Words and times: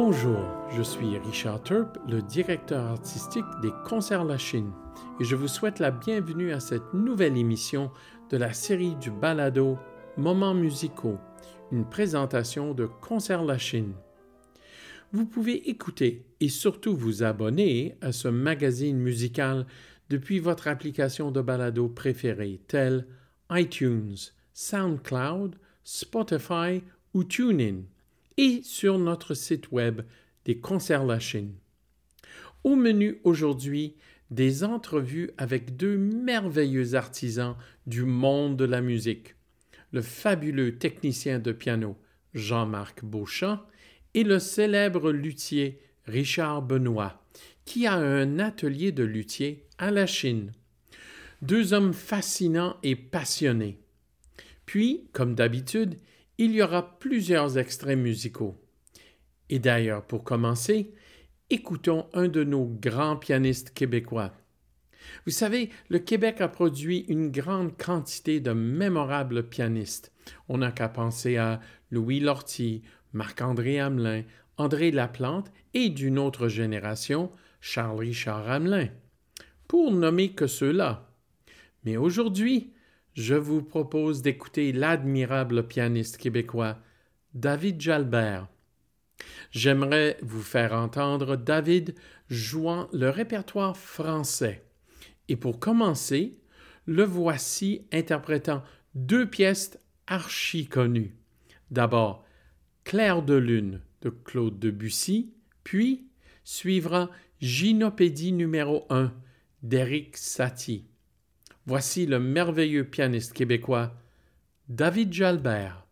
Bonjour, 0.00 0.38
je 0.70 0.80
suis 0.80 1.18
Richard 1.18 1.60
Turp, 1.64 1.98
le 2.08 2.22
directeur 2.22 2.84
artistique 2.84 3.44
des 3.62 3.72
Concerts 3.84 4.24
La 4.24 4.38
Chine, 4.38 4.70
et 5.18 5.24
je 5.24 5.34
vous 5.34 5.48
souhaite 5.48 5.80
la 5.80 5.90
bienvenue 5.90 6.52
à 6.52 6.60
cette 6.60 6.94
nouvelle 6.94 7.36
émission 7.36 7.90
de 8.30 8.36
la 8.36 8.52
série 8.52 8.94
du 8.94 9.10
balado 9.10 9.76
Moments 10.16 10.54
musicaux, 10.54 11.18
une 11.72 11.84
présentation 11.84 12.74
de 12.74 12.86
Concerts 12.86 13.42
La 13.42 13.58
Chine. 13.58 13.92
Vous 15.10 15.26
pouvez 15.26 15.68
écouter 15.68 16.26
et 16.38 16.48
surtout 16.48 16.94
vous 16.94 17.24
abonner 17.24 17.96
à 18.00 18.12
ce 18.12 18.28
magazine 18.28 18.98
musical 18.98 19.66
depuis 20.10 20.38
votre 20.38 20.68
application 20.68 21.32
de 21.32 21.40
balado 21.40 21.88
préférée, 21.88 22.60
telle 22.68 23.04
iTunes, 23.50 24.14
SoundCloud, 24.54 25.56
Spotify 25.82 26.84
ou 27.14 27.24
TuneIn, 27.24 27.80
et 28.38 28.62
sur 28.62 28.98
notre 28.98 29.34
site 29.34 29.70
web 29.72 30.00
des 30.44 30.58
Concerts 30.58 31.04
La 31.04 31.18
Chine. 31.18 31.54
Au 32.64 32.76
menu 32.76 33.18
aujourd'hui, 33.24 33.96
des 34.30 34.62
entrevues 34.62 35.30
avec 35.38 35.76
deux 35.76 35.98
merveilleux 35.98 36.94
artisans 36.94 37.56
du 37.86 38.04
monde 38.04 38.56
de 38.56 38.64
la 38.64 38.80
musique, 38.80 39.34
le 39.90 40.02
fabuleux 40.02 40.78
technicien 40.78 41.40
de 41.40 41.50
piano 41.50 41.96
Jean-Marc 42.32 43.04
Beauchamp 43.04 43.60
et 44.14 44.22
le 44.22 44.38
célèbre 44.38 45.10
luthier 45.10 45.80
Richard 46.06 46.62
Benoît, 46.62 47.24
qui 47.64 47.86
a 47.86 47.94
un 47.94 48.38
atelier 48.38 48.92
de 48.92 49.02
luthier 49.02 49.66
à 49.78 49.90
la 49.90 50.06
Chine. 50.06 50.52
Deux 51.42 51.72
hommes 51.72 51.92
fascinants 51.92 52.76
et 52.82 52.94
passionnés. 52.94 53.80
Puis, 54.64 55.08
comme 55.12 55.34
d'habitude, 55.34 55.96
il 56.38 56.52
y 56.52 56.62
aura 56.62 56.98
plusieurs 56.98 57.58
extraits 57.58 57.98
musicaux. 57.98 58.56
Et 59.50 59.58
d'ailleurs, 59.58 60.06
pour 60.06 60.22
commencer, 60.22 60.94
écoutons 61.50 62.08
un 62.12 62.28
de 62.28 62.44
nos 62.44 62.64
grands 62.64 63.16
pianistes 63.16 63.70
québécois. 63.70 64.32
Vous 65.26 65.32
savez, 65.32 65.70
le 65.88 65.98
Québec 65.98 66.40
a 66.40 66.48
produit 66.48 67.04
une 67.08 67.30
grande 67.30 67.76
quantité 67.76 68.40
de 68.40 68.52
mémorables 68.52 69.48
pianistes. 69.48 70.12
On 70.48 70.58
n'a 70.58 70.70
qu'à 70.70 70.88
penser 70.88 71.36
à 71.38 71.60
Louis 71.90 72.20
Lortie, 72.20 72.82
Marc-André 73.12 73.80
Hamelin, 73.80 74.22
André 74.58 74.90
Laplante 74.90 75.50
et 75.74 75.88
d'une 75.88 76.18
autre 76.18 76.48
génération, 76.48 77.32
Charles-Richard 77.60 78.48
Hamelin. 78.48 78.88
Pour 79.66 79.90
nommer 79.92 80.32
que 80.32 80.46
ceux-là. 80.46 81.10
Mais 81.84 81.96
aujourd'hui, 81.96 82.72
je 83.18 83.34
vous 83.34 83.62
propose 83.62 84.22
d'écouter 84.22 84.70
l'admirable 84.70 85.66
pianiste 85.66 86.18
québécois 86.18 86.78
David 87.34 87.80
Jalbert. 87.80 88.46
J'aimerais 89.50 90.18
vous 90.22 90.40
faire 90.40 90.72
entendre 90.72 91.34
David 91.34 91.96
jouant 92.30 92.88
le 92.92 93.10
répertoire 93.10 93.76
français. 93.76 94.64
Et 95.26 95.34
pour 95.34 95.58
commencer, 95.58 96.38
le 96.86 97.02
voici 97.02 97.88
interprétant 97.92 98.62
deux 98.94 99.28
pièces 99.28 99.80
archi 100.06 100.68
connues. 100.68 101.16
D'abord, 101.72 102.24
Claire 102.84 103.22
de 103.22 103.34
lune 103.34 103.80
de 104.00 104.10
Claude 104.10 104.60
Debussy, 104.60 105.34
puis 105.64 106.06
suivra 106.44 107.10
Gynopédie 107.40 108.32
numéro 108.32 108.86
1 108.90 109.12
d'Éric 109.64 110.16
Satie. 110.16 110.86
Voici 111.68 112.06
le 112.06 112.18
merveilleux 112.18 112.84
pianiste 112.84 113.34
québécois 113.34 113.92
David 114.70 115.12
Jalbert. 115.12 115.86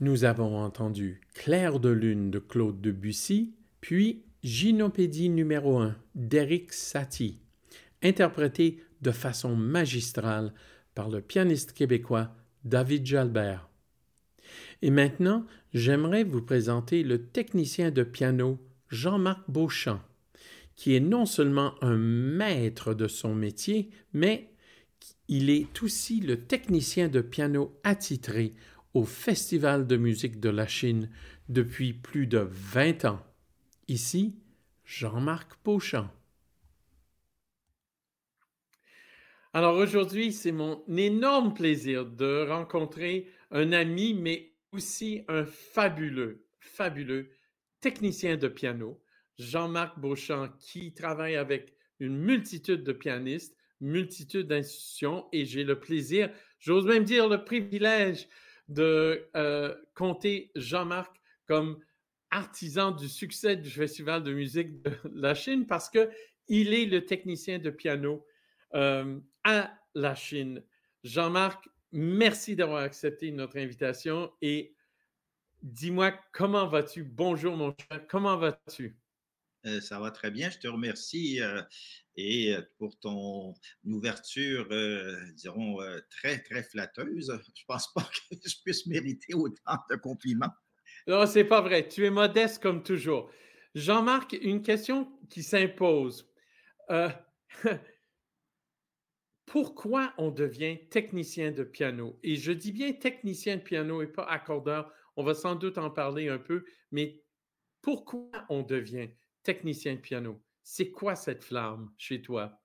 Nous 0.00 0.24
avons 0.24 0.56
entendu 0.56 1.20
Clair 1.34 1.78
de 1.78 1.90
lune 1.90 2.30
de 2.30 2.38
Claude 2.38 2.80
Debussy, 2.80 3.52
puis 3.82 4.24
Gynopédie 4.42 5.28
numéro 5.28 5.76
1 5.76 5.94
d'Eric 6.14 6.72
Satie, 6.72 7.38
interprété 8.02 8.82
de 9.02 9.10
façon 9.10 9.54
magistrale 9.54 10.54
par 10.94 11.10
le 11.10 11.20
pianiste 11.20 11.74
québécois 11.74 12.34
David 12.64 13.04
Jalbert. 13.04 13.68
Et 14.80 14.90
maintenant, 14.90 15.44
j'aimerais 15.74 16.24
vous 16.24 16.40
présenter 16.40 17.02
le 17.02 17.26
technicien 17.26 17.90
de 17.90 18.02
piano 18.02 18.58
Jean-Marc 18.88 19.50
Beauchamp, 19.50 20.00
qui 20.76 20.94
est 20.94 21.00
non 21.00 21.26
seulement 21.26 21.74
un 21.84 21.98
maître 21.98 22.94
de 22.94 23.06
son 23.06 23.34
métier, 23.34 23.90
mais 24.14 24.50
il 25.28 25.50
est 25.50 25.82
aussi 25.82 26.20
le 26.20 26.46
technicien 26.46 27.08
de 27.08 27.20
piano 27.20 27.78
attitré 27.84 28.54
au 28.94 29.04
Festival 29.04 29.86
de 29.86 29.96
musique 29.96 30.40
de 30.40 30.48
la 30.48 30.66
Chine 30.66 31.10
depuis 31.48 31.92
plus 31.92 32.26
de 32.26 32.48
20 32.50 33.04
ans. 33.04 33.22
Ici, 33.88 34.36
Jean-Marc 34.84 35.52
Beauchamp. 35.64 36.10
Alors 39.52 39.76
aujourd'hui, 39.76 40.32
c'est 40.32 40.52
mon 40.52 40.82
énorme 40.88 41.54
plaisir 41.54 42.06
de 42.06 42.46
rencontrer 42.48 43.28
un 43.50 43.72
ami, 43.72 44.14
mais 44.14 44.52
aussi 44.72 45.22
un 45.28 45.44
fabuleux, 45.44 46.46
fabuleux 46.60 47.30
technicien 47.80 48.36
de 48.36 48.46
piano, 48.46 49.00
Jean-Marc 49.38 49.98
Beauchamp, 49.98 50.50
qui 50.58 50.92
travaille 50.92 51.34
avec 51.34 51.74
une 51.98 52.16
multitude 52.16 52.84
de 52.84 52.92
pianistes, 52.92 53.56
multitude 53.80 54.46
d'institutions, 54.46 55.26
et 55.32 55.44
j'ai 55.44 55.64
le 55.64 55.80
plaisir, 55.80 56.30
j'ose 56.60 56.86
même 56.86 57.04
dire 57.04 57.28
le 57.28 57.42
privilège 57.42 58.28
de 58.70 59.28
euh, 59.36 59.74
compter 59.94 60.50
Jean-Marc 60.54 61.14
comme 61.46 61.82
artisan 62.30 62.92
du 62.92 63.08
succès 63.08 63.56
du 63.56 63.68
Festival 63.68 64.22
de 64.22 64.32
musique 64.32 64.80
de 64.82 64.92
la 65.12 65.34
Chine 65.34 65.66
parce 65.66 65.90
que 65.90 66.08
il 66.48 66.72
est 66.72 66.86
le 66.86 67.04
technicien 67.04 67.58
de 67.58 67.70
piano 67.70 68.24
euh, 68.74 69.18
à 69.44 69.72
la 69.94 70.14
Chine. 70.14 70.62
Jean-Marc, 71.02 71.68
merci 71.92 72.56
d'avoir 72.56 72.82
accepté 72.82 73.30
notre 73.32 73.58
invitation 73.58 74.32
et 74.40 74.74
dis-moi 75.62 76.12
comment 76.32 76.66
vas-tu? 76.66 77.02
Bonjour 77.02 77.56
mon 77.56 77.74
cher, 77.76 78.06
comment 78.08 78.36
vas-tu? 78.36 78.99
Euh, 79.66 79.80
ça 79.80 80.00
va 80.00 80.10
très 80.10 80.30
bien, 80.30 80.48
je 80.50 80.58
te 80.58 80.68
remercie 80.68 81.42
euh, 81.42 81.60
et 82.16 82.54
pour 82.78 82.98
ton 82.98 83.54
ouverture, 83.84 84.68
dirons, 85.34 85.78
très, 86.10 86.42
très 86.42 86.62
flatteuse. 86.62 87.32
Je 87.54 87.64
pense 87.66 87.92
pas 87.94 88.02
que 88.02 88.36
je 88.44 88.56
puisse 88.64 88.86
mériter 88.86 89.34
autant 89.34 89.78
de 89.90 89.96
compliments. 89.96 90.52
Non, 91.06 91.24
c'est 91.26 91.44
pas 91.44 91.60
vrai. 91.60 91.88
Tu 91.88 92.04
es 92.04 92.10
modeste 92.10 92.62
comme 92.62 92.82
toujours. 92.82 93.30
Jean-Marc, 93.74 94.32
une 94.32 94.62
question 94.62 95.10
qui 95.30 95.42
s'impose. 95.42 96.28
pourquoi 99.46 100.12
on 100.18 100.30
devient 100.30 100.78
technicien 100.90 101.52
de 101.52 101.64
piano? 101.64 102.18
Et 102.22 102.36
je 102.36 102.52
dis 102.52 102.72
bien 102.72 102.92
technicien 102.92 103.56
de 103.56 103.62
piano 103.62 104.02
et 104.02 104.06
pas 104.06 104.24
accordeur. 104.24 104.92
On 105.16 105.24
va 105.24 105.34
sans 105.34 105.54
doute 105.54 105.78
en 105.78 105.90
parler 105.90 106.28
un 106.28 106.38
peu, 106.38 106.64
mais 106.92 107.22
pourquoi 107.82 108.30
on 108.48 108.62
devient 108.62 109.10
technicien 109.42 109.94
de 109.94 110.00
piano? 110.00 110.42
C'est 110.62 110.90
quoi 110.90 111.16
cette 111.16 111.44
flamme 111.44 111.92
chez 111.98 112.22
toi? 112.22 112.60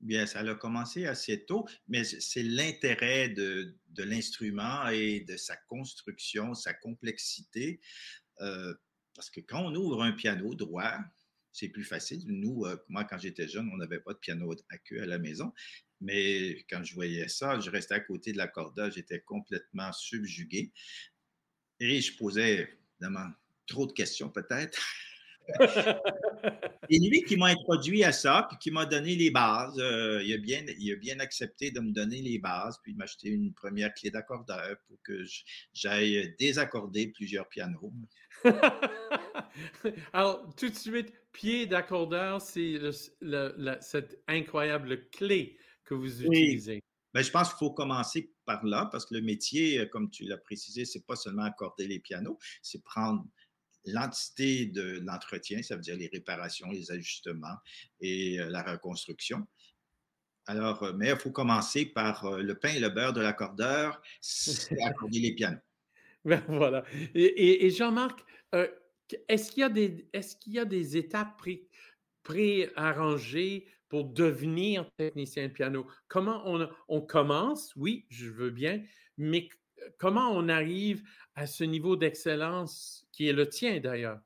Bien, 0.00 0.26
ça 0.26 0.40
a 0.40 0.54
commencé 0.54 1.06
assez 1.06 1.46
tôt, 1.46 1.66
mais 1.88 2.04
c'est 2.04 2.42
l'intérêt 2.42 3.30
de, 3.30 3.74
l'instrument 3.96 4.88
et 4.88 5.20
de 5.20 5.36
sa 5.36 5.56
construction, 5.56 6.54
sa 6.54 6.74
complexité. 6.74 7.80
Euh, 8.40 8.74
parce 9.14 9.30
que 9.30 9.40
quand 9.40 9.64
on 9.64 9.74
ouvre 9.74 10.02
un 10.02 10.12
piano 10.12 10.54
droit, 10.54 10.98
c'est 11.52 11.68
plus 11.68 11.84
facile. 11.84 12.22
Nous, 12.26 12.66
euh, 12.66 12.76
moi, 12.88 13.04
quand 13.04 13.16
j'étais 13.16 13.48
jeune, 13.48 13.70
on 13.72 13.78
n'avait 13.78 14.00
pas 14.00 14.12
de 14.12 14.18
piano 14.18 14.52
à 14.68 14.78
queue 14.78 15.02
à 15.02 15.06
la 15.06 15.18
maison. 15.18 15.52
Mais 16.00 16.64
quand 16.68 16.84
je 16.84 16.94
voyais 16.94 17.28
ça, 17.28 17.58
je 17.58 17.70
restais 17.70 17.94
à 17.94 18.00
côté 18.00 18.32
de 18.32 18.36
la 18.36 18.48
corda, 18.48 18.90
j'étais 18.90 19.20
complètement 19.20 19.90
subjugué. 19.92 20.72
Et 21.80 22.02
je 22.02 22.16
posais 22.18 22.68
évidemment 23.00 23.30
trop 23.66 23.86
de 23.86 23.92
questions, 23.92 24.28
peut-être. 24.28 24.78
Et 26.88 26.98
lui 26.98 27.22
qui 27.22 27.36
m'a 27.36 27.46
introduit 27.46 28.04
à 28.04 28.12
ça, 28.12 28.46
puis 28.48 28.58
qui 28.58 28.70
m'a 28.70 28.86
donné 28.86 29.16
les 29.16 29.30
bases, 29.30 29.78
euh, 29.78 30.22
il, 30.24 30.32
a 30.34 30.38
bien, 30.38 30.64
il 30.78 30.92
a 30.92 30.96
bien 30.96 31.18
accepté 31.20 31.70
de 31.70 31.80
me 31.80 31.92
donner 31.92 32.22
les 32.22 32.38
bases, 32.38 32.78
puis 32.82 32.94
m'acheter 32.94 33.28
une 33.28 33.52
première 33.52 33.92
clé 33.94 34.10
d'accordeur 34.10 34.76
pour 34.86 35.00
que 35.02 35.24
j'aille 35.72 36.34
désaccorder 36.38 37.08
plusieurs 37.08 37.48
pianos. 37.48 37.92
Alors, 40.12 40.54
tout 40.56 40.68
de 40.68 40.74
suite, 40.74 41.12
pied 41.32 41.66
d'accordeur, 41.66 42.40
c'est 42.40 42.78
cette 43.80 44.22
incroyable 44.28 45.08
clé 45.10 45.58
que 45.84 45.94
vous 45.94 46.22
utilisez. 46.22 46.82
Ben, 47.16 47.22
je 47.22 47.30
pense 47.30 47.48
qu'il 47.48 47.58
faut 47.58 47.70
commencer 47.70 48.30
par 48.44 48.62
là, 48.66 48.90
parce 48.92 49.06
que 49.06 49.14
le 49.14 49.22
métier, 49.22 49.78
euh, 49.78 49.86
comme 49.86 50.10
tu 50.10 50.24
l'as 50.24 50.36
précisé, 50.36 50.84
c'est 50.84 51.06
pas 51.06 51.16
seulement 51.16 51.44
accorder 51.44 51.86
les 51.86 51.98
pianos, 51.98 52.38
c'est 52.60 52.84
prendre 52.84 53.24
l'entité 53.86 54.66
de 54.66 55.00
l'entretien, 55.04 55.62
ça 55.62 55.76
veut 55.76 55.82
dire 55.82 55.96
les 55.96 56.08
réparations, 56.12 56.70
les 56.70 56.90
ajustements 56.90 57.56
et 58.00 58.40
euh, 58.40 58.48
la 58.50 58.62
reconstruction. 58.62 59.46
Alors, 60.46 60.82
euh, 60.82 60.92
mais 60.92 61.10
il 61.10 61.16
faut 61.16 61.30
commencer 61.30 61.86
par 61.86 62.38
le 62.38 62.54
pain 62.54 62.70
et 62.70 62.80
le 62.80 62.88
beurre 62.88 63.12
de 63.12 63.20
l'accordeur, 63.20 64.00
c'est 64.20 64.80
accorder 64.82 65.20
les 65.20 65.34
pianos. 65.34 65.58
Ben, 66.24 66.42
voilà. 66.48 66.84
Et, 67.14 67.70
Jean-Marc, 67.70 68.18
est-ce 69.28 69.52
qu'il 69.52 69.60
y, 69.60 69.64
a 69.64 69.68
des, 69.68 70.08
est 70.12 70.36
qu'il 70.40 70.54
y 70.54 70.58
a 70.58 70.64
des 70.64 70.96
étapes 70.96 71.40
pré-arrangées 72.24 73.68
pour 73.88 74.06
devenir 74.06 74.90
technicien 74.96 75.46
de 75.46 75.52
piano? 75.52 75.86
Comment 76.08 76.42
on, 76.44 76.68
on 76.88 77.00
commence? 77.00 77.72
Oui, 77.76 78.06
je 78.08 78.28
veux 78.28 78.50
bien, 78.50 78.82
mais 79.16 79.48
comment 79.98 80.30
on 80.30 80.48
arrive 80.48 81.02
à 81.34 81.46
ce 81.46 81.64
niveau 81.64 81.96
d'excellence 81.96 83.06
qui 83.12 83.28
est 83.28 83.32
le 83.32 83.48
tien 83.48 83.80
d'ailleurs? 83.80 84.20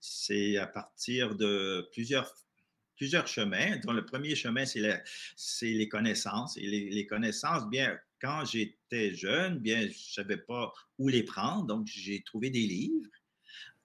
C'est 0.00 0.56
à 0.58 0.66
partir 0.66 1.34
de 1.34 1.88
plusieurs 1.92 3.26
chemins. 3.26 3.80
le 3.86 4.04
premier 4.04 4.34
chemin, 4.34 4.64
c'est 4.66 5.66
les 5.66 5.88
connaissances. 5.88 6.56
Et 6.56 6.66
les, 6.66 7.06
connaissances, 7.06 7.68
bien, 7.68 7.98
quand 8.20 8.44
j'étais 8.44 9.14
jeune, 9.14 9.58
bien, 9.58 9.82
je 9.82 9.86
ne 9.86 9.92
savais 9.92 10.36
pas 10.36 10.72
où 10.98 11.08
les 11.08 11.22
prendre, 11.22 11.66
donc 11.66 11.86
j'ai 11.86 12.22
trouvé 12.22 12.50
des 12.50 12.66
livres. 12.66 13.10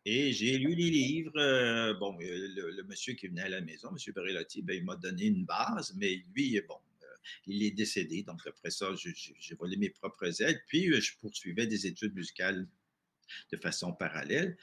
Et 0.05 0.31
j'ai 0.31 0.57
lu 0.57 0.75
les 0.75 0.89
livres. 0.89 1.37
Euh, 1.37 1.93
bon, 1.93 2.17
euh, 2.21 2.71
le, 2.75 2.83
monsieur 2.83 3.13
qui 3.13 3.27
venait 3.27 3.43
à 3.43 3.49
la 3.49 3.61
maison, 3.61 3.89
M. 3.89 4.13
Berelotti, 4.13 4.61
ben, 4.61 4.77
il 4.77 4.83
m'a 4.83 4.95
donné 4.95 5.25
une 5.25 5.45
base, 5.45 5.93
mais 5.97 6.23
lui, 6.33 6.59
bon, 6.67 6.75
euh, 6.75 6.88
il 7.45 7.63
est 7.63 7.71
décédé. 7.71 8.23
Donc, 8.23 8.41
après 8.47 8.71
ça, 8.71 8.87
j'ai 8.95 9.55
volé 9.55 9.77
mes 9.77 9.89
propres 9.89 10.41
ailes. 10.41 10.61
Puis, 10.67 10.91
je 11.01 11.17
poursuivais 11.19 11.67
des 11.67 11.87
études 11.87 12.15
musicales 12.15 12.67
de 13.51 13.57
façon 13.57 13.93
parallèle. 13.93 14.57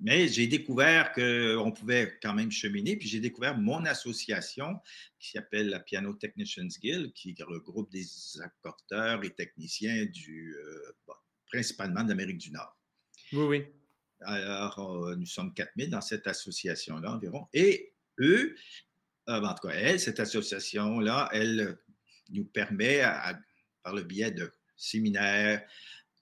Mais 0.00 0.26
j'ai 0.28 0.46
découvert 0.46 1.12
qu'on 1.12 1.70
pouvait 1.70 2.18
quand 2.20 2.34
même 2.34 2.50
cheminer, 2.50 2.96
puis 2.96 3.06
j'ai 3.06 3.20
découvert 3.20 3.56
mon 3.56 3.84
association 3.84 4.80
qui 5.20 5.32
s'appelle 5.32 5.68
la 5.68 5.78
Piano 5.78 6.14
Technicians 6.14 6.66
Guild, 6.80 7.12
qui 7.12 7.36
regroupe 7.42 7.92
des 7.92 8.06
accordeurs 8.40 9.22
et 9.24 9.30
techniciens 9.30 10.06
du, 10.06 10.56
principalement 11.46 12.02
d'Amérique 12.02 12.38
du 12.38 12.50
Nord. 12.50 12.76
Oui, 13.32 13.44
oui. 13.44 13.64
Alors, 14.20 15.06
euh, 15.06 15.16
nous 15.16 15.26
sommes 15.26 15.52
4000 15.54 15.90
dans 15.90 16.00
cette 16.00 16.26
association-là 16.26 17.12
environ. 17.12 17.46
Et 17.52 17.94
eux, 18.18 18.56
euh, 19.28 19.40
en 19.40 19.54
tout 19.54 19.68
cas, 19.68 19.74
elle, 19.74 20.00
cette 20.00 20.20
association-là, 20.20 21.28
elle 21.32 21.78
nous 22.30 22.44
permet, 22.44 23.02
par 23.82 23.94
le 23.94 24.02
biais 24.02 24.30
de 24.30 24.50
séminaires, 24.76 25.62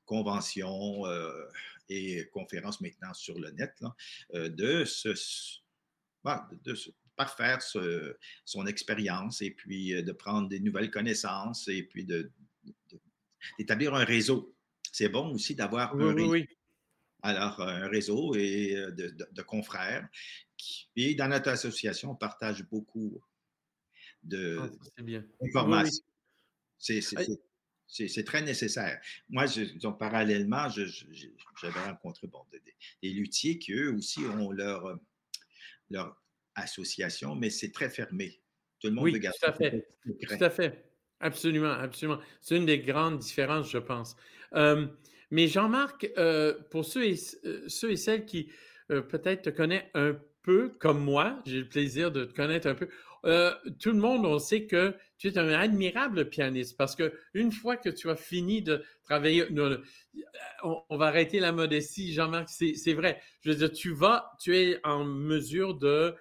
conventions 0.04 1.06
euh, 1.06 1.30
et 1.88 2.28
conférences 2.32 2.80
maintenant 2.80 3.14
sur 3.14 3.38
le 3.38 3.50
net, 3.50 3.74
de 4.34 4.84
se, 4.84 5.08
de 6.64 6.74
parfaire 7.16 7.60
son 8.44 8.66
expérience 8.66 9.42
et 9.42 9.50
puis 9.50 10.02
de 10.02 10.12
prendre 10.12 10.48
des 10.48 10.60
nouvelles 10.60 10.90
connaissances 10.90 11.68
et 11.68 11.82
puis 11.84 12.06
d'établir 13.58 13.94
un 13.94 14.04
réseau. 14.04 14.54
C'est 14.90 15.08
bon 15.08 15.32
aussi 15.34 15.54
d'avoir 15.54 15.94
un 15.94 16.14
réseau. 16.14 16.30
Oui, 16.30 16.46
alors, 17.22 17.60
un 17.60 17.88
réseau 17.88 18.34
et 18.34 18.74
euh, 18.76 18.90
de, 18.90 19.42
confrères. 19.42 20.08
Et 20.96 21.14
dans 21.14 21.28
notre 21.28 21.50
association, 21.50 22.10
on 22.12 22.14
partage 22.14 22.64
beaucoup 22.68 23.20
d'informations. 24.22 26.04
C'est 26.78 28.24
très 28.24 28.42
nécessaire. 28.42 29.00
Moi, 29.28 29.46
je, 29.46 29.88
parallèlement, 29.88 30.68
j'avais 30.68 31.80
rencontré 31.80 32.26
bon, 32.26 32.40
des, 33.02 33.10
luthiers 33.10 33.58
qui, 33.58 33.72
eux 33.72 33.92
aussi, 33.94 34.24
ont 34.24 34.50
leur, 34.50 34.98
leur 35.90 36.22
association, 36.54 37.34
mais 37.34 37.50
c'est 37.50 37.70
très 37.72 37.90
fermé. 37.90 38.40
Tout 38.80 38.88
le 38.88 38.94
monde 38.94 39.04
oui, 39.04 39.20
Tout 39.20 39.28
à 39.42 39.52
fait. 39.52 39.86
Tout 40.04 40.44
à 40.44 40.50
fait. 40.50 40.92
Absolument, 41.20 41.70
absolument. 41.70 42.18
C'est 42.40 42.56
une 42.56 42.66
des 42.66 42.80
grandes 42.80 43.20
différences, 43.20 43.70
je 43.70 43.78
pense. 43.78 44.16
Euh, 44.54 44.88
Mais 45.30 45.46
Jean-Marc, 45.46 46.10
euh, 46.18 46.58
pour 46.70 46.84
ceux 46.84 47.06
et, 47.06 47.16
euh, 47.44 47.62
ceux 47.68 47.92
et 47.92 47.96
celles 47.96 48.26
qui 48.26 48.50
peut-être 48.88 49.42
te 49.42 49.50
connaissent 49.50 49.88
un 49.94 50.18
peu, 50.42 50.70
comme 50.80 51.02
moi, 51.02 51.40
j'ai 51.46 51.60
le 51.60 51.68
plaisir 51.68 52.10
de 52.10 52.24
te 52.24 52.34
connaître 52.34 52.68
un 52.68 52.74
peu, 52.74 52.88
tout 53.78 53.92
le 53.92 53.98
monde, 53.98 54.26
on 54.26 54.38
sait 54.38 54.66
que 54.66 54.94
tu 55.16 55.28
es 55.28 55.38
un 55.38 55.48
admirable 55.50 56.28
pianiste 56.28 56.76
parce 56.76 56.96
que 56.96 57.12
une 57.34 57.52
fois 57.52 57.76
que 57.76 57.88
tu 57.88 58.10
as 58.10 58.16
fini 58.16 58.62
de 58.62 58.84
travailler, 59.04 59.46
on, 60.64 60.82
on 60.88 60.96
va 60.96 61.06
arrêter 61.06 61.38
la 61.38 61.52
modestie, 61.52 62.12
Jean-Marc, 62.12 62.48
c'est 62.48 62.94
vrai. 62.94 63.20
Je 63.42 63.50
veux 63.50 63.56
dire, 63.56 63.72
tu 63.72 63.92
vas, 63.92 64.32
tu 64.40 64.56
es 64.56 64.80
en 64.84 65.04
mesure 65.04 65.74
de 65.74 66.16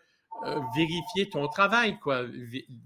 vérifier 0.76 1.30
ton 1.30 1.48
travail, 1.48 2.00
quoi, 2.00 2.26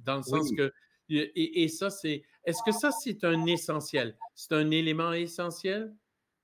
dans 0.06 0.18
le 0.18 0.24
sens 0.24 0.50
que 0.58 0.72
et, 1.10 1.68
ça, 1.68 1.90
c'est. 1.90 2.24
Est-ce 2.46 2.62
que 2.66 2.72
ça, 2.72 2.92
c'est 2.92 3.24
un 3.24 3.46
essentiel? 3.46 4.18
C'est 4.34 4.54
un 4.54 4.72
élément 4.72 5.14
essentiel? 5.14 5.94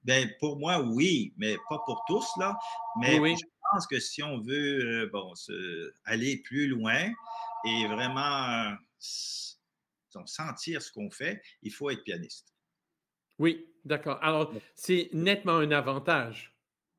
Bien, 0.03 0.27
pour 0.39 0.57
moi, 0.57 0.81
oui, 0.81 1.33
mais 1.37 1.55
pas 1.69 1.79
pour 1.85 2.03
tous, 2.07 2.27
là. 2.39 2.57
Mais 2.99 3.15
je 3.15 3.45
pense 3.71 3.87
que 3.87 3.99
si 3.99 4.21
on 4.23 4.39
veut 4.39 5.03
euh, 5.03 5.09
bon, 5.11 5.33
aller 6.05 6.37
plus 6.37 6.67
loin 6.67 7.11
et 7.65 7.87
vraiment 7.87 8.75
sentir 8.99 10.81
ce 10.81 10.91
qu'on 10.91 11.09
fait, 11.09 11.41
il 11.61 11.71
faut 11.71 11.89
être 11.89 12.03
pianiste. 12.03 12.53
Oui, 13.39 13.67
d'accord. 13.85 14.19
Alors, 14.21 14.53
c'est 14.75 15.09
nettement 15.13 15.57
un 15.57 15.71
avantage 15.71 16.51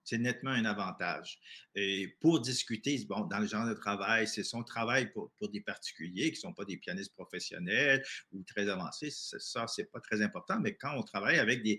c'est 0.05 0.19
nettement 0.19 0.51
un 0.51 0.65
avantage. 0.65 1.39
Et 1.75 2.17
pour 2.21 2.41
discuter, 2.41 3.05
bon, 3.09 3.21
dans 3.27 3.39
le 3.39 3.47
genre 3.47 3.67
de 3.67 3.75
travail, 3.75 4.27
c'est 4.27 4.43
son 4.43 4.63
travail 4.63 5.13
pour, 5.13 5.31
des 5.53 5.61
particuliers 5.61 6.33
qui 6.33 6.39
ne 6.39 6.51
sont 6.51 6.53
pas 6.53 6.65
des 6.65 6.77
pianistes 6.77 7.15
professionnels 7.15 8.05
ou 8.33 8.43
très 8.43 8.69
avancés. 8.69 9.11
Ça, 9.11 9.67
c'est 9.67 9.91
pas 9.91 10.01
très 10.01 10.23
important. 10.23 10.59
Mais 10.61 10.75
quand 10.75 10.95
on 10.97 11.03
travaille 11.03 11.39
avec 11.39 11.63
des, 11.63 11.79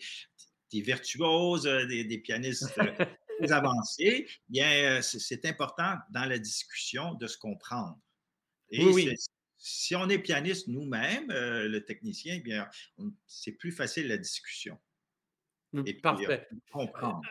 des 0.72 0.82
virtuoses, 0.82 1.68
euh, 1.68 1.86
des, 1.86 2.18
pianistes 2.20 2.74
euh, 3.52 3.56
avancés, 3.56 4.28
bien, 4.50 4.72
euh, 4.98 5.02
c'est 5.02 5.46
important 5.46 5.98
dans 6.12 6.26
la 6.26 6.40
discussion 6.40 7.14
de 7.16 7.28
se 7.28 7.38
comprendre. 7.38 8.00
Et 8.70 8.86
oui, 8.86 9.14
si 9.58 9.96
on 9.96 10.10
est 10.10 10.20
pianiste 10.20 10.68
nous-mêmes, 10.68 11.28
le 11.30 11.80
technicien, 11.80 12.40
bien, 12.40 12.68
c'est 13.28 13.54
plus 13.54 13.72
facile 13.72 14.08
la 14.08 14.18
discussion. 14.18 14.78
Et 15.86 15.94
Parfait. 15.96 16.48
comprendre. 16.72 17.22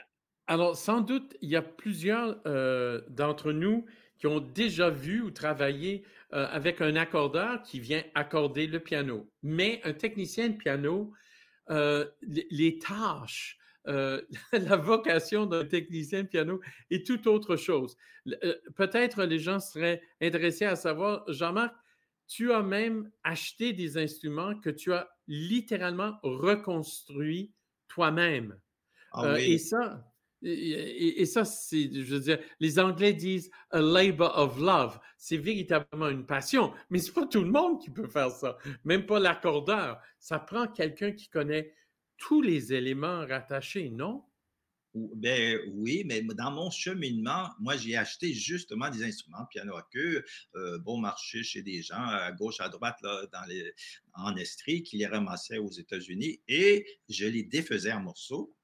Alors, 0.46 0.76
sans 0.76 1.00
doute, 1.00 1.36
il 1.40 1.50
y 1.50 1.56
a 1.56 1.62
plusieurs 1.62 2.40
euh, 2.46 3.00
d'entre 3.08 3.52
nous 3.52 3.86
qui 4.18 4.26
ont 4.26 4.40
déjà 4.40 4.90
vu 4.90 5.22
ou 5.22 5.30
travaillé 5.30 6.04
euh, 6.32 6.46
avec 6.50 6.80
un 6.80 6.96
accordeur 6.96 7.62
qui 7.62 7.80
vient 7.80 8.02
accorder 8.14 8.66
le 8.66 8.80
piano. 8.80 9.30
Mais 9.42 9.80
un 9.84 9.92
technicien 9.92 10.48
de 10.48 10.56
piano, 10.56 11.12
euh, 11.70 12.06
les, 12.22 12.78
tâches, 12.78 13.58
la 14.52 14.76
vocation 14.76 15.46
d'un 15.46 15.64
technicien 15.64 16.22
de 16.22 16.28
piano 16.28 16.60
est 16.90 17.06
tout 17.06 17.28
autre 17.28 17.56
chose. 17.56 17.96
Peut-être 18.76 19.24
les 19.24 19.38
gens 19.38 19.58
seraient 19.58 20.02
intéressés 20.20 20.66
à 20.66 20.76
savoir, 20.76 21.24
Jean-Marc, 21.28 21.74
tu 22.28 22.52
as 22.52 22.62
même 22.62 23.10
acheté 23.24 23.72
des 23.72 23.98
instruments 23.98 24.54
que 24.58 24.70
tu 24.70 24.92
as 24.92 25.10
littéralement 25.26 26.18
reconstruits 26.22 27.52
toi-même. 27.88 28.56
Ah 29.12 29.38
et 29.38 29.58
ça, 29.58 30.12
et, 30.44 31.24
ça, 31.26 31.44
c'est, 31.44 31.88
je 31.92 32.14
veux 32.14 32.20
dire, 32.20 32.38
les 32.58 32.78
Anglais 32.78 33.12
disent 33.12 33.50
a 33.70 33.80
labor 33.80 34.36
of 34.36 34.58
love. 34.58 34.98
C'est 35.16 35.36
véritablement 35.36 36.08
une 36.08 36.26
passion, 36.26 36.72
mais 36.90 36.98
c'est 36.98 37.12
pas 37.12 37.26
tout 37.26 37.42
le 37.42 37.50
monde 37.50 37.80
qui 37.80 37.90
peut 37.90 38.08
faire 38.08 38.30
ça. 38.30 38.56
Même 38.84 39.06
pas 39.06 39.20
l'accordeur. 39.20 40.00
Ça 40.18 40.38
prend 40.38 40.66
quelqu'un 40.66 41.12
qui 41.12 41.28
connaît 41.28 41.72
tous 42.22 42.40
les 42.40 42.72
éléments 42.72 43.26
rattachés, 43.26 43.90
non? 43.90 44.24
Ben 44.94 45.58
oui, 45.72 46.04
mais 46.06 46.22
dans 46.22 46.52
mon 46.52 46.70
cheminement, 46.70 47.48
moi, 47.58 47.76
j'ai 47.76 47.96
acheté 47.96 48.32
justement 48.32 48.90
des 48.90 49.02
instruments 49.02 49.46
piano 49.46 49.74
à 49.74 49.88
queue, 49.90 50.22
euh, 50.54 50.78
bon 50.78 50.98
marché 50.98 51.42
chez 51.42 51.62
des 51.62 51.82
gens 51.82 51.96
à 51.96 52.30
gauche, 52.30 52.60
à 52.60 52.68
droite, 52.68 52.98
là, 53.02 53.26
dans 53.32 53.44
les, 53.48 53.72
en 54.14 54.36
Estrie, 54.36 54.82
qui 54.82 54.98
les 54.98 55.06
ramassaient 55.06 55.58
aux 55.58 55.70
États-Unis 55.70 56.40
et 56.46 56.86
je 57.08 57.26
les 57.26 57.42
défaisais 57.42 57.92
en 57.92 58.00
morceaux 58.00 58.54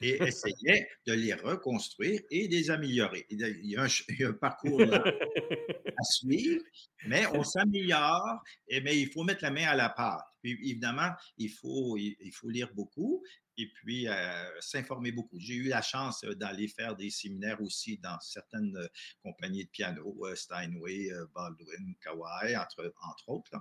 et 0.00 0.18
essayait 0.22 0.88
de 1.06 1.12
les 1.12 1.34
reconstruire 1.34 2.20
et 2.30 2.48
de 2.48 2.54
les 2.54 2.70
améliorer. 2.70 3.26
Il 3.28 3.40
y 3.64 3.76
a 3.76 3.82
un, 3.82 4.32
parcours 4.32 4.80
à 4.82 6.02
suivre, 6.04 6.64
mais 7.06 7.26
on 7.34 7.42
s'améliore, 7.42 8.42
mais 8.70 9.00
il 9.00 9.10
faut 9.10 9.24
mettre 9.24 9.42
la 9.42 9.50
main 9.50 9.66
à 9.66 9.74
la 9.74 9.88
pâte. 9.88 10.24
Puis 10.54 10.70
évidemment, 10.70 11.10
il 11.38 11.50
faut, 11.50 11.96
lire 12.44 12.72
beaucoup 12.74 13.24
et 13.58 13.68
puis 13.72 14.06
euh, 14.06 14.60
s'informer 14.60 15.10
beaucoup. 15.10 15.40
J'ai 15.40 15.54
eu 15.54 15.68
la 15.68 15.82
chance 15.82 16.22
d'aller 16.22 16.68
faire 16.68 16.94
des 16.94 17.10
séminaires 17.10 17.60
aussi 17.60 17.98
dans 17.98 18.20
certaines 18.20 18.78
compagnies 19.22 19.64
de 19.64 19.70
piano, 19.70 20.16
euh, 20.24 20.36
Steinway, 20.36 21.10
euh, 21.10 21.26
Baldwin, 21.34 21.94
Kawai, 22.00 22.56
entre, 22.56 22.92
autres. 23.26 23.56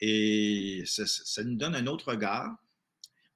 Et 0.00 0.82
ça, 0.86 1.44
nous 1.44 1.56
donne 1.56 1.76
un 1.76 1.86
autre 1.86 2.10
regard 2.10 2.56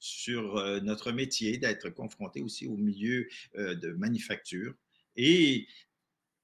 sur 0.01 0.57
euh, 0.57 0.81
notre 0.81 1.13
métier, 1.13 1.59
d'être 1.59 1.89
confronté 1.91 2.41
aussi 2.41 2.67
au 2.67 2.77
milieu 2.77 3.29
euh, 3.57 3.77
de 3.77 3.93
manufacture. 3.93 4.75
Et 5.15 5.69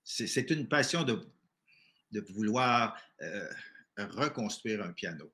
c'est 0.05 0.51
une 0.51 0.69
passion 0.69 1.03
de, 1.03 1.21
vouloir 2.31 2.97
euh, 3.23 3.49
reconstruire 3.99 4.85
un 4.85 4.93
piano. 4.93 5.33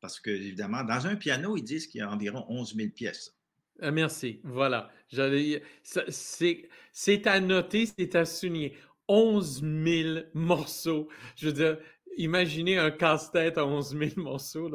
Parce 0.00 0.20
que, 0.20 0.30
évidemment, 0.30 0.84
dans 0.84 1.06
un 1.06 1.16
piano, 1.16 1.56
ils 1.56 1.62
disent 1.62 1.86
qu'il 1.86 2.00
y 2.00 2.02
a 2.02 2.10
environ 2.10 2.44
11 2.48 2.74
000 2.76 2.90
pièces. 2.90 3.36
Ah, 3.80 3.90
merci. 3.90 4.40
Voilà. 4.44 4.90
C'est 6.10 7.26
à 7.26 7.40
noter, 7.40 7.86
c'est 7.86 8.14
à 8.14 8.24
souligner. 8.24 8.76
11 9.08 9.62
000 9.62 10.20
morceaux. 10.34 11.08
Je 11.36 11.46
veux 11.46 11.52
dire, 11.52 11.78
imaginez 12.16 12.78
un 12.78 12.90
casse-tête 12.90 13.58
à 13.58 13.66
11 13.66 13.96
000 13.96 14.10
morceaux, 14.16 14.70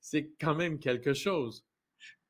c'est 0.00 0.32
quand 0.40 0.54
même 0.54 0.78
quelque 0.78 1.14
chose. 1.14 1.64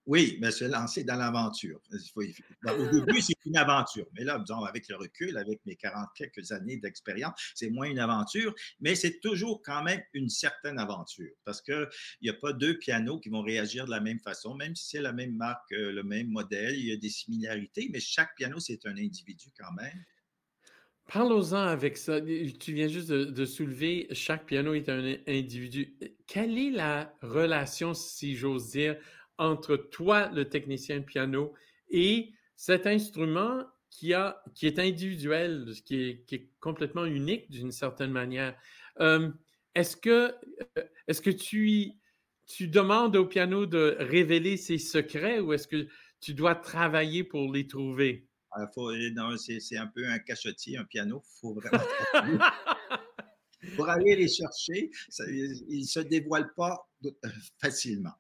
Oui, 0.07 0.39
mais 0.41 0.53
se 0.53 0.65
lancer 0.65 1.03
dans 1.03 1.17
l'aventure. 1.17 1.81
Au 1.93 2.87
début, 2.87 3.21
c'est 3.21 3.35
une 3.45 3.57
aventure. 3.57 4.07
Mais 4.15 4.23
là, 4.23 4.39
disons, 4.39 4.63
avec 4.63 4.89
le 4.89 4.97
recul, 4.97 5.37
avec 5.37 5.61
mes 5.67 5.75
40 5.75 6.09
quelques 6.15 6.53
années 6.53 6.77
d'expérience, 6.77 7.35
c'est 7.57 7.71
moins 7.71 7.89
une 7.89 7.99
aventure, 7.99 8.55
mais 8.81 8.95
c'est 8.95 9.19
toujours 9.19 9.63
quand 9.63 9.83
même 9.83 10.01
une 10.13 10.29
certaine 10.29 10.79
aventure 10.79 11.33
parce 11.45 11.61
qu'il 11.61 11.89
n'y 12.23 12.29
a 12.29 12.35
pas 12.35 12.53
deux 12.53 12.79
pianos 12.79 13.19
qui 13.19 13.31
vont 13.31 13.43
réagir 13.43 13.85
de 13.87 13.91
la 13.91 14.01
même 14.01 14.21
façon, 14.21 14.55
même 14.55 14.77
si 14.77 14.89
c'est 14.91 15.01
la 15.01 15.13
même 15.13 15.35
marque, 15.35 15.73
euh, 15.73 15.91
le 15.91 16.05
même 16.05 16.29
modèle, 16.29 16.77
il 16.77 16.87
y 16.87 16.93
a 16.93 16.97
des 16.97 17.11
similarités, 17.11 17.89
mais 17.93 18.01
chaque 18.01 18.35
piano, 18.37 18.61
c'est 18.61 18.87
un 18.87 18.97
individu 18.97 19.51
quand 19.59 19.73
même. 19.73 20.05
Parlons-en 21.13 21.59
avec 21.59 21.97
ça. 21.97 22.21
Tu 22.21 22.73
viens 22.73 22.89
juste 22.89 23.09
de, 23.09 23.27
de, 23.27 23.45
soulever, 23.45 24.09
chaque 24.11 24.45
piano 24.45 24.75
est 24.75 24.89
un 24.89 25.17
individu. 25.29 25.97
Quelle 26.27 26.59
est 26.59 26.71
la 26.71 27.17
relation, 27.23 27.95
si 27.95 28.35
j'ose 28.35 28.71
dire, 28.73 28.97
entre 29.39 29.77
toi, 29.77 30.29
le 30.29 30.49
technicien 30.49 31.01
de 31.01 31.05
piano, 31.05 31.55
et 31.91 32.33
cet 32.57 32.87
instrument 32.87 33.65
qui, 33.91 34.15
a, 34.15 34.43
qui 34.55 34.67
est 34.67 34.79
individuel, 34.79 35.73
qui 35.85 36.03
est, 36.03 36.25
qui 36.27 36.35
est 36.35 36.51
complètement 36.61 37.05
unique 37.05 37.51
d'une 37.51 37.73
certaine 37.73 38.11
manière. 38.11 38.57
Euh, 39.01 39.31
est-ce 39.75 39.97
que, 39.97 40.35
euh, 40.79 41.15
que 41.23 41.31
tu, 41.31 41.93
tu 42.47 42.69
demandes 42.69 43.17
au 43.17 43.27
piano 43.27 43.67
de 43.67 43.97
révéler 44.01 44.57
ses 44.57 44.79
secrets 44.79 45.41
ou 45.41 45.53
est-ce 45.53 45.69
que 45.69 45.87
tu 46.21 46.35
dois 46.35 46.55
travailler 46.55 47.25
pour 47.25 47.53
les 47.53 47.67
trouver? 47.67 48.29
Ah, 48.53 48.71
c'est, 49.37 49.77
un 49.77 49.87
peu 49.87 50.07
un 50.07 50.19
cachotier, 50.19 50.79
un 50.79 50.85
piano. 50.85 51.23
faut 51.41 51.55
vraiment 51.55 51.85
pour 53.77 53.89
aller 53.89 54.17
les 54.17 54.29
chercher, 54.29 54.91
ils 55.29 55.81
ne 55.81 55.85
se 55.85 56.01
dévoilent 56.01 56.55
pas 56.55 56.89
euh, 57.05 57.11
facilement. 57.61 58.15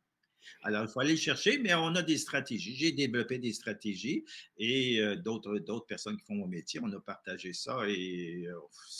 Alors, 0.66 0.82
il 0.82 0.88
faut 0.88 0.98
aller 0.98 1.16
chercher, 1.16 1.58
mais 1.58 1.74
on 1.74 1.94
a 1.94 2.02
des 2.02 2.18
stratégies. 2.18 2.74
J'ai 2.74 2.90
développé 2.90 3.38
des 3.38 3.52
stratégies 3.52 4.24
et 4.58 4.98
euh, 4.98 5.14
d'autres, 5.14 5.60
personnes 5.86 6.16
qui 6.16 6.24
font 6.24 6.34
mon 6.34 6.48
métier, 6.48 6.80
on 6.82 6.92
a 6.92 6.98
partagé 6.98 7.52
ça 7.52 7.78
et 7.86 8.48
euh, 8.48 8.58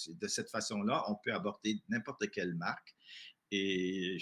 de 0.09 0.29
cette 0.29 0.49
façon-là, 0.49 1.03
on 1.09 1.17
peut 1.17 1.33
aborder 1.33 1.81
n'importe 1.89 2.31
quelle 2.31 2.55
marque. 2.55 2.95
Et 3.51 4.17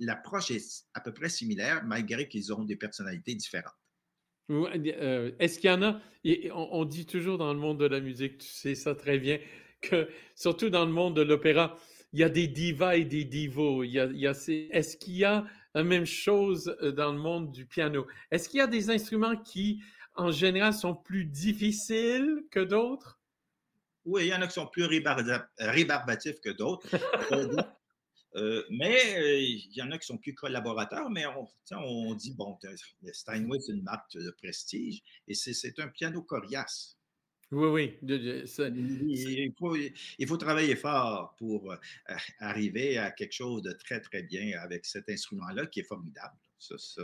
l'approche 0.00 0.50
est 0.50 0.86
à 0.94 1.00
peu 1.00 1.14
près 1.14 1.28
similaire, 1.28 1.84
malgré 1.84 2.26
qu'ils 2.26 2.52
ont 2.52 2.64
des 2.64 2.76
personnalités 2.76 3.36
différentes. 3.36 3.78
Euh, 4.50 5.30
est-ce 5.38 5.60
qu'il 5.60 5.70
y 5.70 5.72
en 5.72 5.82
a, 5.84 6.00
on, 6.54 6.84
dit 6.86 7.06
toujours 7.06 7.38
dans 7.38 7.54
le 7.54 7.60
monde 7.60 7.78
de 7.78 7.86
la 7.86 8.00
musique, 8.00 8.38
tu 8.38 8.48
sais 8.48 8.74
ça 8.74 8.96
très 8.96 9.20
bien, 9.20 9.38
que 9.80 10.08
surtout 10.34 10.70
dans 10.70 10.86
le 10.86 10.92
monde 10.92 11.14
de 11.14 11.22
l'opéra, 11.22 11.78
il 12.12 12.18
y 12.18 12.24
a 12.24 12.28
des 12.28 12.48
divas 12.48 12.96
et 12.96 13.04
des 13.04 13.24
divos. 13.24 13.84
Il 13.84 13.90
y 13.92 14.26
a 14.26 14.30
est-ce 14.30 14.96
qu'il 14.96 15.14
y 15.14 15.24
a 15.24 15.46
la 15.74 15.84
même 15.84 16.06
chose 16.06 16.74
euh, 16.82 16.92
dans 16.92 17.12
le 17.12 17.18
monde 17.18 17.52
du 17.52 17.66
piano. 17.66 18.06
Est-ce 18.30 18.48
qu'il 18.48 18.58
y 18.58 18.62
a 18.62 18.66
des 18.66 18.90
instruments 18.90 19.36
qui, 19.36 19.82
en 20.14 20.30
général, 20.30 20.72
sont 20.72 20.94
plus 20.94 21.24
difficiles 21.24 22.44
que 22.50 22.60
d'autres? 22.60 23.20
Oui, 24.04 24.24
il 24.24 24.28
y 24.28 24.34
en 24.34 24.42
a 24.42 24.46
qui 24.46 24.54
sont 24.54 24.66
plus 24.66 24.84
rébarbatifs 24.84 26.40
que 26.40 26.50
d'autres. 26.50 26.88
Euh, 28.36 28.62
mais 28.70 29.42
il 29.42 29.74
y 29.74 29.80
en 29.80 29.90
a 29.90 29.98
qui 29.98 30.06
sont 30.06 30.18
plus 30.18 30.34
collaborateurs, 30.34 31.08
mais 31.08 31.24
on, 31.26 31.48
on 31.72 32.14
dit, 32.14 32.34
bon, 32.34 32.58
Steinway, 33.10 33.58
c'est 33.58 33.72
une 33.72 33.82
marque 33.82 34.12
de 34.12 34.30
prestige 34.30 35.02
et 35.26 35.34
c'est 35.34 35.78
un 35.78 35.88
piano 35.88 36.22
coriace. 36.22 36.97
Oui, 37.50 37.68
oui. 37.68 37.98
il, 38.02 39.52
faut, 39.58 39.74
il, 40.18 40.26
faut, 40.26 40.36
travailler 40.36 40.76
fort 40.76 41.34
pour 41.38 41.74
arriver 42.40 42.98
à 42.98 43.10
quelque 43.10 43.32
chose 43.32 43.62
de 43.62 43.72
très, 43.72 44.00
très 44.00 44.22
bien 44.22 44.58
avec 44.60 44.84
cet 44.84 45.08
instrument-là 45.08 45.66
qui 45.66 45.80
est 45.80 45.84
formidable. 45.84 46.34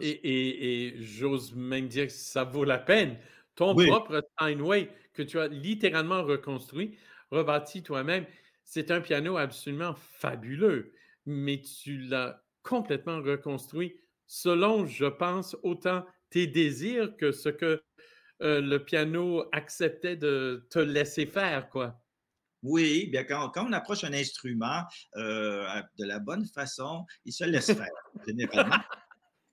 et, 0.03 0.95
j'ose 0.99 1.55
même 1.55 1.89
dire 1.89 2.09
que 2.09 2.13
ça 2.13 2.45
vaut 2.45 2.65
la 2.65 2.79
peine. 2.79 3.17
Ton 3.55 3.75
propre 3.75 4.23
Steinway 4.37 4.91
que 5.15 5.23
tu 5.23 5.39
as 5.39 5.49
littéralement 5.49 6.23
reconstruit, 6.23 6.99
rebâti 7.31 7.83
toi-même, 7.83 8.27
c'est 8.65 8.91
un 8.91 9.01
piano 9.01 9.37
absolument 9.37 9.95
fabuleux, 9.95 10.93
mais 11.25 11.63
tu 11.63 11.99
l'as 11.99 12.43
complètement 12.63 13.23
reconstruit 13.23 13.95
selon, 14.27 14.87
je 14.87 15.05
pense, 15.07 15.57
autant 15.63 16.05
tes 16.31 16.47
désirs 16.47 17.17
que 17.17 17.31
ce 17.31 17.49
que 17.49 17.83
euh, 18.43 18.61
le 18.61 18.85
piano 18.85 19.45
acceptait 19.53 20.17
de 20.17 20.67
te 20.71 20.79
laisser 20.79 21.27
faire, 21.27 21.69
quoi. 21.69 22.01
Oui, 22.63 23.09
bien 23.11 23.25
quand, 23.25 23.53
on 23.57 23.73
approche 23.73 24.05
un 24.05 24.13
instrument 24.15 24.83
euh, 25.17 25.83
de 25.99 26.05
la 26.05 26.19
bonne 26.19 26.47
façon, 26.47 27.05
il 27.25 27.33
se 27.33 27.45
laisse 27.45 27.73
faire, 27.73 27.93
généralement. 28.27 28.77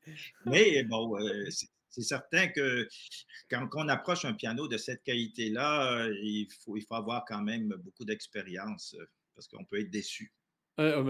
Mais 0.46 0.84
bon, 0.84 1.20
euh, 1.20 1.46
c'est 1.89 2.02
certain 2.04 2.48
que 2.48 2.88
quand, 3.50 3.67
on 3.76 3.89
approche 3.89 4.24
un 4.24 4.34
piano 4.34 4.67
de 4.67 4.78
cette 4.78 5.04
qualité-là, 5.04 6.08
il 6.24 6.48
faut, 6.63 6.78
il 6.78 6.86
faut 6.86 6.96
avoir 6.96 7.26
quand 7.26 7.41
même 7.41 7.67
beaucoup 7.84 8.06
d'expérience 8.06 8.96
parce 9.36 9.48
qu'on 9.48 9.65
peut 9.65 9.82
être 9.82 9.91
déçu. 9.91 10.32
Ah, 10.78 11.04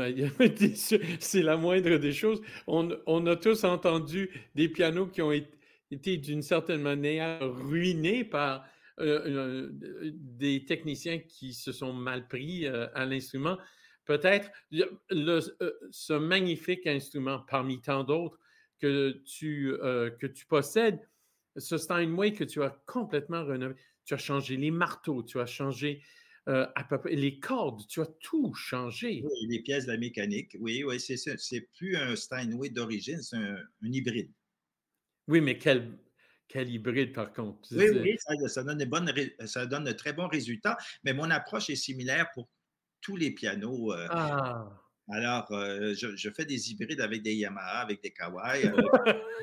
c'est 1.19 1.43
la 1.43 1.55
moindre 1.55 1.97
des 1.97 2.11
choses. 2.11 2.41
On, 2.65 2.89
on, 3.05 3.25
a 3.27 3.35
tous 3.35 3.63
entendu 3.63 4.29
des 4.55 4.67
pianos 4.67 5.07
qui 5.07 5.21
ont 5.21 5.31
été 5.31 5.60
été 5.91 6.17
d'une 6.17 6.41
certaine 6.41 6.81
manière 6.81 7.39
ruiné 7.41 8.23
par 8.23 8.65
euh, 8.99 9.69
euh, 9.73 10.11
des 10.13 10.65
techniciens 10.65 11.19
qui 11.19 11.53
se 11.53 11.71
sont 11.71 11.93
mal 11.93 12.27
pris 12.27 12.65
euh, 12.65 12.87
à 12.93 13.05
l'instrument. 13.05 13.57
Peut-être 14.05 14.51
ce 14.71 16.13
magnifique 16.13 16.85
instrument 16.87 17.39
parmi 17.47 17.81
tant 17.81 18.03
d'autres 18.03 18.37
que 18.79 19.21
tu, 19.25 19.73
que 19.79 20.25
tu 20.25 20.45
possèdes, 20.47 20.99
ce 21.55 21.77
Steinway 21.77 22.33
que 22.33 22.43
tu 22.43 22.63
as 22.63 22.71
complètement 22.87 23.45
rénové. 23.45 23.75
Tu 24.03 24.15
as 24.15 24.17
changé 24.17 24.57
les 24.57 24.71
marteaux, 24.71 25.21
tu 25.21 25.39
as 25.39 25.45
changé 25.45 26.01
les 26.47 27.39
cordes, 27.39 27.87
tu 27.87 28.01
as 28.01 28.07
tout 28.19 28.53
changé. 28.55 29.21
Oui, 29.23 29.47
les 29.47 29.61
pièces 29.61 29.85
de 29.85 29.91
la 29.91 29.97
mécanique. 29.99 30.57
Oui, 30.59 30.83
oui, 30.83 30.99
c'est 30.99 31.61
plus 31.77 31.95
un 31.95 32.15
Steinway 32.15 32.71
d'origine, 32.71 33.21
c'est 33.21 33.37
un, 33.37 33.59
hybride. 33.83 34.31
Oui, 35.27 35.41
mais 35.41 35.57
quel, 35.57 35.97
quel 36.47 36.69
hybride, 36.69 37.13
par 37.13 37.31
contre. 37.31 37.69
Oui, 37.71 37.85
oui, 37.89 38.17
ça, 38.19 38.35
donne 38.63 38.79
ça 39.45 39.65
donne 39.65 39.83
de 39.85 39.91
très 39.91 40.13
bons 40.13 40.27
résultats, 40.27 40.77
mais 41.03 41.13
mon 41.13 41.29
approche 41.31 41.69
est 41.69 41.75
similaire 41.75 42.29
pour 42.33 42.49
tous 43.01 43.15
les 43.15 43.31
pianos. 43.31 43.93
Euh. 43.93 44.07
Ah. 44.09 44.67
Alors, 45.09 45.51
euh, 45.51 45.93
je, 45.93 46.29
fais 46.29 46.45
des 46.45 46.71
hybrides 46.71 47.01
avec 47.01 47.21
des 47.21 47.35
Yamaha, 47.35 47.79
avec 47.79 48.01
des 48.01 48.11
Kawai, 48.11 48.71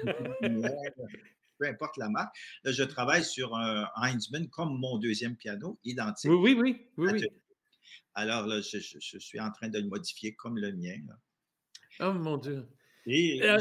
peu 1.58 1.66
importe 1.66 1.96
la 1.96 2.08
marque. 2.08 2.34
je 2.64 2.82
travaille 2.84 3.24
sur 3.24 3.54
un 3.56 3.86
Heinzmann 3.96 4.48
comme 4.48 4.78
mon 4.78 4.98
deuxième 4.98 5.36
piano, 5.36 5.78
identique. 5.84 6.30
Oui, 6.30 6.54
oui, 6.58 6.88
oui. 6.96 7.10
oui, 7.12 7.26
Alors, 8.14 8.46
là, 8.46 8.60
je, 8.60 8.78
suis 9.18 9.40
en 9.40 9.50
train 9.50 9.68
de 9.68 9.78
le 9.78 9.86
modifier 9.86 10.34
comme 10.34 10.58
le 10.58 10.72
mien. 10.72 11.00
Oh, 12.00 12.12
mon 12.12 12.36
Dieu. 12.38 12.66
Euh, 13.08 13.58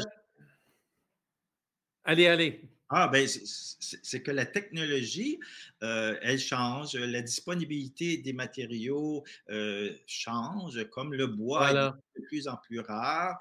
allez, 2.08 2.26
allez. 2.26 2.60
Ah, 2.90 3.06
ben, 3.08 3.28
c'est 3.28 4.22
que 4.22 4.30
la 4.30 4.46
technologie, 4.46 5.38
euh, 5.82 6.16
elle 6.22 6.38
change, 6.38 6.96
la 6.96 7.20
disponibilité 7.20 8.16
des 8.16 8.32
matériaux 8.32 9.24
euh, 9.50 9.94
change, 10.06 10.82
comme 10.88 11.12
le 11.12 11.26
bois 11.26 11.70
est 11.70 12.20
de 12.20 12.26
plus 12.26 12.48
en 12.48 12.56
plus 12.56 12.80
rare, 12.80 13.38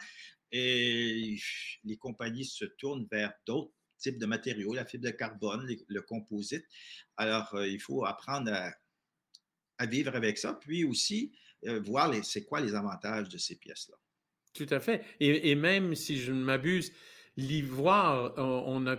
et 0.51 1.37
les 1.85 1.97
compagnies 1.97 2.43
se 2.43 2.65
tournent 2.65 3.07
vers 3.09 3.31
d'autres 3.45 3.71
types 3.97 4.19
de 4.19 4.25
matériaux, 4.25 4.73
la 4.73 4.85
fibre 4.85 5.05
de 5.05 5.11
carbone, 5.11 5.65
le 5.87 6.01
composite. 6.01 6.65
Alors, 7.15 7.55
euh, 7.55 7.67
il 7.67 7.79
faut 7.79 8.03
apprendre 8.03 8.51
à, 8.51 9.85
vivre 9.85 10.13
avec 10.13 10.37
ça, 10.37 10.53
puis 10.53 10.83
aussi 10.83 11.31
voir 11.85 12.13
c'est 12.23 12.43
quoi 12.43 12.59
les 12.61 12.75
avantages 12.75 13.29
de 13.29 13.37
ces 13.37 13.55
pièces-là. 13.55 13.95
Tout 14.53 14.67
à 14.71 14.79
fait. 14.79 15.03
Et, 15.19 15.51
et, 15.51 15.55
même 15.55 15.95
si 15.95 16.17
je 16.17 16.31
ne 16.31 16.43
m'abuse, 16.43 16.91
l'ivoire, 17.37 18.33
on 18.37 18.85
a 18.87 18.97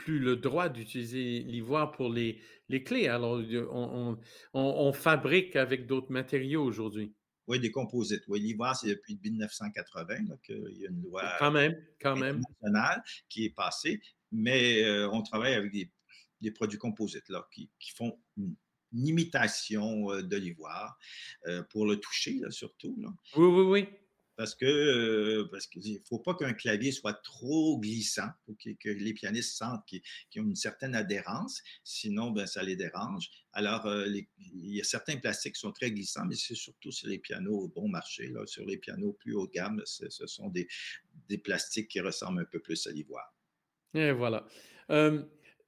plus 0.00 0.18
le 0.18 0.36
droit 0.36 0.68
d'utiliser 0.68 1.40
l'ivoire 1.40 1.92
pour 1.92 2.08
les, 2.08 2.40
les, 2.68 2.82
clés. 2.82 3.08
Alors, 3.08 3.40
on, 3.70 4.18
on, 4.54 4.92
fabrique 4.92 5.56
avec 5.56 5.86
d'autres 5.86 6.10
matériaux 6.10 6.64
aujourd'hui. 6.64 7.14
Oui, 7.46 7.60
des 7.60 7.70
composites. 7.70 8.22
Oui, 8.28 8.40
l'ivoire, 8.40 8.76
c'est 8.76 8.88
depuis 8.88 9.18
1980 9.22 10.36
qu'il 10.42 10.78
y 10.78 10.86
a 10.86 10.90
une 10.90 11.02
loi 11.02 11.22
quand 11.38 11.50
même, 11.50 11.76
quand 12.00 12.16
même. 12.16 12.40
nationale 12.40 13.02
qui 13.28 13.44
est 13.44 13.54
passée, 13.54 14.00
mais 14.32 14.82
euh, 14.84 15.10
on 15.10 15.22
travaille 15.22 15.54
avec 15.54 15.70
des, 15.72 15.90
des 16.40 16.50
produits 16.50 16.78
composites 16.78 17.28
là, 17.28 17.46
qui, 17.52 17.68
qui 17.78 17.90
font 17.90 18.18
une, 18.36 18.54
imitation 18.92 20.10
euh, 20.10 20.22
de 20.22 20.36
l'ivoire 20.36 20.98
euh, 21.46 21.62
pour 21.70 21.86
le 21.86 21.96
toucher, 21.96 22.40
surtout. 22.50 22.96
Là. 23.00 23.08
Oui, 23.36 23.46
oui, 23.46 23.62
oui 23.62 23.99
parce 24.40 24.54
que 24.54 24.64
euh, 24.64 25.48
parce 25.50 25.68
faut 26.08 26.18
pas 26.18 26.34
qu'un 26.34 26.54
clavier 26.54 26.92
soit 26.92 27.12
trop 27.12 27.78
glissant, 27.78 28.30
pour 28.46 28.56
que, 28.56 28.88
les 28.88 29.12
pianistes 29.12 29.58
sentent 29.58 29.84
qu'ils 29.84 30.00
ont 30.40 30.46
une 30.46 30.56
certaine 30.56 30.94
adhérence, 30.94 31.62
sinon 31.84 32.30
ben, 32.30 32.46
ça 32.46 32.62
les 32.62 32.74
dérange. 32.74 33.28
Alors, 33.52 33.84
euh, 33.84 34.06
il 34.08 34.74
y 34.74 34.80
a 34.80 34.84
certains 34.84 35.18
plastiques 35.18 35.56
qui 35.56 35.60
sont 35.60 35.72
très 35.72 35.90
glissants, 35.90 36.24
mais 36.24 36.36
c'est 36.36 36.54
surtout 36.54 36.90
sur 36.90 37.08
les 37.08 37.18
pianos 37.18 37.70
bon 37.76 37.86
marché, 37.86 38.32
sur 38.46 38.64
les 38.64 38.78
pianos 38.78 39.12
plus 39.12 39.34
haut 39.34 39.46
de 39.46 39.52
gamme, 39.52 39.82
ce 39.84 40.08
sont 40.26 40.48
des, 40.48 40.66
plastiques 41.44 41.88
qui 41.88 42.00
ressemblent 42.00 42.40
un 42.40 42.46
peu 42.50 42.60
plus 42.60 42.86
à 42.86 42.92
l'ivoire. 42.92 43.34
Et 43.92 44.12
voilà. 44.12 44.46
Euh, 44.88 45.22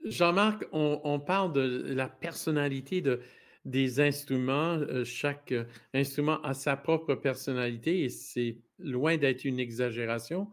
Jean-Marc, 0.06 0.64
on, 0.72 1.20
parle 1.20 1.52
de 1.52 1.92
la 1.92 2.08
personnalité 2.08 3.02
de, 3.02 3.20
des 3.64 4.00
instruments. 4.00 4.78
Euh, 4.78 5.04
chaque 5.04 5.52
euh, 5.52 5.64
instrument 5.94 6.40
a 6.42 6.54
sa 6.54 6.76
propre 6.76 7.14
personnalité 7.14 8.04
et 8.04 8.08
c'est 8.08 8.58
loin 8.78 9.16
d'être 9.16 9.44
une 9.44 9.60
exagération. 9.60 10.50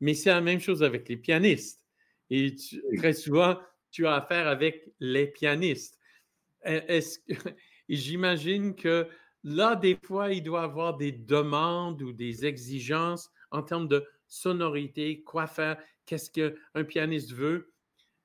Mais 0.00 0.14
c'est 0.14 0.30
la 0.30 0.40
même 0.40 0.60
chose 0.60 0.82
avec 0.82 1.08
les 1.08 1.16
pianistes. 1.16 1.84
Et 2.30 2.54
très 2.96 3.12
souvent, 3.12 3.58
tu 3.90 4.06
as 4.06 4.14
affaire 4.14 4.46
avec 4.48 4.92
les 5.00 5.26
pianistes. 5.26 5.98
E, 6.66 7.00
j'imagine 7.88 8.74
que 8.74 9.08
là, 9.44 9.76
des 9.76 9.96
fois, 10.02 10.32
il 10.32 10.42
doit 10.42 10.62
y 10.62 10.64
avoir 10.64 10.96
des 10.96 11.12
demandes 11.12 12.02
ou 12.02 12.12
des 12.12 12.44
exigences 12.44 13.30
en 13.50 13.62
termes 13.62 13.88
de 13.88 14.04
sonorité, 14.28 15.22
quoi 15.22 15.46
faire, 15.46 15.78
qu'est-ce 16.04 16.30
qu'un 16.30 16.84
pianiste 16.84 17.32
veut. 17.32 17.72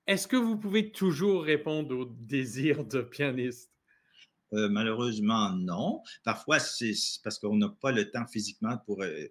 Est-ce 0.08 0.28
que 0.28 0.36
vous 0.36 0.58
pouvez 0.58 0.92
toujours 0.92 1.44
répondre 1.44 1.96
aux 1.96 2.06
désirs 2.06 2.84
de 2.84 3.02
pianiste? 3.02 3.72
Euh, 4.54 4.70
malheureusement, 4.70 5.52
non. 5.52 6.02
Parfois, 6.24 6.60
c'est 6.60 6.94
parce 7.24 7.40
qu'on 7.40 7.58
n'a 7.58 7.70
pas 7.70 7.92
le 7.92 8.10
temps 8.10 8.26
physiquement 8.28 8.78
pour. 8.86 9.02
Euh, 9.02 9.28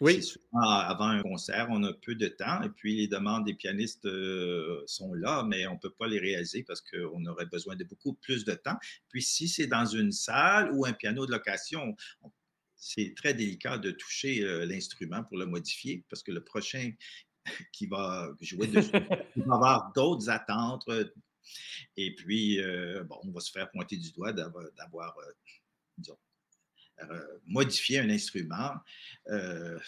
oui. 0.00 0.26
avant 0.54 1.08
un 1.08 1.22
concert, 1.22 1.66
on 1.68 1.82
a 1.84 1.92
peu 1.92 2.14
de 2.14 2.28
temps 2.28 2.62
et 2.62 2.70
puis 2.70 2.96
les 2.96 3.08
demandes 3.08 3.44
des 3.44 3.52
pianistes 3.52 4.06
euh, 4.06 4.82
sont 4.86 5.12
là, 5.12 5.44
mais 5.46 5.66
on 5.66 5.74
ne 5.74 5.78
peut 5.78 5.90
pas 5.90 6.06
les 6.06 6.18
réaliser 6.18 6.62
parce 6.62 6.80
qu'on 6.80 7.26
aurait 7.26 7.44
besoin 7.44 7.76
de 7.76 7.84
beaucoup 7.84 8.14
plus 8.14 8.46
de 8.46 8.54
temps. 8.54 8.78
Puis 9.10 9.20
si 9.20 9.48
c'est 9.48 9.66
dans 9.66 9.84
une 9.84 10.12
salle 10.12 10.70
ou 10.72 10.86
un 10.86 10.94
piano 10.94 11.26
de 11.26 11.30
location, 11.30 11.94
c'est 12.74 13.12
très 13.14 13.34
délicat 13.34 13.76
de 13.76 13.90
toucher 13.90 14.40
l'instrument 14.64 15.22
pour 15.24 15.36
le 15.36 15.44
modifier 15.44 16.06
parce 16.08 16.22
que 16.22 16.32
le 16.32 16.42
prochain 16.42 16.92
qui 17.72 17.86
va 17.86 18.30
jouer 18.40 18.68
dessus, 18.68 18.92
il 19.36 19.42
va 19.42 19.56
avoir 19.56 19.92
d'autres 19.94 20.30
attentes, 20.30 20.88
et 21.96 22.14
puis, 22.14 22.60
euh, 22.60 23.04
bon, 23.04 23.18
on 23.24 23.30
va 23.30 23.40
se 23.40 23.50
faire 23.50 23.70
pointer 23.70 23.96
du 23.96 24.12
doigt 24.12 24.32
d'avoir, 24.32 25.16
euh, 25.18 26.12
euh, 27.02 27.38
modifié 27.46 27.98
un 27.98 28.08
instrument. 28.08 28.72
Il 29.28 29.78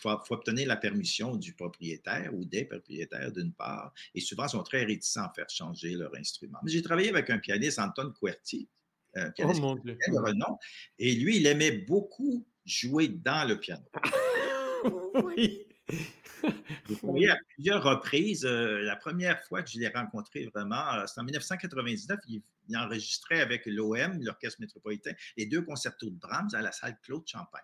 faut, 0.00 0.10
obtenir 0.30 0.66
la 0.66 0.76
permission 0.76 1.36
du 1.36 1.54
propriétaire 1.54 2.34
ou 2.34 2.44
des 2.44 2.64
propriétaires, 2.64 3.32
d'une 3.32 3.52
part. 3.52 3.92
Et 4.14 4.20
souvent, 4.20 4.46
ils 4.46 4.50
sont 4.50 4.62
très 4.62 4.84
réticents 4.84 5.24
à 5.24 5.32
faire 5.34 5.48
changer 5.48 5.92
leur 5.94 6.14
instrument. 6.16 6.58
j'ai 6.66 6.82
travaillé 6.82 7.10
avec 7.10 7.30
un 7.30 7.38
pianiste, 7.38 7.78
Anton 7.78 8.12
Querti, 8.20 8.68
un 9.14 9.28
oh, 9.28 9.32
pianiste 9.32 9.60
de 9.62 10.18
renom, 10.18 10.58
et 10.98 11.14
lui, 11.14 11.36
il 11.36 11.46
aimait 11.46 11.78
beaucoup 11.78 12.46
jouer 12.64 13.08
dans 13.08 13.46
le 13.48 13.60
piano. 13.60 13.84
oui. 15.24 15.66
Travaillé 16.98 17.30
à 17.30 17.36
plusieurs 17.54 17.82
reprises. 17.82 18.44
Euh, 18.44 18.82
la 18.82 18.96
première 18.96 19.42
fois 19.44 19.62
que 19.62 19.70
je 19.70 19.78
l'ai 19.78 19.88
rencontré 19.88 20.46
vraiment, 20.46 20.94
euh, 20.94 21.04
c'est 21.06 21.20
en 21.20 21.24
1999. 21.24 22.18
Il, 22.28 22.42
enregistrait 22.76 23.40
avec 23.40 23.66
l'OM, 23.66 24.22
l'Orchestre 24.22 24.60
métropolitain, 24.60 25.12
les 25.36 25.44
deux 25.44 25.60
concertos 25.60 26.08
de 26.08 26.16
Brahms 26.16 26.48
à 26.54 26.62
la 26.62 26.72
salle 26.72 26.98
Claude 27.02 27.26
Champagne. 27.26 27.62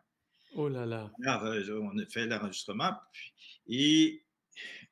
Oh 0.54 0.68
là 0.68 0.85
là. 0.85 1.11
Alors, 1.24 1.42
on 1.83 1.98
a 1.98 2.06
fait 2.06 2.26
l'enregistrement 2.26 2.92
et 3.66 4.22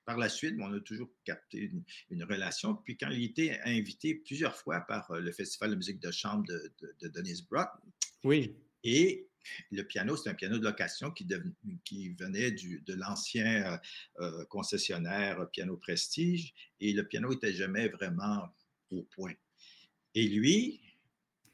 par 0.04 0.16
la 0.16 0.30
suite, 0.30 0.54
on 0.58 0.72
a 0.72 0.80
toujours 0.80 1.10
capté 1.24 1.70
une, 2.10 2.24
relation. 2.24 2.74
Puis 2.74 2.96
quand 2.96 3.10
il 3.10 3.24
était 3.24 3.60
invité 3.64 4.14
plusieurs 4.14 4.56
fois 4.56 4.80
par 4.80 5.12
le 5.12 5.30
Festival 5.32 5.72
de 5.72 5.76
musique 5.76 6.00
de 6.00 6.10
chambre 6.10 6.46
de, 6.46 6.72
de, 7.02 7.08
Denise 7.08 7.42
Brock. 7.42 7.68
Oui. 8.24 8.56
Et 8.84 9.27
le 9.70 9.82
piano, 9.82 10.16
c'est 10.16 10.30
un 10.30 10.34
piano 10.34 10.58
de 10.58 10.64
location 10.64 11.10
qui, 11.10 11.24
venait 12.18 12.50
de 12.50 12.94
l'ancien 12.94 13.80
concessionnaire 14.48 15.48
Piano 15.50 15.76
Prestige. 15.76 16.54
Et 16.80 16.92
le 16.92 17.06
piano 17.06 17.30
n'était 17.30 17.52
jamais 17.52 17.88
vraiment 17.88 18.48
au 18.90 19.02
point. 19.02 19.34
Et 20.14 20.28
lui, 20.28 20.80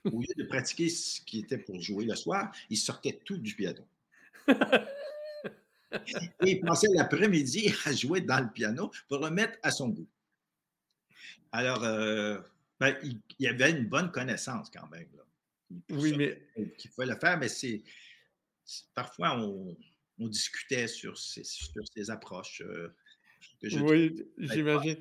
au 0.04 0.20
lieu 0.20 0.34
de 0.36 0.44
pratiquer 0.44 0.88
ce 0.88 1.20
qui 1.20 1.40
était 1.40 1.58
pour 1.58 1.80
jouer 1.80 2.04
le 2.04 2.14
soir, 2.14 2.54
il 2.70 2.76
sortait 2.76 3.20
tout 3.24 3.38
du 3.38 3.54
piano. 3.54 3.86
Et 6.44 6.50
il 6.50 6.60
passait 6.60 6.88
l'après-midi 6.94 7.72
à 7.84 7.92
jouer 7.92 8.20
dans 8.20 8.40
le 8.40 8.50
piano 8.50 8.90
pour 9.08 9.18
le 9.18 9.30
mettre 9.30 9.58
à 9.62 9.70
son 9.70 9.88
goût. 9.88 10.08
Alors, 11.52 11.84
euh, 11.84 12.40
ben, 12.80 12.96
il, 13.38 13.46
avait 13.46 13.70
une 13.70 13.86
bonne 13.86 14.10
connaissance 14.10 14.70
quand 14.70 14.88
même. 14.88 15.06
Oui, 15.90 16.14
mais. 16.16 16.40
Qu'il 16.78 16.90
fallait 16.90 17.14
le 17.14 17.18
faire, 17.18 17.38
mais 17.38 17.48
c'est. 17.48 17.82
Parfois, 18.94 19.38
on, 19.38 19.76
discutait 20.18 20.88
sur 20.88 21.18
ces, 21.18 21.44
sur 21.44 21.82
ces 21.94 22.10
approches. 22.10 22.62
Euh, 22.64 22.94
oui, 23.62 24.14
j'imagine. 24.38 24.96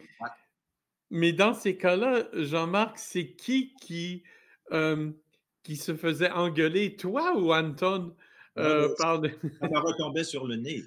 Mais 1.10 1.32
dans 1.32 1.54
ces 1.54 1.78
cas-là, 1.78 2.28
Jean-Marc, 2.34 2.98
c'est 2.98 3.36
qui 3.36 3.74
qui, 3.76 4.24
euh, 4.72 5.12
qui 5.62 5.78
se 5.78 5.96
faisait 5.96 6.32
engueuler, 6.32 6.96
toi 6.96 7.38
ou 7.38 7.54
Anton? 7.54 8.16
Euh, 8.58 8.94
Ça 8.98 9.18
va 9.18 9.80
retomber 9.80 10.24
sur 10.24 10.48
le 10.48 10.56
nez. 10.56 10.84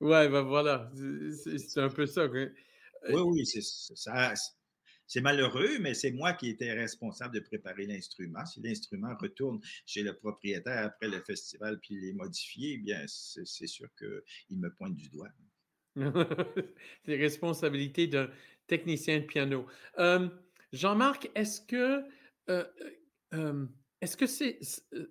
Ouais, 0.00 0.28
ben 0.28 0.42
voilà, 0.42 0.90
c'est 1.44 1.80
un 1.80 1.88
peu 1.88 2.06
ça. 2.06 2.26
Oui, 2.26 2.48
oui, 3.08 3.46
c'est 3.46 3.62
malheureux, 5.20 5.78
mais 5.80 5.94
c'est 5.94 6.12
moi 6.12 6.32
qui 6.32 6.48
étais 6.48 6.72
responsable 6.72 7.34
de 7.34 7.40
préparer 7.40 7.86
l'instrument. 7.86 8.44
Si 8.44 8.60
l'instrument 8.60 9.14
retourne 9.20 9.60
chez 9.86 10.02
le 10.02 10.14
propriétaire 10.14 10.84
après 10.84 11.08
le 11.08 11.20
festival 11.20 11.78
puis 11.80 11.94
il 11.94 12.08
est 12.08 12.12
modifié, 12.12 12.74
eh 12.74 12.78
bien, 12.78 13.04
c'est 13.06 13.66
sûr 13.66 13.88
qu'il 13.96 14.58
me 14.58 14.70
pointe 14.70 14.94
du 14.94 15.08
doigt. 15.08 15.30
c'est 17.04 17.16
responsabilité 17.16 18.06
d'un 18.06 18.30
technicien 18.66 19.20
de 19.20 19.24
piano. 19.24 19.66
Euh, 19.98 20.28
Jean-Marc, 20.72 21.30
est-ce 21.34 21.60
que 21.60 22.02
euh, 22.50 22.64
euh, 23.34 23.66
est-ce 24.00 24.16
que 24.16 24.26
c'est 24.26 24.58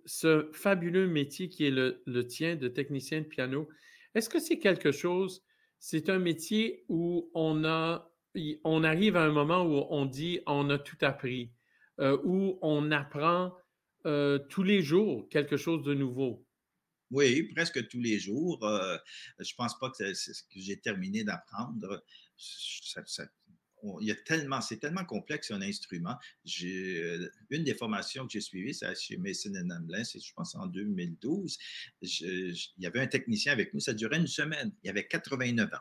ce 0.06 0.50
fabuleux 0.54 1.08
métier 1.08 1.50
qui 1.50 1.66
est 1.66 1.72
le, 1.72 2.28
tien 2.28 2.56
de 2.56 2.68
technicien 2.68 3.22
de 3.22 3.26
piano, 3.26 3.68
est-ce 4.14 4.30
que 4.30 4.40
c'est 4.40 4.60
quelque 4.60 4.92
chose, 4.92 5.44
c'est 5.80 6.10
un 6.10 6.20
métier 6.20 6.86
où 6.88 7.30
on 7.34 7.66
a, 7.66 8.15
on 8.64 8.84
arrive 8.84 9.16
à 9.16 9.24
un 9.24 9.32
moment 9.32 9.64
où 9.64 9.86
on 9.90 10.06
dit 10.06 10.40
on 10.46 10.70
a 10.70 10.78
tout 10.78 10.98
appris, 11.02 11.52
euh, 12.00 12.18
où 12.24 12.60
on 12.62 12.92
apprend 12.92 13.54
euh, 14.06 14.40
tous 14.50 14.64
les 14.64 14.82
jours 14.82 15.28
quelque 15.30 15.58
chose 15.58 15.84
de 15.84 15.94
nouveau? 15.94 16.46
Oui, 17.12 17.44
presque 17.54 17.88
tous 17.88 18.02
les 18.02 18.20
jours. 18.20 18.64
Euh, 18.66 18.98
je 19.40 19.52
ne 19.52 19.56
pense 19.56 19.78
pas 19.80 19.90
que 19.90 20.14
c'est 20.14 20.34
ce 20.34 20.44
que 20.44 20.60
j'ai 20.60 20.80
terminé 20.80 21.24
d'apprendre. 21.24 22.04
Ça, 22.38 23.02
il 24.02 24.08
y 24.08 24.12
a 24.12 24.16
tellement, 24.16 24.62
c'est 24.62 24.80
tellement 24.80 25.06
complexe 25.06 25.52
un 25.52 25.62
instrument. 25.62 26.16
Une 26.60 27.64
des 27.64 27.76
formations 27.76 28.26
que 28.26 28.34
j'ai 28.34 28.42
suivies, 28.42 28.74
c'est 28.74 28.96
chez 29.00 29.18
Mason 29.18 29.54
Amblin, 29.70 30.04
c'est 30.04 30.20
je 30.20 30.34
pense 30.34 30.56
en 30.56 30.66
2012. 30.66 31.58
il 32.02 32.56
y 32.80 32.88
avait 32.88 33.00
un 33.00 33.08
technicien 33.08 33.54
avec 33.54 33.74
nous, 33.74 33.80
ça 33.80 33.94
durait 33.94 34.18
une 34.18 34.28
semaine. 34.28 34.74
Il 34.84 34.90
avait 34.90 35.08
89 35.08 35.72
ans. 35.72 35.78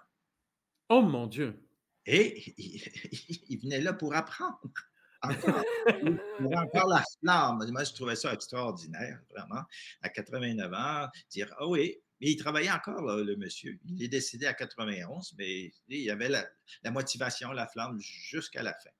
Oh 0.90 1.02
mon 1.02 1.26
Dieu! 1.26 1.63
Et 2.06 2.54
il, 3.48 3.60
venait 3.62 3.80
là 3.80 3.92
pour 3.92 4.14
apprendre. 4.14 4.60
Encore, 5.22 5.62
il 5.88 6.18
avait 6.46 6.56
encore 6.56 6.88
la 6.88 7.02
flamme. 7.20 7.64
Moi, 7.70 7.84
je 7.84 7.92
trouvais 7.94 8.16
ça 8.16 8.32
extraordinaire, 8.32 9.20
vraiment. 9.30 9.62
À 10.02 10.08
89 10.10 10.72
ans, 10.72 11.08
dire 11.30 11.54
Ah 11.58 11.66
oui, 11.66 11.96
mais 12.20 12.30
il 12.30 12.36
travaillait 12.36 12.70
encore, 12.70 13.02
le 13.02 13.36
monsieur. 13.36 13.78
Il 13.86 14.02
est 14.02 14.08
décédé 14.08 14.46
à 14.46 14.54
91, 14.54 15.34
mais 15.38 15.72
il 15.88 16.10
avait 16.10 16.28
la, 16.28 16.90
motivation, 16.90 17.52
la 17.52 17.66
flamme 17.66 17.98
jusqu'à 18.00 18.62
la 18.62 18.74
fin. 18.74 18.90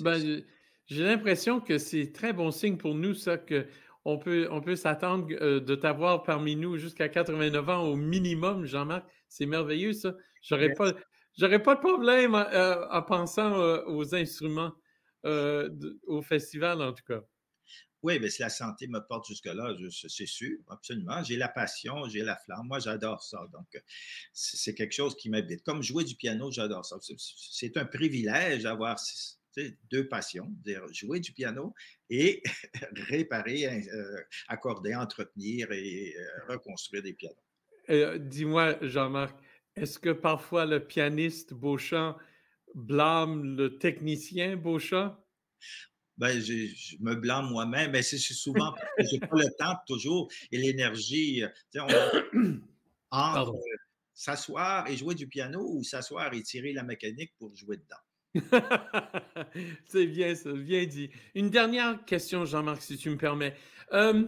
Ben, 0.00 0.42
j'ai 0.86 1.02
l'impression 1.02 1.60
que 1.60 1.78
c'est 1.78 2.12
très 2.12 2.32
bon 2.32 2.50
signe 2.50 2.76
pour 2.76 2.94
nous, 2.94 3.14
ça, 3.14 3.38
qu'on 3.38 4.18
peut, 4.18 4.48
on 4.50 4.60
peut 4.60 4.76
s'attendre 4.76 5.26
euh, 5.40 5.60
de 5.60 5.74
t'avoir 5.74 6.22
parmi 6.22 6.54
nous 6.54 6.76
jusqu'à 6.78 7.08
89 7.08 7.68
ans 7.68 7.82
au 7.82 7.96
minimum, 7.96 8.66
Jean-Marc. 8.66 9.04
C'est 9.28 9.46
merveilleux, 9.46 9.92
ça. 9.92 10.14
J'aurais 10.42 10.72
pas, 10.74 10.92
j'aurais 11.36 11.62
pas 11.62 11.74
de 11.74 11.80
problème 11.80 12.34
euh, 12.34 12.86
en 12.90 13.02
pensant 13.02 13.60
euh, 13.60 13.82
aux 13.86 14.14
instruments 14.14 14.72
au 16.06 16.22
festival, 16.22 16.80
en 16.80 16.92
tout 16.92 17.02
cas. 17.02 17.20
Oui, 18.00 18.20
mais 18.20 18.30
si 18.30 18.42
la 18.42 18.48
santé 18.48 18.86
me 18.86 19.00
porte 19.00 19.26
jusque-là, 19.26 19.74
c'est 19.90 20.26
sûr, 20.26 20.56
absolument. 20.68 21.20
J'ai 21.24 21.36
la 21.36 21.48
passion, 21.48 22.08
j'ai 22.08 22.22
la 22.22 22.36
flamme. 22.36 22.68
Moi, 22.68 22.78
j'adore 22.78 23.20
ça. 23.24 23.40
Donc, 23.52 23.66
c'est 24.32 24.72
quelque 24.74 24.94
chose 24.94 25.16
qui 25.16 25.28
m'habite. 25.28 25.64
Comme 25.64 25.82
jouer 25.82 26.04
du 26.04 26.14
piano, 26.14 26.52
j'adore 26.52 26.84
ça. 26.84 26.98
C'est 27.00 27.76
un 27.76 27.86
privilège 27.86 28.62
d'avoir 28.62 29.00
deux 29.90 30.08
passions, 30.08 30.46
dire 30.64 30.82
jouer 30.92 31.20
du 31.20 31.32
piano 31.32 31.74
et 32.10 32.42
réparer, 33.08 33.66
euh, 33.66 34.20
accorder, 34.48 34.94
entretenir 34.94 35.72
et 35.72 36.14
euh, 36.16 36.52
reconstruire 36.52 37.02
des 37.02 37.14
pianos. 37.14 37.34
Euh, 37.88 38.18
dis-moi, 38.18 38.76
Jean-Marc, 38.82 39.36
est-ce 39.76 39.98
que 39.98 40.10
parfois 40.10 40.66
le 40.66 40.84
pianiste 40.84 41.54
Beauchamp 41.54 42.16
blâme 42.74 43.56
le 43.56 43.78
technicien 43.78 44.56
Beauchamp? 44.56 45.16
ben, 46.18 46.40
je, 46.40 46.96
me 47.00 47.14
blâme 47.14 47.50
moi-même, 47.50 47.92
mais 47.92 48.02
c'est 48.02 48.18
souvent 48.18 48.72
parce 48.72 48.90
que 48.96 49.04
j'ai 49.10 49.20
pas 49.20 49.36
le 49.36 49.50
temps 49.58 49.76
toujours 49.86 50.28
et 50.50 50.58
l'énergie. 50.58 51.42
Euh, 51.76 52.20
entre 53.10 53.54
s'asseoir 54.14 54.88
et 54.88 54.96
jouer 54.96 55.14
du 55.14 55.28
piano 55.28 55.60
ou 55.60 55.84
s'asseoir 55.84 56.32
et 56.32 56.42
tirer 56.42 56.72
la 56.72 56.82
mécanique 56.82 57.32
pour 57.38 57.54
jouer 57.54 57.76
dedans. 57.76 58.34
c'est 59.86 60.06
bien 60.06 60.34
ça, 60.34 60.52
bien 60.52 60.86
dit. 60.86 61.10
Une 61.34 61.50
dernière 61.50 62.02
question, 62.06 62.44
Jean-Marc, 62.46 62.82
si 62.82 62.96
tu 62.96 63.10
me 63.10 63.18
permets. 63.18 63.54
Euh, 63.92 64.24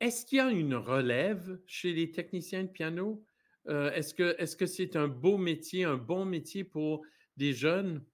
est-ce 0.00 0.26
qu'il 0.26 0.38
y 0.38 0.40
a 0.40 0.50
une 0.50 0.74
relève 0.74 1.58
chez 1.66 1.94
les 1.94 2.10
techniciens 2.10 2.64
de 2.64 2.68
piano? 2.68 3.24
Euh, 3.68 3.90
est-ce 3.92 4.14
que 4.14 4.34
est-ce 4.38 4.56
que 4.56 4.66
c'est 4.66 4.96
un 4.96 5.08
beau 5.08 5.38
métier, 5.38 5.84
un 5.84 5.96
bon 5.96 6.24
métier 6.24 6.64
pour 6.64 7.02
des 7.36 7.52
jeunes? 7.52 8.04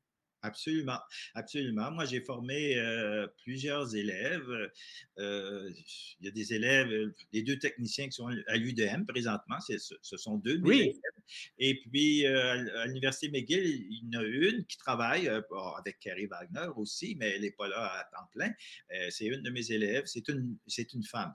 Absolument, 0.45 0.99
absolument. 1.35 1.93
Moi, 1.93 2.05
j'ai 2.05 2.21
formé 2.21 2.77
euh, 2.77 3.29
plusieurs 3.45 3.95
élèves. 3.95 4.51
Euh, 5.19 5.71
il 6.19 6.27
y 6.27 6.29
a 6.29 6.33
des 6.33 6.53
élèves, 6.53 6.91
les 7.33 7.43
deux 7.45 7.61
techniciens 7.61 8.07
qui 8.07 8.12
sont 8.12 8.27
à 8.49 8.57
l'UDM 8.57 9.05
présentement, 9.07 9.59
ce 9.61 10.17
sont 10.17 10.38
deux 10.38 10.61
oui. 10.65 10.81
élèves. 10.81 10.97
Et 11.59 11.81
puis, 11.81 12.27
euh, 12.27 12.81
à 12.81 12.87
l'Université 12.87 13.31
McGill, 13.31 13.65
il 13.65 14.11
y 14.12 14.17
en 14.17 14.21
a 14.21 14.25
une 14.25 14.67
qui 14.67 14.79
travaille 14.79 15.29
avec 15.29 16.01
Carrie 16.01 16.27
Wagner 16.27 16.73
aussi, 16.75 17.15
mais 17.21 17.31
elle 17.31 17.43
n'est 17.43 17.53
pas 17.53 17.69
là 17.69 18.01
à 18.01 18.05
temps 18.05 18.27
plein. 18.33 18.53
c'est 19.11 19.27
une 19.27 19.43
de 19.43 19.51
mes 19.51 19.71
élèves. 19.71 20.07
C'est 20.07 20.29
une, 20.29 20.59
c'est 20.67 20.93
une 20.93 21.05
femme 21.05 21.33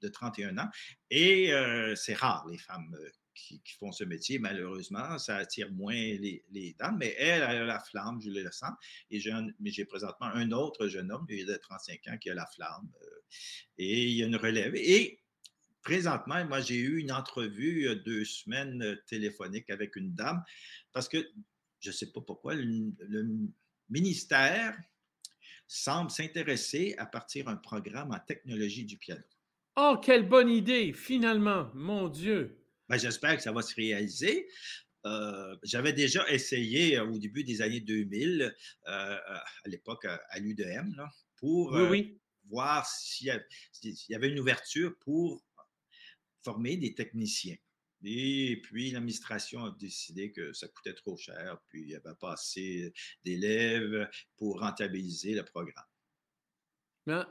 de 0.00 0.06
31 0.08 0.58
ans. 0.58 0.68
Et 1.10 1.50
c'est 1.96 2.14
rare, 2.14 2.46
les 2.48 2.58
femmes 2.58 2.96
qui, 3.34 3.60
font 3.78 3.92
ce 3.92 4.04
métier, 4.04 4.38
malheureusement, 4.38 5.18
ça 5.18 5.36
attire 5.36 5.70
moins 5.72 5.94
les, 5.94 6.44
les 6.50 6.74
dames, 6.78 6.96
mais 6.98 7.14
elle, 7.18 7.42
a 7.42 7.64
la 7.64 7.80
flamme, 7.80 8.20
je 8.20 8.30
le 8.30 8.50
sens. 8.50 8.72
Et 9.10 9.20
j'ai 9.20 9.32
mais 9.60 9.70
j'ai 9.70 9.84
présentement 9.84 10.26
un 10.26 10.50
autre 10.52 10.88
jeune 10.88 11.10
homme, 11.10 11.26
il 11.28 11.46
de 11.46 11.56
35 11.56 12.00
ans, 12.08 12.18
qui 12.18 12.30
a 12.30 12.34
la 12.34 12.46
flamme. 12.46 12.88
Euh, 13.02 13.20
et 13.78 14.04
il 14.04 14.16
y 14.16 14.22
a 14.22 14.26
une 14.26 14.36
relève. 14.36 14.74
Et 14.76 15.20
présentement, 15.82 16.44
moi, 16.46 16.60
j'ai 16.60 16.76
eu 16.76 16.98
une 16.98 17.12
entrevue 17.12 17.94
deux 18.04 18.24
semaines 18.24 18.82
euh, 18.82 18.96
téléphonique 19.06 19.70
avec 19.70 19.96
une 19.96 20.14
dame, 20.14 20.42
parce 20.92 21.08
que 21.08 21.18
je 21.84 21.90
ne 21.90 21.94
sais 21.94 22.10
pas 22.10 22.20
pourquoi, 22.20 22.54
le, 22.54 22.92
ministère 23.90 24.76
semble 25.66 26.10
s'intéresser 26.10 26.94
à 26.96 27.04
partir 27.04 27.44
d'un 27.44 27.56
programme 27.56 28.12
en 28.12 28.18
technologie 28.18 28.84
du 28.84 28.96
piano. 28.96 29.22
Oh, 29.76 29.98
quelle 30.02 30.26
bonne 30.26 30.48
idée, 30.48 30.92
finalement, 30.94 31.70
mon 31.74 32.08
Dieu. 32.08 32.63
Ben, 32.88 32.98
j'espère 32.98 33.36
que 33.36 33.42
ça 33.42 33.52
va 33.52 33.62
se 33.62 33.74
réaliser. 33.74 34.46
Euh, 35.06 35.56
j'avais 35.62 35.92
déjà 35.92 36.28
essayé 36.30 36.98
euh, 36.98 37.06
au 37.06 37.18
début 37.18 37.44
des 37.44 37.60
années 37.60 37.80
2000, 37.80 38.42
euh, 38.42 38.52
à 38.86 39.44
l'époque 39.66 40.06
à, 40.06 40.38
l'UDM, 40.38 40.94
pour 41.36 41.76
voir 42.48 42.86
s'il 42.86 43.26
y, 44.08 44.14
avait 44.14 44.28
une 44.28 44.38
ouverture 44.38 44.94
pour 45.00 45.44
former 46.42 46.76
des 46.76 46.94
techniciens. 46.94 47.56
Et 48.06 48.60
puis, 48.62 48.90
l'administration 48.90 49.64
a 49.64 49.74
décidé 49.78 50.30
que 50.30 50.52
ça 50.52 50.68
coûtait 50.68 50.92
trop 50.92 51.16
cher, 51.16 51.58
puis 51.68 51.82
il 51.82 51.86
n'y 51.86 51.94
avait 51.94 52.14
pas 52.20 52.32
assez 52.32 52.92
d'élèves 53.24 54.08
pour 54.36 54.60
rentabiliser 54.60 55.32
le 55.32 55.42
programme. 55.42 55.84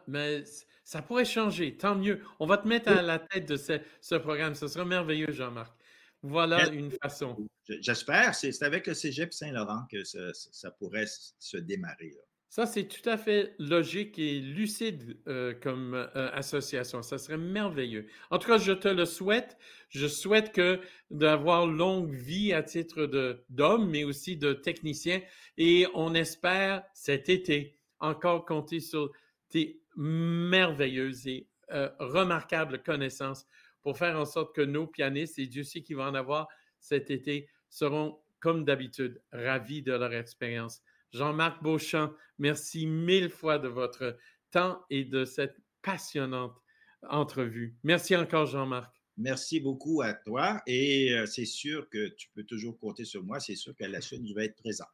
Mais 0.08 0.44
ça 0.84 1.02
pourrait 1.02 1.26
changer, 1.26 1.78
tant 1.78 1.96
mieux. 1.96 2.22
On 2.40 2.46
va 2.46 2.58
te 2.58 2.68
mettre 2.68 2.92
à 2.92 3.02
la 3.02 3.20
tête 3.20 3.48
de 3.48 3.58
ce, 3.58 4.16
programme. 4.16 4.56
Ce 4.56 4.68
sera 4.68 4.86
merveilleux, 4.86 5.32
Jean-Marc. 5.32 5.74
Voilà 6.22 6.70
une 6.70 6.92
façon. 6.92 7.36
J'espère. 7.68 8.36
C'est 8.36 8.64
avec 8.64 8.88
le 8.88 8.94
Cégep 8.94 9.34
Saint-Laurent 9.34 9.86
que 9.92 10.04
ça, 10.04 10.72
pourrait 10.72 11.08
se 11.40 11.58
démarrer. 11.58 12.16
Ça, 12.50 12.68
c'est 12.68 12.88
tout 12.88 13.10
à 13.10 13.18
fait 13.18 13.56
logique 13.58 14.20
et 14.20 14.40
lucide 14.40 15.18
euh, 15.28 15.56
comme 15.56 15.96
euh, 15.96 16.30
association. 16.34 17.02
Ça 17.02 17.18
serait 17.18 17.40
merveilleux. 17.40 18.06
En 18.30 18.38
tout 18.38 18.48
cas, 18.48 18.60
je 18.60 18.74
te 18.74 18.88
le 18.88 19.06
souhaite. 19.06 19.58
Je 19.90 20.06
souhaite 20.06 20.52
que 20.52 20.80
d'avoir 21.10 21.66
longue 21.66 22.14
vie 22.14 22.54
à 22.54 22.62
titre 22.62 23.10
d'homme, 23.50 23.90
mais 23.90 24.04
aussi 24.04 24.38
de 24.38 24.54
technicien. 24.54 25.20
Et 25.58 25.88
on 25.96 26.14
espère 26.14 26.84
cet 26.94 27.28
été 27.28 27.80
encore 28.00 28.46
compter 28.46 28.80
sur 28.80 29.12
tes 29.54 29.80
merveilleuses 29.96 31.28
et 31.28 31.48
euh, 31.72 31.89
remarquables 32.00 32.82
connaissances 32.82 33.46
pour 33.84 33.98
faire 34.00 34.18
en 34.18 34.26
sorte 34.26 34.56
que 34.56 34.62
nos 34.62 34.88
pianistes, 34.88 35.38
et 35.38 35.46
Dieu 35.46 35.63
sait 35.63 35.84
qu'ils 35.84 35.98
vont 35.98 36.08
en 36.08 36.16
avoir 36.16 36.48
cet 36.80 37.12
été, 37.12 37.48
seront, 37.70 38.20
comme 38.39 38.66
d'habitude, 38.66 39.22
ravis 39.32 39.84
de 39.84 39.94
leur 39.94 40.12
expérience. 40.13 40.82
Jean-Marc 41.12 41.62
Beauchamp, 41.62 42.13
merci 42.39 42.88
mille 42.88 43.30
fois 43.30 43.60
de 43.60 43.68
votre 43.68 44.18
temps 44.50 44.84
et 44.89 45.06
de 45.06 45.24
cette 45.24 45.58
passionnante 45.84 46.60
entrevue. 47.08 47.76
Merci 47.84 48.16
encore, 48.16 48.48
Jean-Marc. 48.48 49.03
Merci 49.17 49.60
beaucoup 49.60 50.02
à 50.02 50.13
toi 50.13 50.62
et 50.65 51.13
euh, 51.13 51.28
c'est 51.28 51.45
sûr 51.45 51.88
que 51.89 52.08
tu 52.10 52.30
peux 52.34 52.43
toujours 52.43 52.80
compter 52.80 53.06
sur 53.06 53.23
moi. 53.23 53.39
C'est 53.39 53.56
sûr 53.56 53.76
qu'à 53.76 53.88
la 53.88 54.02
suite, 54.02 54.26
je 54.28 54.34
vais 54.34 54.45
être 54.45 54.56
présent. 54.56 54.88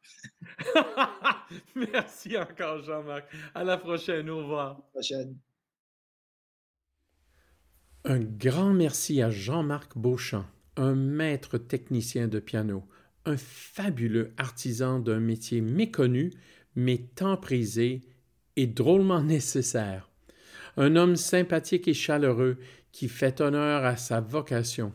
Merci 1.74 2.36
encore, 2.36 2.82
Jean-Marc. 2.82 3.24
À 3.54 3.64
la 3.64 3.78
prochaine. 3.78 4.28
Au 4.28 4.38
revoir. 4.38 4.72
À 4.72 4.74
la 4.74 4.90
prochaine. 4.92 5.36
Un 8.04 8.20
grand 8.20 8.72
merci 8.72 9.20
à 9.20 9.30
Jean-Marc 9.30 9.98
Beauchamp, 9.98 10.46
un 10.76 10.94
maître 10.94 11.58
technicien 11.58 12.28
de 12.28 12.40
piano, 12.40 12.82
un 13.26 13.36
fabuleux 13.36 14.32
artisan 14.38 15.00
d'un 15.00 15.20
métier 15.20 15.60
méconnu, 15.60 16.32
mais 16.74 16.96
tant 17.14 17.36
prisé 17.36 18.00
et 18.56 18.66
drôlement 18.66 19.22
nécessaire. 19.22 20.10
Un 20.78 20.96
homme 20.96 21.16
sympathique 21.16 21.88
et 21.88 21.94
chaleureux 21.94 22.56
qui 22.92 23.08
fait 23.08 23.40
honneur 23.40 23.84
à 23.84 23.96
sa 23.96 24.20
vocation 24.20 24.92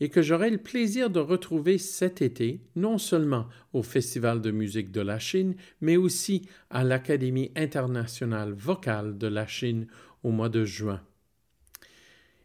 et 0.00 0.08
que 0.08 0.22
j'aurai 0.22 0.50
le 0.50 0.58
plaisir 0.58 1.10
de 1.10 1.18
retrouver 1.18 1.78
cet 1.78 2.22
été, 2.22 2.60
non 2.76 2.98
seulement 2.98 3.48
au 3.72 3.82
Festival 3.82 4.40
de 4.40 4.50
musique 4.50 4.92
de 4.92 5.00
la 5.00 5.18
Chine, 5.18 5.56
mais 5.80 5.96
aussi 5.96 6.48
à 6.70 6.84
l'Académie 6.84 7.50
internationale 7.56 8.52
vocale 8.52 9.18
de 9.18 9.26
la 9.26 9.46
Chine 9.46 9.86
au 10.22 10.30
mois 10.30 10.48
de 10.48 10.64
juin. 10.64 11.00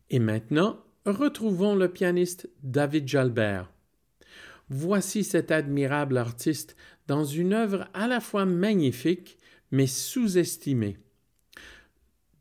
Et 0.10 0.20
maintenant, 0.20 0.84
retrouvons 1.06 1.76
le 1.76 1.90
pianiste 1.90 2.50
David 2.64 3.08
Jalbert, 3.08 3.72
Voici 4.72 5.24
cet 5.24 5.50
admirable 5.50 6.18
artiste 6.18 6.76
dans 7.08 7.26
une 7.26 7.54
œuvre 7.54 7.88
à 7.96 8.08
la 8.08 8.20
fois 8.20 8.46
magnifique 8.46 9.40
mais 9.72 9.88
sous-estimée. 9.88 10.98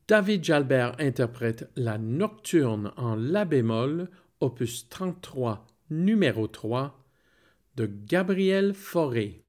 David 0.09 0.42
Jalbert 0.42 0.97
interprète 1.01 1.71
la 1.77 1.99
Nocturne 1.99 2.92
en 2.97 3.14
La 3.14 3.44
bémol, 3.44 4.09
opus 4.40 4.88
33, 4.88 5.66
numéro 5.90 6.47
3, 6.47 6.99
de 7.77 7.90
Gabriel 8.07 8.73
Fauré. 8.73 9.44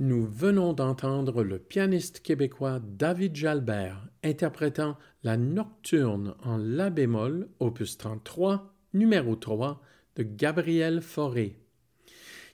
Nous 0.00 0.26
venons 0.26 0.72
d'entendre 0.72 1.44
le 1.44 1.60
pianiste 1.60 2.18
québécois 2.18 2.80
David 2.82 3.36
Jalbert 3.36 4.08
interprétant 4.24 4.98
la 5.22 5.36
Nocturne 5.36 6.34
en 6.42 6.56
La 6.56 6.90
bémol, 6.90 7.48
opus 7.60 7.96
33, 7.96 8.74
numéro 8.92 9.36
3, 9.36 9.80
de 10.16 10.24
Gabriel 10.24 11.00
Fauré. 11.00 11.60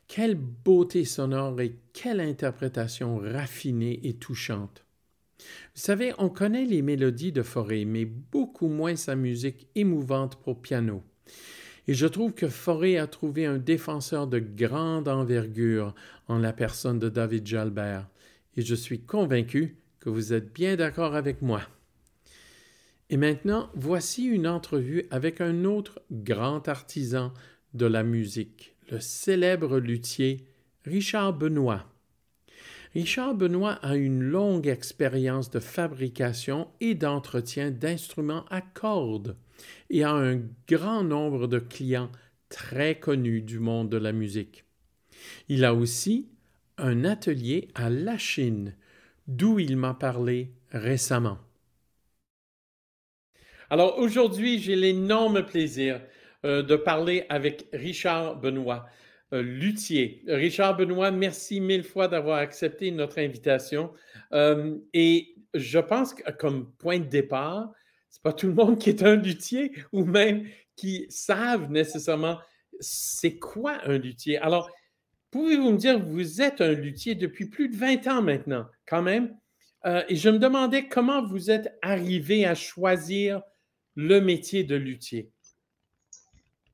Quelle 0.07 0.35
beauté 0.35 1.07
sonore 1.07 1.63
et 1.63 1.77
quelle 1.95 2.21
interprétation 2.21 3.17
raffinée 3.17 4.01
et 4.07 4.19
touchante. 4.19 4.85
Vous 5.39 5.81
savez, 5.81 6.13
on 6.19 6.29
connaît 6.29 6.67
les 6.67 6.83
mélodies 6.83 7.33
de 7.33 7.43
Fauré, 7.43 7.87
mais 7.87 8.05
beaucoup 8.05 8.69
moins 8.69 8.97
sa 8.97 9.17
musique 9.17 9.67
émouvante 9.75 10.37
pour 10.43 10.61
piano. 10.61 11.03
Et 11.91 11.95
je 11.95 12.07
trouve 12.07 12.35
que 12.35 12.49
Forêt 12.49 12.99
a 12.99 13.07
trouvé 13.07 13.47
un 13.47 13.59
défenseur 13.59 14.27
de 14.27 14.39
grande 14.39 15.09
envergure 15.09 15.95
en 16.31 16.39
la 16.39 16.53
personne 16.53 17.01
de 17.01 17.09
David 17.09 17.45
Jalbert, 17.45 18.09
et 18.57 18.63
je 18.63 18.77
suis 18.77 19.01
convaincu 19.01 19.79
que 19.99 20.09
vous 20.09 20.33
êtes 20.33 20.53
bien 20.55 20.77
d'accord 20.77 21.17
avec 21.17 21.43
moi. 21.43 21.61
Et 23.11 23.17
maintenant, 23.17 23.69
voici 23.75 24.27
une 24.27 24.47
entrevue 24.47 25.07
avec 25.11 25.41
un 25.41 25.65
autre 25.65 26.01
grand 26.13 26.69
artisan 26.69 27.35
de 27.75 27.87
la 27.87 28.05
musique, 28.05 28.77
le 28.93 29.01
célèbre 29.01 29.81
luthier 29.81 30.47
Richard 30.85 31.33
Benoît. 31.33 31.93
Richard 32.95 33.35
Benoît 33.35 33.81
a 33.83 33.97
une 33.97 34.23
longue 34.23 34.69
expérience 34.69 35.51
de 35.51 35.59
fabrication 35.59 36.69
et 36.81 36.95
d'entretien 36.95 37.73
d'instruments 37.73 38.45
à 38.51 38.61
cordes 38.61 39.37
et 39.91 40.05
a 40.05 40.13
un 40.13 40.41
grand 40.69 41.03
nombre 41.03 41.49
de 41.49 41.59
clients 41.59 42.11
très 42.49 43.01
connus 43.01 43.43
du 43.43 43.59
monde 43.59 43.89
de 43.89 43.97
la 43.97 44.13
musique. 44.13 44.65
Il 45.49 45.65
a 45.65 45.75
aussi 45.75 46.29
un 46.79 47.05
atelier 47.05 47.69
à 47.75 47.91
La 47.91 48.19
Chine, 48.19 48.75
d'où 49.27 49.59
il 49.59 49.77
m'a 49.77 49.95
parlé 49.95 50.53
récemment. 50.71 51.39
Alors 53.69 53.99
aujourd'hui, 53.99 54.59
j'ai 54.59 54.75
l'énorme 54.75 55.45
plaisir 55.47 56.01
euh, 56.45 56.63
de 56.63 56.75
parler 56.75 57.25
avec 57.29 57.69
Richard 57.73 58.41
Benoît, 58.41 58.87
euh, 59.33 59.43
luthier. 59.43 60.25
Richard 60.27 60.77
Benoît, 60.77 61.11
merci 61.11 61.61
mille 61.61 61.85
fois 61.85 62.09
d'avoir 62.09 62.39
accepté 62.39 62.91
notre 62.91 63.19
invitation. 63.19 63.93
Euh, 64.33 64.77
et 64.93 65.37
je 65.55 65.79
pense 65.79 66.15
que 66.15 66.29
comme 66.33 66.73
point 66.79 66.99
de 66.99 67.05
départ, 67.05 67.71
c'est 68.09 68.23
pas 68.23 68.33
tout 68.33 68.49
le 68.49 68.55
monde 68.55 68.79
qui 68.79 68.91
est 68.91 69.03
un 69.05 69.15
luthier 69.15 69.73
ou 69.93 70.05
même 70.05 70.49
qui 70.75 71.07
savent 71.09 71.71
nécessairement 71.71 72.39
c'est 72.81 73.39
quoi 73.39 73.79
un 73.85 73.99
luthier. 73.99 74.39
Alors, 74.39 74.71
pouvez-vous 75.31 75.73
me 75.73 75.77
dire, 75.77 76.05
vous 76.05 76.43
êtes 76.43 76.61
un 76.61 76.73
luthier 76.73 77.15
depuis 77.15 77.47
plus 77.47 77.69
de 77.69 77.77
20 77.77 78.07
ans 78.09 78.23
maintenant, 78.23 78.67
quand 78.87 79.03
même, 79.03 79.37
euh, 79.87 80.03
et 80.09 80.17
je 80.17 80.29
me 80.29 80.39
demandais 80.39 80.89
comment 80.89 81.27
vous 81.27 81.51
êtes 81.51 81.79
arrivé 81.83 82.45
à 82.47 82.55
choisir 82.55 83.43
le 83.95 84.21
métier 84.21 84.65
de 84.65 84.77
luthier. 84.77 85.33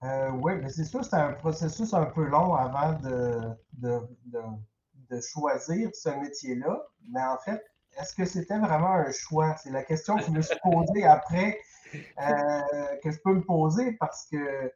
Euh, 0.02 0.30
oui, 0.42 0.54
mais 0.60 0.68
c'est 0.70 0.84
sûr, 0.84 1.04
c'est 1.04 1.16
un 1.16 1.32
processus 1.32 1.94
un 1.94 2.06
peu 2.06 2.24
long 2.24 2.54
avant 2.54 2.98
de, 3.00 3.40
de, 3.74 4.00
de 4.26 5.20
choisir 5.20 5.90
ce 5.94 6.10
métier-là. 6.10 6.86
Mais 7.10 7.22
en 7.22 7.38
fait, 7.38 7.64
est-ce 7.98 8.14
que 8.14 8.24
c'était 8.24 8.58
vraiment 8.58 8.94
un 8.94 9.12
choix? 9.12 9.56
C'est 9.62 9.70
la 9.70 9.84
question 9.84 10.16
que 10.16 10.24
je 10.24 10.30
me 10.30 10.42
suis 10.42 10.58
posée 10.62 11.04
après, 11.04 11.58
euh, 11.94 12.60
que 13.02 13.10
je 13.10 13.18
peux 13.24 13.34
me 13.34 13.42
poser 13.42 13.92
parce 13.92 14.26
que, 14.30 14.72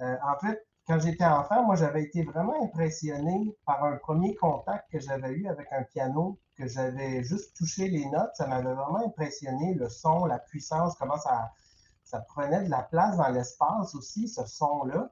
en 0.00 0.38
fait, 0.40 0.66
quand 0.86 1.00
j'étais 1.00 1.24
enfant, 1.24 1.64
moi, 1.64 1.74
j'avais 1.74 2.04
été 2.04 2.22
vraiment 2.22 2.62
impressionné 2.62 3.56
par 3.64 3.84
un 3.84 3.96
premier 3.96 4.36
contact 4.36 4.90
que 4.92 5.00
j'avais 5.00 5.32
eu 5.32 5.48
avec 5.48 5.66
un 5.72 5.82
piano, 5.82 6.38
que 6.56 6.68
j'avais 6.68 7.24
juste 7.24 7.56
touché 7.56 7.88
les 7.88 8.06
notes. 8.06 8.30
Ça 8.34 8.46
m'avait 8.46 8.72
vraiment 8.72 9.04
impressionné, 9.04 9.74
le 9.74 9.88
son, 9.88 10.26
la 10.26 10.38
puissance, 10.38 10.94
comment 10.96 11.18
ça, 11.18 11.50
ça 12.04 12.20
prenait 12.20 12.64
de 12.64 12.70
la 12.70 12.82
place 12.82 13.16
dans 13.16 13.28
l'espace 13.28 13.96
aussi, 13.96 14.28
ce 14.28 14.46
son-là. 14.46 15.10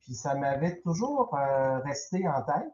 Puis 0.00 0.14
ça 0.14 0.34
m'avait 0.34 0.78
toujours 0.80 1.34
euh, 1.34 1.78
resté 1.78 2.28
en 2.28 2.42
tête. 2.42 2.72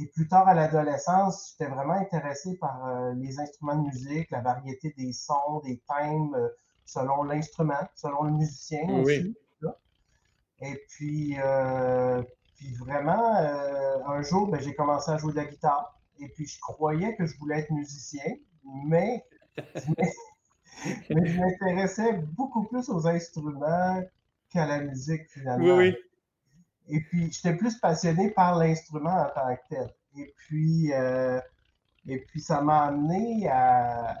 Et 0.00 0.06
plus 0.06 0.28
tard 0.28 0.46
à 0.48 0.54
l'adolescence, 0.54 1.50
j'étais 1.50 1.70
vraiment 1.70 1.94
intéressé 1.94 2.56
par 2.58 2.86
euh, 2.86 3.12
les 3.14 3.40
instruments 3.40 3.76
de 3.76 3.88
musique, 3.88 4.30
la 4.30 4.40
variété 4.40 4.94
des 4.96 5.12
sons, 5.12 5.60
des 5.64 5.82
thèmes, 5.88 6.34
euh, 6.34 6.48
selon 6.86 7.24
l'instrument, 7.24 7.88
selon 7.94 8.22
le 8.22 8.32
musicien 8.32 8.88
aussi. 9.00 9.36
Et 10.62 10.80
puis, 10.88 11.36
euh, 11.38 12.22
puis 12.56 12.74
vraiment, 12.74 13.34
un 14.06 14.22
jour, 14.22 14.48
ben, 14.48 14.60
j'ai 14.60 14.74
commencé 14.74 15.10
à 15.10 15.18
jouer 15.18 15.32
de 15.32 15.38
la 15.38 15.44
guitare. 15.46 15.98
Et 16.20 16.28
puis, 16.28 16.46
je 16.46 16.58
croyais 16.60 17.16
que 17.16 17.26
je 17.26 17.36
voulais 17.38 17.60
être 17.60 17.70
musicien, 17.70 18.24
mais, 18.86 19.24
mais, 19.56 20.12
mais 21.10 21.26
je 21.26 21.40
m'intéressais 21.40 22.12
beaucoup 22.12 22.64
plus 22.64 22.88
aux 22.88 23.06
instruments 23.06 24.02
qu'à 24.50 24.66
la 24.66 24.80
musique, 24.82 25.28
finalement. 25.30 25.76
Oui, 25.76 25.90
oui. 25.90 25.96
Et 26.88 27.00
puis, 27.00 27.32
j'étais 27.32 27.56
plus 27.56 27.78
passionné 27.78 28.30
par 28.30 28.58
l'instrument 28.58 29.22
en 29.22 29.30
tant 29.34 29.56
que 29.56 29.60
tel. 29.68 29.94
Et 30.16 30.34
puis, 30.36 30.92
euh, 30.92 31.40
et 32.06 32.18
puis 32.18 32.40
ça 32.40 32.60
m'a 32.60 32.86
amené 32.86 33.48
à, 33.48 34.16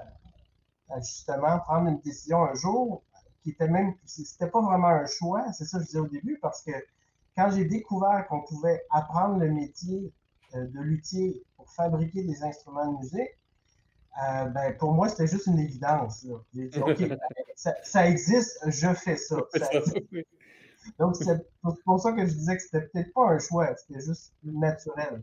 justement 0.98 1.58
prendre 1.60 1.88
une 1.88 2.00
décision 2.00 2.44
un 2.44 2.54
jour 2.54 3.02
qui 3.42 3.50
était 3.50 3.68
même, 3.68 3.94
c'était 4.04 4.48
pas 4.48 4.60
vraiment 4.60 4.88
un 4.88 5.06
choix, 5.06 5.52
c'est 5.52 5.64
ça 5.64 5.78
que 5.78 5.84
je 5.84 5.88
disais 5.88 5.98
au 5.98 6.08
début, 6.08 6.38
parce 6.40 6.62
que 6.62 6.72
quand 7.36 7.50
j'ai 7.50 7.64
découvert 7.64 8.26
qu'on 8.28 8.42
pouvait 8.42 8.84
apprendre 8.90 9.38
le 9.38 9.50
métier 9.50 10.12
euh, 10.54 10.66
de 10.66 10.80
luthier 10.80 11.42
pour 11.56 11.70
fabriquer 11.70 12.22
des 12.22 12.42
instruments 12.42 12.92
de 12.92 12.98
musique, 12.98 13.38
euh, 14.22 14.44
ben, 14.46 14.76
pour 14.76 14.92
moi, 14.92 15.08
c'était 15.08 15.26
juste 15.26 15.46
une 15.46 15.58
évidence. 15.58 16.26
J'ai 16.54 16.68
dit, 16.68 16.78
OK, 16.80 16.98
ça, 17.82 18.08
existe, 18.08 18.58
je 18.66 18.92
fais 18.94 19.16
ça. 19.16 19.36
ça 19.54 19.70
donc, 20.98 21.16
c'est 21.16 21.44
pour 21.84 22.00
ça 22.00 22.12
que 22.12 22.26
je 22.26 22.32
disais 22.32 22.56
que 22.56 22.62
c'était 22.62 22.82
peut-être 22.82 23.12
pas 23.12 23.28
un 23.30 23.38
choix, 23.38 23.74
c'était 23.76 24.00
juste 24.00 24.34
naturel. 24.42 25.22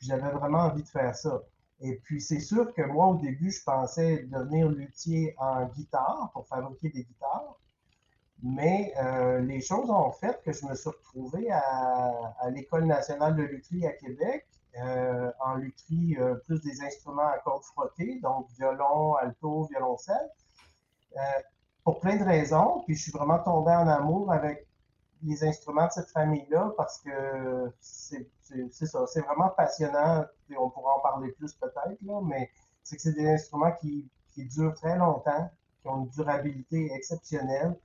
J'avais 0.00 0.30
vraiment 0.30 0.60
envie 0.60 0.82
de 0.82 0.88
faire 0.88 1.14
ça. 1.14 1.42
Et 1.80 1.96
puis, 1.96 2.20
c'est 2.20 2.40
sûr 2.40 2.72
que 2.72 2.82
moi, 2.82 3.08
au 3.08 3.16
début, 3.16 3.50
je 3.50 3.62
pensais 3.62 4.24
devenir 4.24 4.68
luthier 4.68 5.34
en 5.38 5.66
guitare 5.66 6.30
pour 6.32 6.46
fabriquer 6.46 6.88
des 6.90 7.04
guitares. 7.04 7.58
Mais 8.42 8.92
euh, 8.98 9.40
les 9.40 9.60
choses 9.60 9.90
ont 9.90 10.12
fait 10.12 10.40
que 10.42 10.52
je 10.52 10.66
me 10.66 10.74
suis 10.74 10.90
retrouvé 10.90 11.50
à, 11.50 12.34
l'École 12.50 12.84
nationale 12.84 13.34
de 13.36 13.42
lutherie 13.42 13.86
à 13.86 13.92
Québec, 13.92 14.46
euh, 14.78 15.30
en 15.40 15.54
lutherie 15.54 16.16
euh, 16.18 16.34
plus 16.46 16.60
des 16.60 16.82
instruments 16.82 17.26
à 17.26 17.38
cordes 17.38 17.64
frottées, 17.64 18.20
donc 18.22 18.46
violon, 18.58 19.14
alto, 19.14 19.64
violoncelle, 19.70 20.30
pour 21.82 22.00
plein 22.00 22.16
de 22.16 22.24
raisons. 22.24 22.82
Puis 22.84 22.94
je 22.94 23.04
suis 23.04 23.12
vraiment 23.12 23.38
tombé 23.38 23.72
en 23.72 23.88
amour 23.88 24.30
avec 24.32 24.66
les 25.22 25.42
instruments 25.44 25.86
de 25.86 25.92
cette 25.92 26.10
famille-là 26.10 26.74
parce 26.76 27.00
que 27.00 27.72
c'est 27.80 28.28
ça, 28.86 29.06
c'est 29.06 29.22
vraiment 29.22 29.48
passionnant. 29.48 30.24
On 30.58 30.70
pourra 30.70 30.96
en 30.96 31.00
parler 31.00 31.32
plus 31.32 31.52
peut-être, 31.54 32.00
mais 32.24 32.50
c'est 32.82 32.96
que 32.96 33.02
c'est 33.02 33.14
des 33.14 33.28
instruments 33.28 33.72
qui, 33.80 34.08
qui, 34.34 34.44
durent 34.46 34.74
très 34.74 34.96
longtemps, 34.96 35.50
qui 35.82 35.88
ont 35.88 36.04
une 36.04 36.08
durabilité 36.08 36.92
exceptionnelle. 36.92 37.76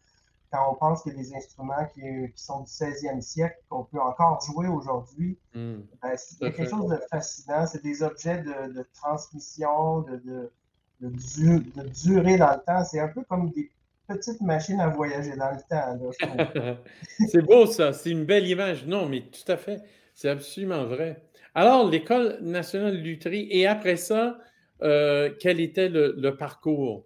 Quand 0.51 0.71
on 0.71 0.75
pense 0.75 1.07
a 1.07 1.11
des 1.11 1.33
instruments 1.33 1.85
qui, 1.93 2.01
qui 2.01 2.43
sont 2.43 2.61
du 2.61 2.69
16e 2.69 3.21
siècle, 3.21 3.57
qu'on 3.69 3.85
peut 3.85 4.01
encore 4.01 4.41
jouer 4.41 4.67
aujourd'hui, 4.67 5.39
hmm. 5.55 5.79
ben, 6.01 6.17
c'est 6.17 6.37
quelque 6.39 6.69
chose 6.69 6.89
de 6.89 6.97
fascinant. 7.09 7.65
C'est 7.65 7.81
des 7.81 8.03
objets 8.03 8.41
de, 8.43 8.73
de 8.73 8.85
transmission, 8.93 10.01
de, 10.01 10.17
de, 10.17 10.51
de, 10.99 11.87
durée 12.03 12.37
dans 12.37 12.51
le 12.51 12.61
temps. 12.65 12.83
C'est 12.83 12.99
un 12.99 13.07
peu 13.07 13.23
comme 13.23 13.49
des 13.51 13.71
petite 14.15 14.41
machine 14.41 14.79
à 14.79 14.89
voyager 14.89 15.35
dans 15.35 15.51
le 15.51 15.61
temps. 15.67 16.77
c'est 17.27 17.41
beau 17.41 17.65
ça, 17.65 17.93
c'est 17.93 18.09
une 18.09 18.25
belle 18.25 18.47
image. 18.47 18.85
Non, 18.85 19.07
mais 19.07 19.21
tout 19.21 19.49
à 19.51 19.57
fait, 19.57 19.81
c'est 20.15 20.29
absolument 20.29 20.85
vrai. 20.85 21.21
Alors, 21.53 21.89
l'École 21.89 22.37
nationale 22.41 22.93
de 22.93 23.01
lutherie, 23.01 23.47
et 23.51 23.67
après 23.67 23.97
ça, 23.97 24.37
euh, 24.81 25.33
quel 25.39 25.59
était 25.59 25.89
le, 25.89 26.29
parcours? 26.37 27.05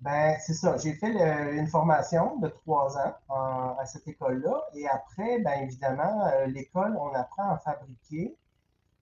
Ben, 0.00 0.36
c'est 0.40 0.54
ça. 0.54 0.76
J'ai 0.78 0.94
fait 0.94 1.10
une 1.52 1.66
formation 1.66 2.38
de 2.38 2.48
trois 2.48 2.96
ans 2.96 3.14
à 3.78 3.84
cette 3.86 4.06
école-là. 4.06 4.62
Et 4.74 4.86
après, 4.88 5.40
ben, 5.40 5.62
évidemment, 5.62 6.26
euh, 6.26 6.46
l'école, 6.46 6.96
on 6.96 7.12
apprend 7.12 7.50
à 7.50 7.58
fabriquer, 7.58 8.36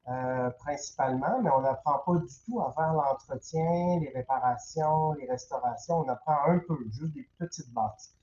euh, 0.08 0.48
principalement, 0.58 1.42
mais 1.42 1.50
on 1.50 1.60
n'apprend 1.60 1.98
pas 2.06 2.16
du 2.16 2.34
tout 2.46 2.60
à 2.62 2.72
faire 2.72 2.94
l'entretien, 2.94 4.00
les 4.00 4.10
réparations, 4.14 5.12
les 5.12 5.26
restaurations. 5.28 6.00
On 6.00 6.08
apprend 6.08 6.38
un 6.46 6.58
peu, 6.60 6.78
juste 6.90 7.12
des 7.12 7.28
petites 7.38 7.70
bases. 7.74 8.14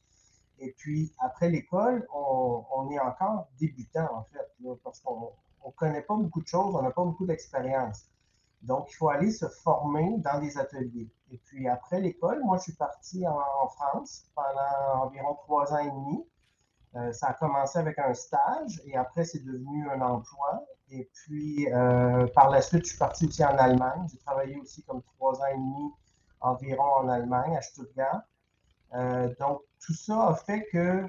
Et 0.60 0.74
puis, 0.78 1.14
après 1.20 1.50
l'école, 1.50 2.08
on, 2.12 2.90
est 2.90 3.00
encore 3.00 3.48
débutant, 3.60 4.10
en 4.12 4.24
fait, 4.34 4.78
parce 4.84 5.00
qu'on 5.02 5.32
ne 5.70 5.74
connaît 5.74 6.02
pas 6.02 6.16
beaucoup 6.16 6.42
de 6.42 6.48
choses, 6.48 6.76
on 6.76 6.82
n'a 6.82 6.92
pas 6.92 7.04
beaucoup 7.04 7.26
d'expérience. 7.26 8.06
Donc, 8.62 8.88
il 8.92 8.96
faut 8.96 9.10
aller 9.10 9.32
se 9.32 9.48
former 9.48 10.18
dans 10.20 10.40
des 10.40 10.58
ateliers. 10.58 11.10
Et 11.32 11.38
puis, 11.38 11.68
après 11.68 12.00
l'école, 12.00 12.42
moi, 12.44 12.58
je 12.58 12.64
suis 12.64 12.74
parti 12.74 13.26
en, 13.28 13.68
France 13.70 14.28
pendant 14.36 15.06
environ 15.06 15.36
trois 15.36 15.72
ans 15.74 15.80
et 15.80 15.90
demi. 15.90 16.26
Euh, 16.96 17.12
ça 17.12 17.28
a 17.28 17.34
commencé 17.34 17.78
avec 17.78 18.00
un 18.00 18.14
stage 18.14 18.82
et 18.86 18.96
après, 18.96 19.26
c'est 19.26 19.44
devenu 19.44 19.90
un 19.90 20.02
emploi 20.02 20.66
Et 20.90 21.10
puis, 21.14 21.68
euh, 21.74 22.26
par 22.28 22.50
la 22.50 22.62
suite, 22.62 22.84
je 22.86 22.90
suis 22.90 22.98
parti 22.98 23.28
aussi 23.28 23.44
en 23.44 23.58
Allemagne. 23.58 24.08
J'ai 24.12 24.18
travaillé 24.20 24.56
aussi 24.58 24.84
comme 24.84 25.02
trois 25.04 25.40
ans 25.42 25.48
et 25.48 25.58
demi 25.58 25.92
environ 26.42 26.86
en 27.00 27.10
Allemagne, 27.10 27.56
à 27.56 27.62
Stuttgart. 27.62 28.22
Euh, 28.94 29.34
donc, 29.40 29.62
tout 29.86 29.94
ça 29.94 30.30
a 30.30 30.36
fait 30.36 30.66
que, 30.72 31.06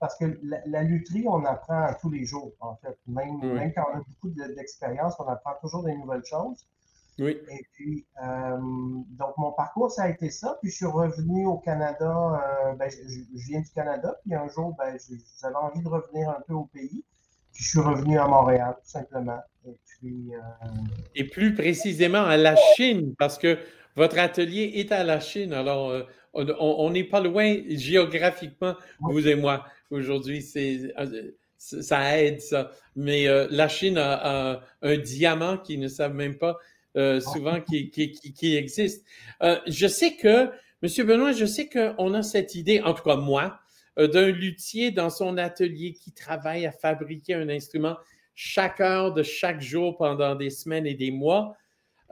parce 0.00 0.16
que 0.16 0.24
la, 0.42 0.58
la, 0.66 0.82
lutherie, 0.82 1.26
on 1.28 1.44
apprend 1.44 1.86
tous 2.00 2.10
les 2.10 2.24
jours, 2.24 2.52
en 2.60 2.74
fait. 2.76 2.98
Même, 3.06 3.38
même 3.42 3.72
quand 3.74 3.84
on 3.92 3.98
a 3.98 4.02
beaucoup 4.02 4.30
d'expérience, 4.30 5.14
on 5.18 5.28
apprend 5.28 5.52
toujours 5.60 5.84
des 5.84 5.94
nouvelles 5.94 6.24
choses. 6.24 6.66
Oui. 7.18 7.36
Et 7.50 7.66
puis, 7.74 8.06
euh, 8.24 8.56
donc, 9.10 9.36
mon 9.36 9.52
parcours, 9.52 9.90
ça 9.90 10.04
a 10.04 10.08
été 10.08 10.30
ça. 10.30 10.56
Puis, 10.62 10.70
je 10.70 10.76
suis 10.76 10.86
revenu 10.86 11.44
au 11.44 11.58
Canada. 11.58 12.10
Euh, 12.66 12.72
ben, 12.76 12.90
je, 12.90 12.96
je, 12.96 13.46
viens 13.46 13.60
du 13.60 13.70
Canada. 13.74 14.16
Puis, 14.24 14.34
un 14.34 14.48
jour, 14.48 14.74
ben, 14.78 14.96
j'avais 15.38 15.54
envie 15.54 15.82
de 15.82 15.88
revenir 15.88 16.30
un 16.30 16.40
peu 16.46 16.54
au 16.54 16.64
pays. 16.64 17.04
Puis, 17.52 17.64
je 17.64 17.68
suis 17.68 17.80
revenu 17.80 18.18
à 18.18 18.26
Montréal, 18.26 18.74
tout 18.82 18.90
simplement. 18.90 19.40
Et 19.66 19.76
puis. 19.84 20.34
Euh... 20.34 20.68
Et 21.14 21.24
plus 21.24 21.54
précisément 21.54 22.24
à 22.24 22.38
la 22.38 22.56
Chine, 22.74 23.14
parce 23.18 23.36
que 23.36 23.58
votre 23.96 24.18
atelier 24.18 24.72
est 24.76 24.90
à 24.92 25.04
la 25.04 25.20
Chine. 25.20 25.52
Alors, 25.52 25.92
on 26.32 26.90
n'est 26.90 27.04
pas 27.04 27.20
loin 27.20 27.54
géographiquement, 27.68 28.76
vous 29.00 29.28
et 29.28 29.34
moi, 29.34 29.66
aujourd'hui. 29.90 30.42
C'est 30.42 30.92
ça 31.56 32.18
aide, 32.18 32.40
ça. 32.40 32.70
Mais 32.96 33.28
euh, 33.28 33.46
la 33.50 33.68
Chine 33.68 33.98
a, 33.98 34.54
a, 34.54 34.60
un 34.82 34.96
diamant 34.96 35.58
qu'ils 35.58 35.80
ne 35.80 35.88
savent 35.88 36.14
même 36.14 36.38
pas 36.38 36.56
euh, 36.96 37.20
souvent 37.20 37.60
qui, 37.60 37.90
qui, 37.90 38.12
qui, 38.12 38.56
existe. 38.56 39.04
Euh, 39.42 39.58
je 39.66 39.86
sais 39.86 40.16
que, 40.16 40.50
Monsieur 40.82 41.04
Benoît, 41.04 41.32
je 41.32 41.44
sais 41.44 41.68
qu'on 41.68 42.14
a 42.14 42.22
cette 42.22 42.54
idée, 42.54 42.80
en 42.80 42.94
tout 42.94 43.02
cas 43.02 43.16
moi, 43.16 43.60
euh, 43.98 44.08
d'un 44.08 44.30
luthier 44.30 44.90
dans 44.90 45.10
son 45.10 45.36
atelier 45.36 45.92
qui 45.92 46.12
travaille 46.12 46.64
à 46.66 46.72
fabriquer 46.72 47.34
un 47.34 47.48
instrument 47.48 47.96
chaque 48.34 48.80
heure 48.80 49.12
de 49.12 49.22
chaque 49.22 49.60
jour 49.60 49.96
pendant 49.96 50.34
des 50.34 50.50
semaines 50.50 50.86
et 50.86 50.94
des 50.94 51.10
mois. 51.10 51.54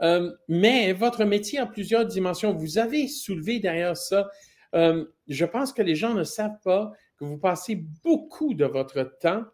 Euh, 0.03 0.31
mais 0.49 0.93
votre 0.93 1.25
métier 1.25 1.59
a 1.59 1.67
plusieurs 1.67 2.05
dimensions. 2.05 2.53
Vous 2.53 2.79
avez 2.79 3.09
soulevé 3.09 3.59
derrière 3.59 3.97
ça. 3.97 4.29
Euh, 4.75 5.07
je 5.29 5.45
pense 5.45 5.73
que 5.73 5.83
les 5.83 5.95
gens 5.95 6.15
ne 6.15 6.25
savent 6.25 6.61
pas 6.63 6.93
que 7.19 7.25
vous 7.25 7.39
passez 7.39 7.75
beaucoup 8.03 8.55
de 8.55 8.65
votre 8.65 9.03
temps 9.19 9.45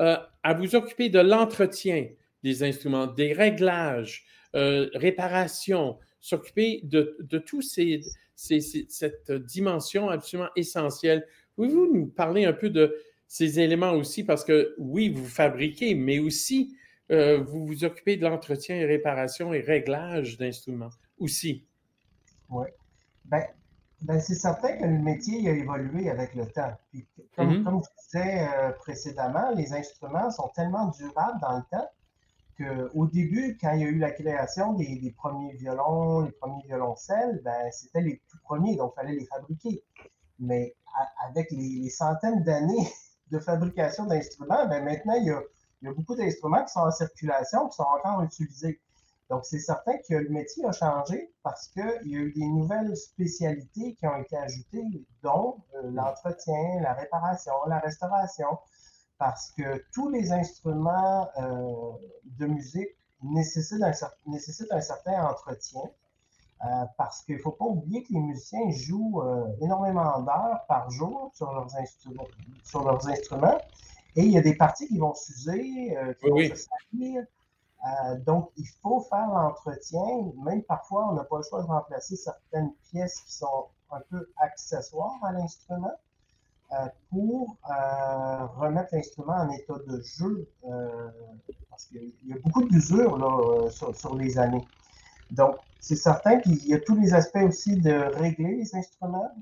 euh, 0.00 0.16
à 0.42 0.54
vous 0.54 0.74
occuper 0.74 1.08
de 1.08 1.18
l'entretien 1.18 2.08
des 2.42 2.62
instruments, 2.62 3.06
des 3.06 3.32
réglages, 3.32 4.24
euh, 4.54 4.88
réparation, 4.94 5.98
s'occuper 6.20 6.80
de, 6.84 7.16
de 7.20 7.42
ces, 7.60 8.00
ces, 8.34 8.60
cette 8.60 9.32
dimension 9.32 10.08
absolument 10.08 10.50
essentielle. 10.56 11.26
Pouvez-vous 11.56 11.92
nous 11.92 12.06
parler 12.06 12.44
un 12.44 12.52
peu 12.52 12.70
de 12.70 12.96
ces 13.26 13.58
éléments 13.58 13.92
aussi? 13.92 14.24
Parce 14.24 14.44
que 14.44 14.74
oui, 14.78 15.08
vous 15.08 15.26
fabriquez, 15.26 15.94
mais 15.94 16.20
aussi 16.20 16.76
euh, 17.10 17.38
vous 17.38 17.66
vous 17.66 17.84
occupez 17.84 18.16
de 18.16 18.22
l'entretien 18.22 18.76
et 18.76 18.84
réparation 18.84 19.52
et 19.52 19.60
réglage 19.60 20.38
d'instruments 20.38 20.90
aussi. 21.18 21.64
Oui. 22.50 22.66
Ben, 23.24 23.44
ben 24.02 24.20
c'est 24.20 24.34
certain 24.34 24.76
que 24.76 24.84
le 24.84 24.98
métier 24.98 25.48
a 25.48 25.52
évolué 25.52 26.10
avec 26.10 26.34
le 26.34 26.46
temps. 26.46 26.72
Puis, 26.90 27.06
comme, 27.34 27.48
mm 27.48 27.52
-hmm. 27.52 27.64
comme 27.64 27.80
je 27.84 27.90
disais 28.02 28.48
euh, 28.48 28.70
précédemment, 28.72 29.50
les 29.54 29.72
instruments 29.72 30.30
sont 30.30 30.48
tellement 30.54 30.86
durables 30.88 31.40
dans 31.40 31.56
le 31.56 31.64
temps 31.70 31.88
au 32.94 33.06
début, 33.06 33.56
quand 33.60 33.72
il 33.72 33.80
y 33.80 33.84
a 33.84 33.88
eu 33.88 33.98
la 33.98 34.10
création 34.10 34.72
des, 34.72 34.96
des 34.96 35.12
premiers 35.12 35.52
violons, 35.54 36.20
les 36.22 36.32
premiers 36.32 36.62
violoncelles, 36.64 37.40
ben, 37.44 37.70
c'était 37.70 38.00
les 38.00 38.20
tout 38.28 38.38
premiers, 38.42 38.76
donc 38.76 38.92
il 38.96 39.00
fallait 39.00 39.14
les 39.16 39.26
fabriquer. 39.26 39.82
Mais 40.40 40.74
à, 40.94 41.28
avec 41.28 41.50
les, 41.50 41.80
les 41.82 41.90
centaines 41.90 42.42
d'années 42.42 42.88
de 43.30 43.38
fabrication 43.38 44.06
d'instruments, 44.06 44.66
ben, 44.66 44.84
maintenant, 44.84 45.14
il 45.14 45.26
y, 45.26 45.30
a, 45.30 45.40
il 45.82 45.86
y 45.86 45.88
a 45.88 45.94
beaucoup 45.94 46.16
d'instruments 46.16 46.64
qui 46.64 46.72
sont 46.72 46.80
en 46.80 46.90
circulation, 46.90 47.68
qui 47.68 47.76
sont 47.76 47.84
encore 47.84 48.22
utilisés. 48.22 48.80
Donc, 49.30 49.44
c'est 49.44 49.58
certain 49.58 49.92
que 50.08 50.14
le 50.14 50.30
métier 50.30 50.64
a 50.64 50.72
changé 50.72 51.30
parce 51.42 51.68
qu'il 51.68 51.82
y 52.06 52.16
a 52.16 52.20
eu 52.20 52.32
des 52.32 52.46
nouvelles 52.46 52.96
spécialités 52.96 53.94
qui 53.94 54.06
ont 54.06 54.16
été 54.16 54.36
ajoutées, 54.36 54.84
dont 55.22 55.56
euh, 55.74 55.90
l'entretien, 55.90 56.80
la 56.80 56.94
réparation, 56.94 57.52
la 57.66 57.78
restauration 57.78 58.58
parce 59.18 59.50
que 59.50 59.84
tous 59.92 60.08
les 60.08 60.32
instruments 60.32 61.28
euh, 61.38 61.92
de 62.38 62.46
musique 62.46 62.96
nécessitent 63.22 63.82
un, 63.82 63.92
nécessitent 64.26 64.72
un 64.72 64.80
certain 64.80 65.26
entretien. 65.26 65.82
Euh, 66.64 66.84
parce 66.96 67.22
qu'il 67.22 67.36
ne 67.36 67.40
faut 67.40 67.52
pas 67.52 67.66
oublier 67.66 68.02
que 68.02 68.12
les 68.12 68.18
musiciens 68.18 68.68
jouent 68.70 69.22
énormément 69.60 70.20
d'heures 70.22 70.64
par 70.66 70.90
jour 70.90 71.30
sur 71.32 71.52
leurs, 71.52 71.72
instruments, 71.76 72.26
sur 72.64 72.82
leurs 72.82 73.06
instruments. 73.08 73.60
Et 74.16 74.22
il 74.22 74.32
y 74.32 74.38
a 74.38 74.40
des 74.40 74.56
parties 74.56 74.88
qui 74.88 74.98
vont 74.98 75.14
s'user, 75.14 75.96
qui 76.20 76.30
oui. 76.30 76.48
vont 76.48 76.56
se 76.56 76.66
salir. 76.90 77.24
Donc, 78.26 78.50
il 78.56 78.66
faut 78.82 79.00
faire 79.00 79.28
l'entretien. 79.28 80.04
Même 80.44 80.62
parfois, 80.62 81.08
on 81.10 81.14
n'a 81.14 81.24
pas 81.24 81.38
le 81.38 81.42
choix 81.44 81.62
de 81.62 81.66
remplacer 81.66 82.16
certaines 82.16 82.72
pièces 82.90 83.20
qui 83.20 83.32
sont 83.32 83.66
un 83.90 84.00
peu 84.10 84.28
accessoires 84.38 85.18
à 85.22 85.32
l'instrument. 85.32 85.94
Euh, 86.70 86.86
pour 87.08 87.56
euh, 87.70 88.44
remettre 88.58 88.90
l'instrument 88.92 89.32
en 89.32 89.50
état 89.52 89.78
de 89.86 90.02
jeu, 90.02 90.46
euh, 90.66 91.08
parce 91.70 91.86
qu'il 91.86 92.12
y 92.26 92.32
a 92.34 92.36
beaucoup 92.44 92.62
d'usure 92.68 93.70
sur, 93.72 93.96
sur, 93.96 94.14
les 94.14 94.38
années. 94.38 94.62
Donc, 95.30 95.56
c'est 95.80 95.96
certain 95.96 96.40
qu'il 96.40 96.62
y 96.66 96.74
a 96.74 96.80
tous 96.80 96.94
les 96.94 97.14
aspects 97.14 97.42
aussi 97.42 97.80
de 97.80 98.14
régler 98.18 98.56
les 98.56 98.76
instruments 98.76 99.32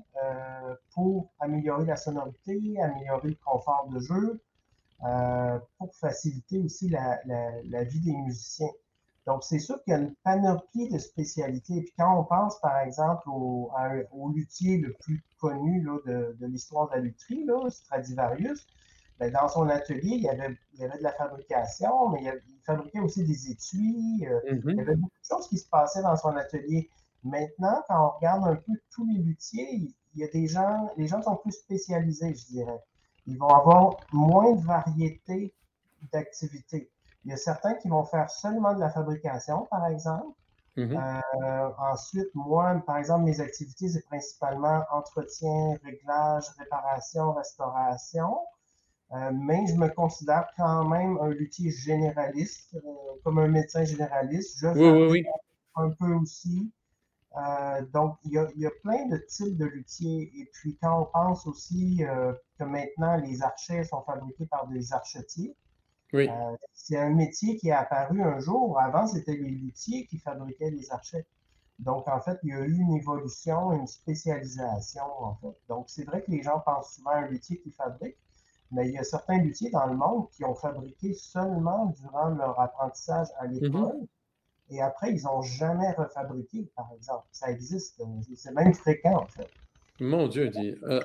pour 0.93 1.27
améliorer 1.41 1.83
la 1.83 1.97
sonorité, 1.97 2.79
améliorer 2.81 3.29
le 3.29 3.37
confort 3.43 3.89
de 3.91 3.99
jeu, 3.99 4.39
pour 5.77 5.95
faciliter 5.95 6.59
aussi 6.59 6.89
la, 6.89 7.19
la, 7.25 7.61
la 7.63 7.83
vie 7.83 8.01
des 8.01 8.15
musiciens. 8.15 8.71
Donc, 9.25 9.43
c'est 9.43 9.59
sûr 9.59 9.83
qu'il 9.83 9.91
y 9.91 9.95
a 9.97 9.99
une 9.99 10.15
panoplie 10.23 10.89
de 10.89 10.97
spécialités. 10.97 11.75
Et 11.77 11.81
puis, 11.81 11.93
quand 11.97 12.17
on 12.19 12.23
pense, 12.23 12.59
par 12.61 12.79
exemple, 12.79 13.23
au, 13.29 13.69
à, 13.75 13.91
au 14.11 14.29
luthier 14.31 14.77
le 14.77 14.93
plus 15.01 15.21
connu 15.37 15.83
là, 15.83 15.97
de, 16.05 16.37
de 16.39 16.45
l'histoire 16.47 16.87
de 16.89 16.95
la 16.95 17.01
lutherie, 17.01 17.43
là, 17.43 17.69
Stradivarius, 17.69 18.65
bien, 19.19 19.29
dans 19.31 19.49
son 19.49 19.67
atelier, 19.67 20.15
il 20.15 20.23
y, 20.23 20.29
avait, 20.29 20.55
il 20.73 20.79
y 20.79 20.85
avait 20.85 20.97
de 20.97 21.03
la 21.03 21.11
fabrication, 21.11 22.09
mais 22.09 22.21
il, 22.23 22.29
avait, 22.29 22.41
il 22.47 22.61
fabriquait 22.65 23.01
aussi 23.01 23.25
des 23.25 23.51
étuis. 23.51 24.25
Euh, 24.25 24.39
mm 24.53 24.59
-hmm. 24.59 24.71
Il 24.71 24.77
y 24.77 24.81
avait 24.81 24.95
beaucoup 24.95 25.21
de 25.23 25.27
choses 25.35 25.47
qui 25.49 25.57
se 25.57 25.67
passaient 25.69 26.03
dans 26.03 26.15
son 26.15 26.33
atelier. 26.43 26.89
Maintenant, 27.23 27.83
quand 27.87 27.99
on 28.07 28.11
regarde 28.17 28.43
un 28.47 28.55
peu 28.55 28.73
tous 28.93 29.05
les 29.11 29.19
luthiers, 29.27 29.93
il 30.13 30.21
y 30.21 30.23
a 30.23 30.29
des 30.29 30.47
gens, 30.47 30.89
les 30.97 31.07
gens 31.07 31.21
sont 31.21 31.35
plus 31.43 31.51
spécialisés, 31.65 32.33
je 32.33 32.45
dirais. 32.55 32.81
Ils 33.27 33.37
vont 33.37 33.49
avoir 33.49 33.97
moins 34.13 34.53
de 34.53 34.61
variété 34.65 35.53
d'activités. 36.13 36.89
Il 37.25 37.31
y 37.31 37.33
a 37.33 37.37
certains 37.37 37.73
qui 37.75 37.89
vont 37.89 38.05
faire 38.05 38.29
seulement 38.31 38.73
de 38.73 38.79
la 38.79 38.89
fabrication, 38.89 39.67
par 39.69 39.85
exemple. 39.87 40.31
Mm 40.77 40.83
-hmm. 40.83 41.21
euh, 41.43 41.69
ensuite, 41.91 42.31
moi, 42.35 42.65
par 42.85 42.97
exemple, 42.97 43.23
mes 43.25 43.39
activités, 43.41 43.87
c'est 43.89 44.05
principalement 44.05 44.79
entretien, 44.91 45.59
réglage, 45.83 46.45
réparation, 46.59 47.33
restauration. 47.33 48.31
Euh, 49.13 49.31
mais 49.47 49.65
je 49.67 49.75
me 49.75 49.89
considère 50.01 50.45
quand 50.57 50.85
même 50.95 51.17
un 51.25 51.29
luthier 51.29 51.71
généraliste, 51.71 52.75
euh, 52.75 52.79
comme 53.23 53.37
un 53.39 53.47
médecin 53.47 53.83
généraliste. 53.85 54.51
Je 54.61 54.67
oui, 54.67 54.89
oui, 54.97 55.07
oui. 55.13 55.21
un 55.75 55.89
peu 55.99 56.11
aussi. 56.21 56.71
Euh, 57.37 57.81
donc, 57.93 58.17
il 58.23 58.31
y, 58.31 58.37
a, 58.37 58.47
il 58.55 58.61
y, 58.61 58.65
a, 58.65 58.71
plein 58.83 59.05
de 59.07 59.17
types 59.17 59.57
de 59.57 59.65
luthiers. 59.65 60.31
Et 60.35 60.49
puis, 60.53 60.77
quand 60.81 61.01
on 61.01 61.05
pense 61.05 61.45
aussi 61.45 62.03
euh, 62.03 62.33
que 62.57 62.63
maintenant, 62.63 63.15
les 63.17 63.41
archets 63.41 63.83
sont 63.83 64.01
fabriqués 64.01 64.47
par 64.47 64.67
des 64.67 64.91
archetiers, 64.91 65.55
oui. 66.13 66.29
Euh, 66.29 66.55
c'est 66.73 66.97
un 66.97 67.09
métier 67.09 67.57
qui 67.57 67.69
est 67.69 67.73
apparu 67.73 68.21
un 68.21 68.39
jour. 68.39 68.79
Avant, 68.79 69.07
c'était 69.07 69.35
les 69.35 69.49
luthiers 69.49 70.05
qui 70.05 70.17
fabriquaient 70.19 70.71
les 70.71 70.91
archets. 70.91 71.25
Donc, 71.79 72.07
en 72.07 72.19
fait, 72.21 72.39
il 72.43 72.49
y 72.49 72.53
a 72.53 72.61
eu 72.61 72.77
une 72.77 72.93
évolution, 72.93 73.73
une 73.73 73.87
spécialisation, 73.87 75.03
en 75.19 75.35
fait. 75.35 75.55
Donc, 75.67 75.89
c'est 75.89 76.05
vrai 76.05 76.23
que 76.23 76.31
les 76.31 76.41
gens 76.41 76.59
pensent 76.65 76.95
souvent 76.95 77.11
à 77.11 77.17
un 77.17 77.27
luthier 77.27 77.59
qui 77.59 77.71
fabrique, 77.71 78.17
mais 78.71 78.87
il 78.87 78.93
y 78.93 78.97
a 78.97 79.03
certains 79.03 79.37
luthiers 79.37 79.69
dans 79.69 79.85
le 79.85 79.95
monde 79.95 80.29
qui 80.31 80.43
ont 80.43 80.55
fabriqué 80.55 81.13
seulement 81.13 81.87
durant 81.87 82.29
leur 82.29 82.59
apprentissage 82.59 83.27
à 83.39 83.45
l'école. 83.45 83.69
Mm 83.69 84.01
-hmm. 84.01 84.07
Et 84.69 84.81
après, 84.81 85.11
ils 85.11 85.23
n'ont 85.23 85.41
jamais 85.41 85.91
refabriqué, 85.91 86.67
par 86.75 86.89
exemple. 86.95 87.25
Ça 87.31 87.49
existe. 87.49 88.01
C'est 88.35 88.53
même 88.53 88.73
fréquent, 88.73 89.21
en 89.23 89.27
fait. 89.27 89.47
Mon 89.99 90.27
Dieu, 90.27 90.49
dit. 90.49 90.75
Euh, 90.83 91.01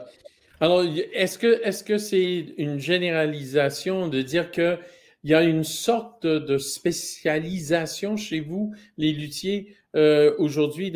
alors, 0.60 0.82
est-ce 1.12 1.38
que 1.38 1.60
est-ce 1.64 1.82
que 1.82 1.98
c'est 1.98 2.54
une 2.56 2.78
généralisation 2.78 4.08
de 4.08 4.22
dire 4.22 4.50
que 4.50 4.78
il 5.24 5.30
y 5.30 5.34
a 5.34 5.42
une 5.42 5.64
sorte 5.64 6.26
de 6.26 6.58
spécialisation 6.58 8.16
chez 8.16 8.40
vous, 8.40 8.74
les 8.96 9.12
luthiers, 9.12 9.76
euh, 9.94 10.34
aujourd'hui 10.38 10.92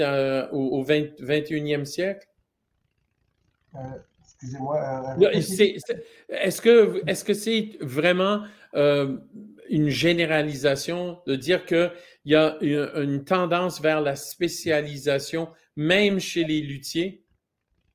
au, 0.53 0.79
au 0.79 0.83
20, 0.83 1.21
21e 1.21 1.85
siècle? 1.85 2.27
Euh, 3.77 3.79
Excusez-moi. 4.25 5.17
Est-ce 6.29 6.61
que 6.61 7.03
est-ce 7.07 7.25
que 7.25 7.35
c'est 7.35 7.79
vraiment 7.81 8.43
une 9.71 9.89
généralisation 9.89 11.21
de 11.27 11.37
dire 11.37 11.65
qu'il 12.27 12.33
y 12.33 12.77
a 12.77 12.99
une, 12.99 13.25
tendance 13.25 13.81
vers 13.81 14.01
la 14.01 14.17
spécialisation, 14.17 15.49
même 15.77 16.19
chez 16.19 16.45
les 16.45 16.61
luthiers? 16.61 17.25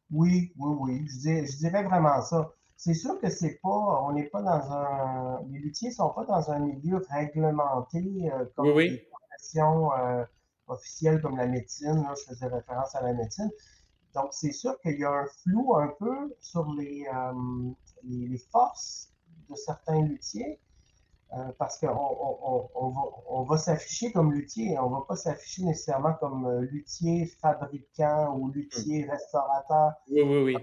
Oui, 0.09 0.53
oui, 0.57 0.75
oui. 0.79 1.07
Je 1.07 1.19
dirais, 1.19 1.45
je 1.45 1.57
dirais 1.57 1.83
vraiment 1.83 2.21
ça. 2.21 2.53
c'est 2.77 2.93
sûr 2.93 3.19
que 3.19 3.29
c'est 3.29 3.59
pas, 3.61 4.03
on 4.07 4.13
n'est 4.13 4.29
pas 4.29 4.41
dans 4.41 4.71
un, 4.71 5.43
les 5.49 5.59
luthiers 5.59 5.91
sont 5.91 6.09
pas 6.13 6.23
dans 6.25 6.49
un 6.49 6.59
milieu 6.59 7.01
réglementé 7.09 8.31
euh, 8.31 8.45
comme 8.55 8.69
oui, 8.69 8.89
les 8.89 9.09
professions 9.09 9.93
euh, 9.93 10.23
officielles 10.67 11.21
comme 11.21 11.35
la 11.35 11.47
médecine. 11.47 12.01
Là, 12.01 12.13
je 12.17 12.33
faisais 12.33 12.47
référence 12.47 12.95
à 12.95 13.01
la 13.01 13.13
médecine. 13.13 13.49
Donc, 14.15 14.29
c'est 14.31 14.53
sûr 14.53 14.79
qu'il 14.81 14.97
y 14.97 15.03
a 15.03 15.11
un 15.11 15.27
flou 15.43 15.75
un 15.75 15.89
peu 15.99 16.35
sur 16.39 16.71
les, 16.73 17.05
euh, 17.13 17.71
les, 18.03 18.27
les 18.27 18.41
forces 18.51 19.11
de 19.49 19.55
certains 19.55 20.01
luthiers. 20.03 20.59
Euh, 21.33 21.51
parce 21.57 21.79
qu'on 21.79 21.87
on, 21.87 22.69
on, 22.75 22.89
va, 22.89 23.01
on 23.29 23.43
va 23.43 23.57
s'afficher 23.57 24.11
comme 24.11 24.33
luthier, 24.33 24.77
on 24.77 24.89
ne 24.89 24.95
va 24.95 25.05
pas 25.07 25.15
s'afficher 25.15 25.63
nécessairement 25.63 26.13
comme 26.15 26.45
euh, 26.45 26.61
luthier 26.69 27.25
fabricant 27.25 28.35
ou 28.35 28.49
luthier 28.51 29.09
restaurateur. 29.09 29.93
Oui, 30.09 30.21
oui, 30.23 30.43
oui. 30.43 30.57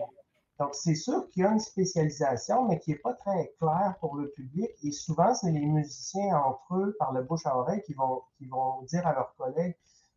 Donc, 0.59 0.75
c'est 0.75 0.95
sûr 0.97 1.27
qu'il 1.31 1.45
y 1.45 1.47
a 1.47 1.53
une 1.53 1.61
spécialisation, 1.61 2.69
mais 2.69 2.81
qui 2.81 2.91
n'est 2.91 2.99
pas 2.99 3.15
très 3.15 3.55
claire 3.59 3.95
pour 4.01 4.17
le 4.17 4.29
public. 4.31 4.69
Et 4.83 4.93
souvent, 4.93 5.33
c'est 5.35 5.53
les 5.53 5.65
musiciens 5.65 6.37
entre 6.37 6.75
eux, 6.75 6.97
par 6.99 7.13
le 7.13 7.23
bouche 7.23 7.47
à 7.47 7.57
oreille, 7.57 7.81
qui 7.87 7.95
vont, 7.95 8.23
qui 8.37 8.47
vont 8.47 8.83
dire 8.83 9.07
à 9.07 9.15
leurs 9.15 9.35
collègues, 9.37 9.77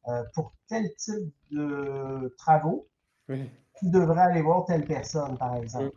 euh, 0.10 0.24
pour 0.34 0.52
tel 0.68 0.94
type 0.96 1.34
de 1.52 2.34
travaux, 2.40 2.88
Oui. 3.30 3.50
tu 3.80 3.90
devrais 3.90 4.22
aller 4.24 4.42
voir 4.42 4.66
telle 4.66 4.86
personne, 4.86 5.38
par 5.38 5.56
exemple. 5.56 5.96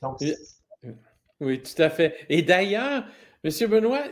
Donc, 0.00 0.18
Oui. 0.20 0.32
c'est- 0.82 0.94
Oui, 1.40 1.60
tout 1.62 1.82
à 1.82 1.90
fait. 1.90 2.14
Et 2.28 2.42
d'ailleurs, 2.42 3.04
Monsieur 3.44 3.66
Benoît, 3.66 4.04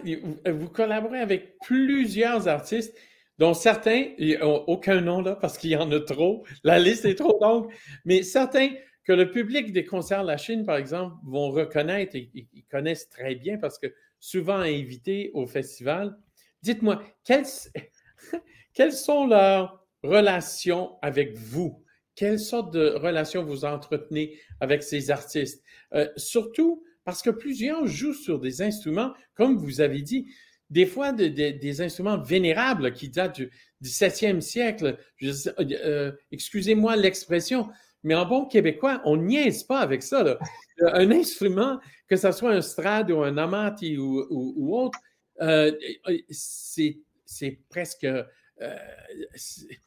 vous 0.47 0.68
collaborez 0.68 1.18
avec 1.18 1.59
plusieurs 1.61 2.49
artistes, 2.49 2.95
dont 3.39 3.55
certains, 3.55 4.09
aucun 4.43 5.01
nom 5.01 5.22
là, 5.22 5.37
parce 5.37 5.57
qu'il 5.57 5.70
y 5.70 5.76
en 5.76 5.91
a 5.91 6.01
trop. 6.01 6.45
La 6.64 6.78
liste 6.78 7.07
est 7.07 7.14
trop 7.14 7.39
longue, 7.41 7.72
mais 8.05 8.22
certains 8.22 8.68
que 9.05 9.12
le 9.12 9.30
public 9.30 9.72
des 9.72 9.87
concerts 9.87 10.22
La 10.22 10.37
Chine, 10.37 10.66
par 10.66 10.76
exemple, 10.76 11.16
vont 11.24 11.51
reconnaître 11.51 12.14
et 12.14 12.30
ils 12.35 12.64
connaissent 12.70 13.09
très 13.09 13.35
bien 13.35 13.57
parce 13.57 13.78
que 13.78 13.87
souvent 14.20 14.59
invités 14.59 15.30
au 15.33 15.47
festival. 15.47 16.14
Dites-moi, 16.61 17.03
quelles, 17.24 17.47
quelles 18.74 18.93
sont 18.93 19.26
leurs 19.26 19.83
relations 20.03 20.99
avec 21.01 21.39
vous? 21.39 21.83
Quelle 22.14 22.39
sorte 22.39 22.74
de 22.74 22.91
relations 22.91 23.43
vous 23.43 23.64
entretenez 23.64 24.39
avec 24.61 24.83
ces 24.83 25.11
artistes? 25.11 25.64
Euh, 25.95 26.07
surtout 26.18 26.85
parce 27.05 27.22
que 27.22 27.30
plusieurs 27.30 27.86
jouent 27.86 28.14
sur 28.14 28.38
des 28.38 28.62
instruments, 28.62 29.12
comme 29.34 29.57
vous 29.57 29.80
avez 29.80 30.03
dit, 30.03 30.26
des 30.70 30.86
fois 30.86 31.12
de- 31.12 31.28
de- 31.28 31.50
des 31.50 31.80
instruments 31.82 32.18
vénérables 32.22 32.92
qui 32.92 33.09
datent 33.11 33.36
du, 33.36 33.50
du 33.80 33.88
7e 33.90 34.40
siècle. 34.40 34.96
Sais- 35.32 35.53
euh, 35.59 36.12
Excusez-moi 36.30 36.96
l'expression, 36.96 37.68
mais 38.05 38.14
en 38.14 38.24
bon 38.26 38.46
québécois, 38.46 39.03
on 39.05 39.16
niaise 39.16 39.64
pas 39.64 39.80
avec 39.80 40.03
ça. 40.03 40.22
là. 40.22 40.38
Un 40.94 41.11
instrument, 41.11 41.78
que 42.09 42.16
ce 42.16 42.32
soit 42.32 42.53
un 42.53 42.62
strad 42.62 43.11
ou 43.11 43.22
un 43.22 43.36
amati 43.36 43.98
ou, 43.98 44.74
autre, 44.76 44.98
euh, 45.40 45.72
c'est 46.30 47.59
presque... 47.68 48.05
euh, 48.05 48.24
c'est- 49.34 49.80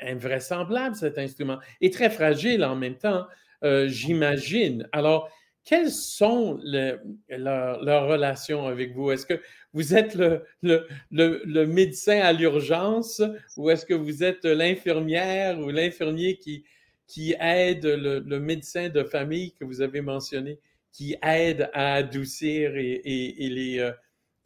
invraisemblable 0.00 0.96
cet 0.96 1.18
instrument 1.18 1.58
et 1.80 1.90
très 1.90 2.10
fragile 2.10 2.64
en 2.64 2.74
même 2.74 2.96
temps, 2.96 3.26
euh, 3.62 3.88
j'imagine. 3.88 4.88
Alors, 4.92 5.30
quelles 5.66 5.90
sont 5.90 6.58
le- 6.62 7.00
leurs 7.28 8.06
relations 8.08 8.66
avec 8.66 8.94
vous? 8.94 9.10
Est-ce 9.10 9.26
que 9.26 9.42
vous 9.74 9.94
êtes 9.94 10.14
le, 10.14 10.44
le- 10.62 10.86
le- 11.10 11.42
le 11.44 11.66
médecin 11.66 12.20
à 12.20 12.32
l'urgence 12.32 13.20
ou 13.56 13.68
est-ce 13.68 13.84
que 13.84 13.92
vous 13.92 14.22
êtes 14.22 14.44
l'infirmière 14.44 15.58
ou 15.58 15.68
l'infirmier 15.70 16.36
qui, 16.38 16.64
qui 17.08 17.34
aide 17.40 17.84
le, 17.84 18.38
médecin 18.38 18.88
de 18.88 19.02
famille 19.02 19.52
que 19.54 19.64
vous 19.64 19.82
avez 19.82 20.00
mentionné, 20.00 20.60
qui 20.92 21.16
aide 21.20 21.68
à 21.74 21.94
adoucir 21.94 22.76
et, 22.76 22.92
et- 23.04 23.44
et 23.46 23.48
les, 23.50 23.78
euh, 23.80 23.90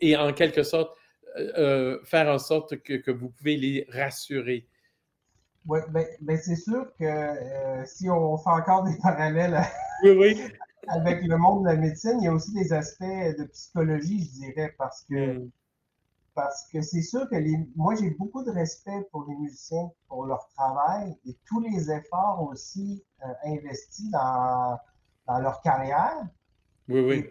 et 0.00 0.16
en 0.16 0.32
quelque 0.32 0.62
sorte 0.62 0.96
euh, 1.36 1.52
euh, 1.58 1.98
faire 2.04 2.28
en 2.28 2.38
sorte 2.38 2.78
que, 2.82 2.94
que 2.94 3.10
vous 3.10 3.28
pouvez 3.28 3.56
les 3.58 3.86
rassurer? 3.90 4.66
ouais, 5.66 5.82
ben, 5.90 6.06
ben, 6.22 6.38
c'est 6.38 6.56
sûr 6.56 6.86
que 6.98 7.04
euh, 7.04 7.84
si 7.84 8.08
on 8.08 8.38
fait 8.38 8.50
encore 8.50 8.84
des 8.84 8.96
parallèles 9.02 9.54
à- 9.54 9.70
Oui, 10.02 10.10
oui. 10.12 10.42
Avec 10.88 11.22
le 11.24 11.36
monde 11.38 11.64
de 11.64 11.68
la 11.70 11.76
médecine, 11.76 12.18
il 12.20 12.24
y 12.24 12.28
a 12.28 12.32
aussi 12.34 12.52
des 12.54 12.72
aspects 12.72 13.02
de 13.04 13.44
psychologie, 13.52 14.24
je 14.26 14.32
dirais, 14.46 14.74
parce 14.78 15.04
que 15.10 15.16
Mm. 15.16 15.50
parce 16.34 16.66
que 16.72 16.80
c'est 16.82 17.02
sûr 17.02 17.28
que 17.28 17.36
les, 17.36 17.56
moi 17.76 17.94
j'ai 17.94 18.10
beaucoup 18.10 18.42
de 18.44 18.50
respect 18.50 19.02
pour 19.12 19.24
les 19.28 19.34
musiciens, 19.36 19.90
pour 20.08 20.26
leur 20.26 20.48
travail 20.56 21.16
et 21.26 21.36
tous 21.46 21.60
les 21.60 21.90
efforts 21.90 22.42
aussi 22.42 23.04
euh, 23.24 23.32
investis 23.44 24.10
dans, 24.10 24.78
dans 25.26 25.38
leur 25.40 25.60
carrière. 25.62 26.26
Oui, 26.88 27.00
oui. 27.00 27.30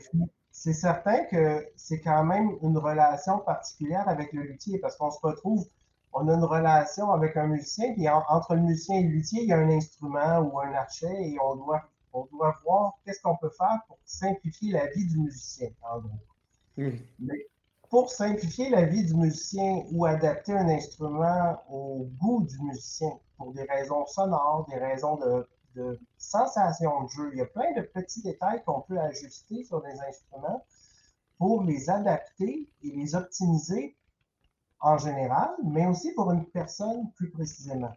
c'est 0.52 0.74
certain 0.74 1.26
que 1.26 1.66
c'est 1.76 2.02
quand 2.02 2.24
même 2.24 2.58
une 2.62 2.78
relation 2.78 3.40
particulière 3.40 4.08
avec 4.08 4.34
le 4.34 4.44
luthier 4.44 4.78
parce 4.80 4.96
qu'on 4.98 5.12
se 5.12 5.20
retrouve, 5.24 5.66
on 6.14 6.28
a 6.28 6.34
une 6.34 6.44
relation 6.44 7.12
avec 7.12 7.38
un 7.38 7.48
musicien, 7.48 7.94
puis 7.94 8.08
en- 8.10 8.24
entre 8.30 8.56
le 8.56 8.62
musicien 8.62 8.98
et 8.98 9.04
le 9.04 9.10
luthier, 9.10 9.44
il 9.44 9.50
y 9.50 9.54
a 9.54 9.58
un 9.58 9.70
instrument 9.70 10.40
ou 10.40 10.60
un 10.60 10.74
archet 10.74 11.08
et 11.32 11.38
on 11.42 11.56
doit, 11.56 11.84
on 12.14 12.26
doit 12.26 12.58
voir 12.64 12.94
qu'est-ce 13.04 13.22
qu'on 13.22 13.38
peut 13.38 13.52
faire 13.58 13.80
pour 13.88 13.98
simplifier 14.06 14.72
la 14.74 14.88
vie 14.88 15.06
du 15.08 15.20
musicien, 15.20 15.70
en 15.82 16.00
gros. 16.00 16.20
Mais 17.20 17.48
pour 17.90 18.12
simplifier 18.12 18.70
la 18.70 18.86
vie 18.86 19.06
du 19.06 19.16
musicien 19.16 19.84
ou 19.92 20.06
adapter 20.06 20.54
un 20.54 20.70
instrument 20.70 21.62
au 21.70 22.08
goût 22.22 22.44
du 22.44 22.60
musicien, 22.62 23.12
pour 23.38 23.54
des 23.54 23.64
raisons 23.64 24.06
sonores, 24.06 24.66
des 24.70 24.78
raisons 24.78 25.18
de, 25.18 25.48
de 25.76 26.00
sensation 26.18 27.04
de 27.04 27.10
jeu, 27.10 27.30
il 27.34 27.38
y 27.40 27.42
a 27.42 27.46
plein 27.46 27.74
de 27.74 27.82
petits 27.82 28.22
détails 28.22 28.64
qu'on 28.66 28.82
peut 28.82 29.00
ajuster 29.00 29.64
sur 29.64 29.82
les 29.86 30.00
instruments 30.02 30.64
pour 31.38 31.64
les 31.64 31.90
adapter 31.90 32.70
et 32.84 32.92
les 32.92 33.16
optimiser 33.16 33.96
en 34.82 34.98
général, 34.98 35.50
mais 35.64 35.88
aussi 35.88 36.14
pour 36.14 36.32
une 36.32 36.46
personne 36.46 37.12
plus 37.14 37.30
précisément. 37.32 37.94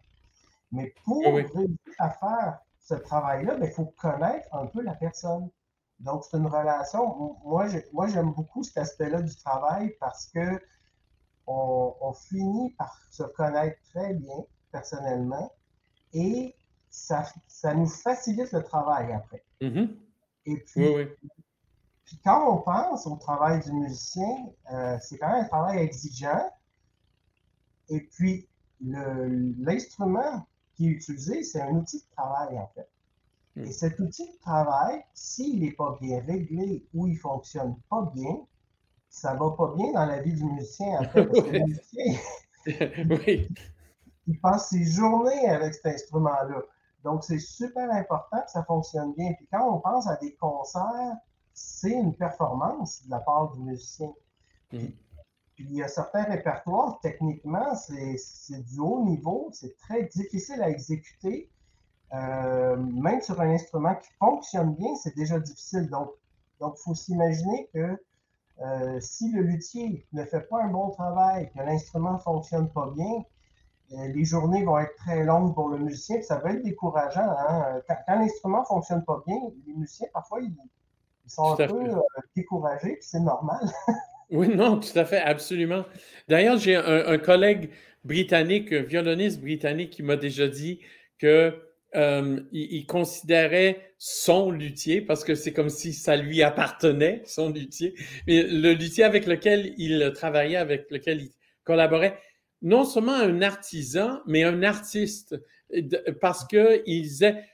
Mais 0.71 0.95
pour 1.05 1.19
Oui, 1.19 1.27
oui. 1.27 1.43
réussir 1.55 1.95
à 1.99 2.11
faire 2.11 2.61
ce 2.83 2.95
travail-là, 2.95 3.57
il 3.61 3.71
faut 3.71 3.87
connaître 4.01 4.53
un 4.55 4.67
peu 4.67 4.83
la 4.83 4.95
personne. 4.95 5.49
Donc, 6.01 6.25
c'est 6.25 6.37
une 6.37 6.47
relation. 6.49 7.39
Moi, 7.45 7.67
moi, 7.93 8.09
j'aime 8.09 8.33
beaucoup 8.33 8.63
cet 8.65 8.79
aspect-là 8.79 9.23
du 9.23 9.37
travail 9.37 9.95
parce 10.01 10.27
que 10.27 10.61
on, 11.47 11.95
on 12.01 12.13
finit 12.13 12.71
par 12.73 12.97
se 13.11 13.23
connaître 13.23 13.77
très 13.91 14.15
bien 14.15 14.37
personnellement 14.73 15.53
et 16.13 16.55
ça, 16.91 17.25
ça 17.49 17.75
nous 17.75 17.87
facilite 17.87 18.53
le 18.53 18.63
travail 18.63 19.13
après. 19.13 19.45
Mhm. 19.61 19.97
Et 20.47 20.57
puis, 20.65 20.89
Oui, 20.89 20.95
oui. 21.23 21.29
puis 22.05 22.19
quand 22.25 22.53
on 22.53 22.63
pense 22.63 23.07
au 23.07 23.17
travail 23.17 23.61
du 23.63 23.73
musicien, 23.73 24.47
euh, 24.73 24.99
c'est 25.01 25.19
quand 25.19 25.29
même 25.31 25.45
un 25.45 25.49
travail 25.49 25.79
exigeant. 25.79 26.51
Et 27.89 28.01
puis, 28.13 28.49
le- 28.81 29.55
l'instrument 29.65 30.47
qui 30.75 30.89
est 30.89 30.91
utilisé, 30.91 31.43
c'est 31.43 31.61
un 31.61 31.73
outil 31.73 31.99
de 31.99 32.15
travail, 32.17 32.59
en 32.59 32.71
fait. 32.75 32.89
Mm. 33.57 33.65
Et 33.65 33.73
cet 33.73 33.99
outil 34.01 34.27
de 34.27 34.39
travail, 34.41 35.05
s'il 35.15 35.61
n'est 35.61 35.73
pas 35.73 35.99
bien 36.01 36.21
réglé 36.27 36.87
ou 36.95 37.07
il 37.07 37.15
ne 37.15 37.19
fonctionne 37.19 37.77
pas 37.91 38.11
bien, 38.15 38.41
ça 39.09 39.35
ne 39.35 39.39
va 39.39 39.51
pas 39.51 39.75
bien 39.77 39.93
dans 39.93 40.07
la 40.07 40.23
vie 40.23 40.33
du 40.33 40.45
musicien, 40.45 41.01
après. 41.01 41.27
Parce 41.27 41.43
que 41.43 41.51
le 41.51 41.59
musicien, 41.67 42.15
oui. 43.27 43.49
il 44.27 44.41
passe 44.41 44.71
ses 44.71 44.85
journées 44.85 45.49
avec 45.49 45.75
cet 45.75 45.87
instrument-là. 45.87 46.63
Donc, 47.05 47.25
c'est 47.25 47.39
super 47.39 47.91
important 47.91 48.41
que 48.43 48.51
ça 48.51 48.65
fonctionne 48.65 49.13
bien. 49.15 49.33
Puis 49.35 49.47
quand 49.53 49.69
on 49.69 49.81
pense 49.81 50.07
à 50.07 50.17
des 50.17 50.35
concerts, 50.37 51.17
c'est 51.53 51.91
une 51.91 52.15
performance 52.15 53.05
de 53.05 53.11
la 53.11 53.21
part 53.21 53.53
du 53.53 53.61
musicien. 53.61 54.09
Mm. 54.73 54.79
Puis 54.79 54.97
il 55.69 55.77
y 55.77 55.83
a 55.83 55.89
certains 55.89 56.25
répertoires, 56.25 56.99
techniquement, 57.01 57.75
c'est 57.75 58.63
du 58.65 58.81
haut 58.81 59.05
niveau, 59.05 59.49
c'est 59.53 59.77
très 59.79 60.05
difficile 60.05 60.63
à 60.63 60.69
exécuter. 60.69 61.51
Euh, 62.15 62.77
même 62.77 63.23
sur 63.23 63.41
un 63.41 63.51
instrument 63.51 63.95
qui 63.95 64.09
fonctionne 64.19 64.75
bien, 64.75 64.95
c'est 64.97 65.17
déjà 65.17 65.39
difficile. 65.39 65.89
Donc, 65.89 66.11
donc, 66.61 66.77
il 66.79 66.83
faut 66.83 66.95
s'imaginer 66.95 67.69
que 67.73 67.99
euh, 68.61 69.01
si 69.01 69.33
le 69.33 69.43
luthier 69.43 70.07
ne 70.13 70.25
fait 70.25 70.43
pas 70.43 70.63
un 70.63 70.69
bon 70.69 70.91
travail, 70.91 71.51
que 71.53 71.63
l'instrument 71.63 72.13
ne 72.13 72.19
fonctionne 72.19 72.69
pas 72.71 72.91
bien, 72.95 73.25
euh, 73.93 74.09
les 74.09 74.25
journées 74.25 74.65
vont 74.65 74.79
être 74.79 74.95
très 74.97 75.25
longues 75.25 75.55
pour 75.55 75.69
le 75.71 75.79
musicien, 75.79 76.17
puis 76.17 76.25
ça 76.25 76.39
va 76.39 76.53
être 76.53 76.63
décourageant. 76.63 77.29
hein. 77.29 77.81
Quand, 77.89 77.97
quand 78.07 78.19
l'instrument 78.19 78.61
ne 78.61 78.67
fonctionne 78.67 79.05
pas 79.05 79.23
bien, 79.27 79.39
les 79.67 79.75
musiciens, 79.75 80.09
parfois, 80.13 80.41
ils, 80.41 80.55
ils 81.25 81.31
sont 81.31 81.53
un 81.53 81.67
peu 81.67 81.95
découragés, 82.37 82.95
puis 82.95 83.07
c'est 83.07 83.21
normal. 83.21 83.61
Oui, 84.33 84.49
non, 84.49 84.81
tout 84.81 84.99
à 84.99 85.05
fait, 85.05 85.19
absolument. 85.19 85.85
D'ailleurs, 86.27 86.57
j'ai 86.57 86.75
un, 86.75 87.19
collègue 87.19 87.69
britannique, 88.03 88.73
un 88.73 88.81
violoniste 88.81 89.41
britannique, 89.43 89.91
qui 89.91 90.03
m'a 90.03 90.17
déjà 90.17 90.49
dit 90.49 90.81
que 91.19 91.53
euh, 91.95 92.41
il 92.51 92.87
considérait 92.87 93.95
son 93.99 94.51
luthier, 94.51 95.03
parce 95.03 95.23
que 95.23 95.35
c'est 95.35 95.53
comme 95.53 95.69
si 95.69 95.93
ça 95.93 96.17
lui 96.17 96.43
appartenait, 96.43 97.21
son 97.27 97.51
luthier, 97.51 97.95
mais 98.27 98.43
le 98.43 98.73
luthier 98.73 99.05
avec 99.05 99.27
lequel 99.27 99.75
il 99.77 100.11
travaillait, 100.15 100.57
avec 100.57 100.91
lequel 100.91 101.21
il 101.21 101.31
collaborait, 101.65 102.19
non 102.63 102.85
seulement 102.85 103.13
un 103.13 103.43
artisan, 103.43 104.21
mais 104.27 104.45
un 104.45 104.63
artiste. 104.63 105.39
Parce 106.23 106.47
que 106.47 106.83
il 106.87 107.03
disait, 107.03 107.45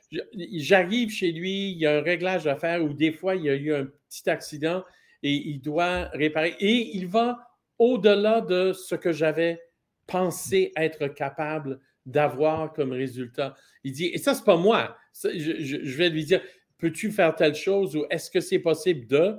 j'arrive 0.57 1.11
chez 1.11 1.33
lui, 1.33 1.73
il 1.73 1.79
y 1.79 1.87
a 1.87 1.99
un 1.99 2.03
réglage 2.03 2.47
à 2.47 2.55
faire, 2.55 2.85
ou 2.85 2.93
des 2.93 3.11
fois, 3.11 3.35
il 3.35 3.45
y 3.45 3.51
a 3.51 3.55
eu 3.55 3.75
un 3.75 3.87
petit 4.09 4.31
accident 4.31 4.85
et 5.23 5.33
il 5.33 5.61
doit 5.61 6.05
réparer. 6.13 6.57
Et 6.61 6.97
il 6.97 7.07
va 7.07 7.39
au-delà 7.79 8.41
de 8.41 8.73
ce 8.73 8.95
que 8.95 9.13
j'avais 9.13 9.61
pensé 10.07 10.73
être 10.77 11.09
capable 11.09 11.79
d'avoir 12.07 12.73
comme 12.73 12.93
résultat. 12.93 13.55
Il 13.85 13.93
dit, 13.93 14.07
et 14.07 14.19
ça, 14.19 14.35
c'est 14.35 14.45
pas 14.45 14.57
moi. 14.57 14.97
Je, 15.23 15.97
vais 15.97 16.09
lui 16.09 16.25
dire, 16.25 16.41
peux-tu 16.79 17.11
faire 17.11 17.35
telle 17.35 17.55
chose 17.55 17.95
ou 17.97 18.05
est-ce 18.11 18.31
que 18.31 18.41
c'est 18.41 18.59
possible 18.59 19.07
de? 19.07 19.37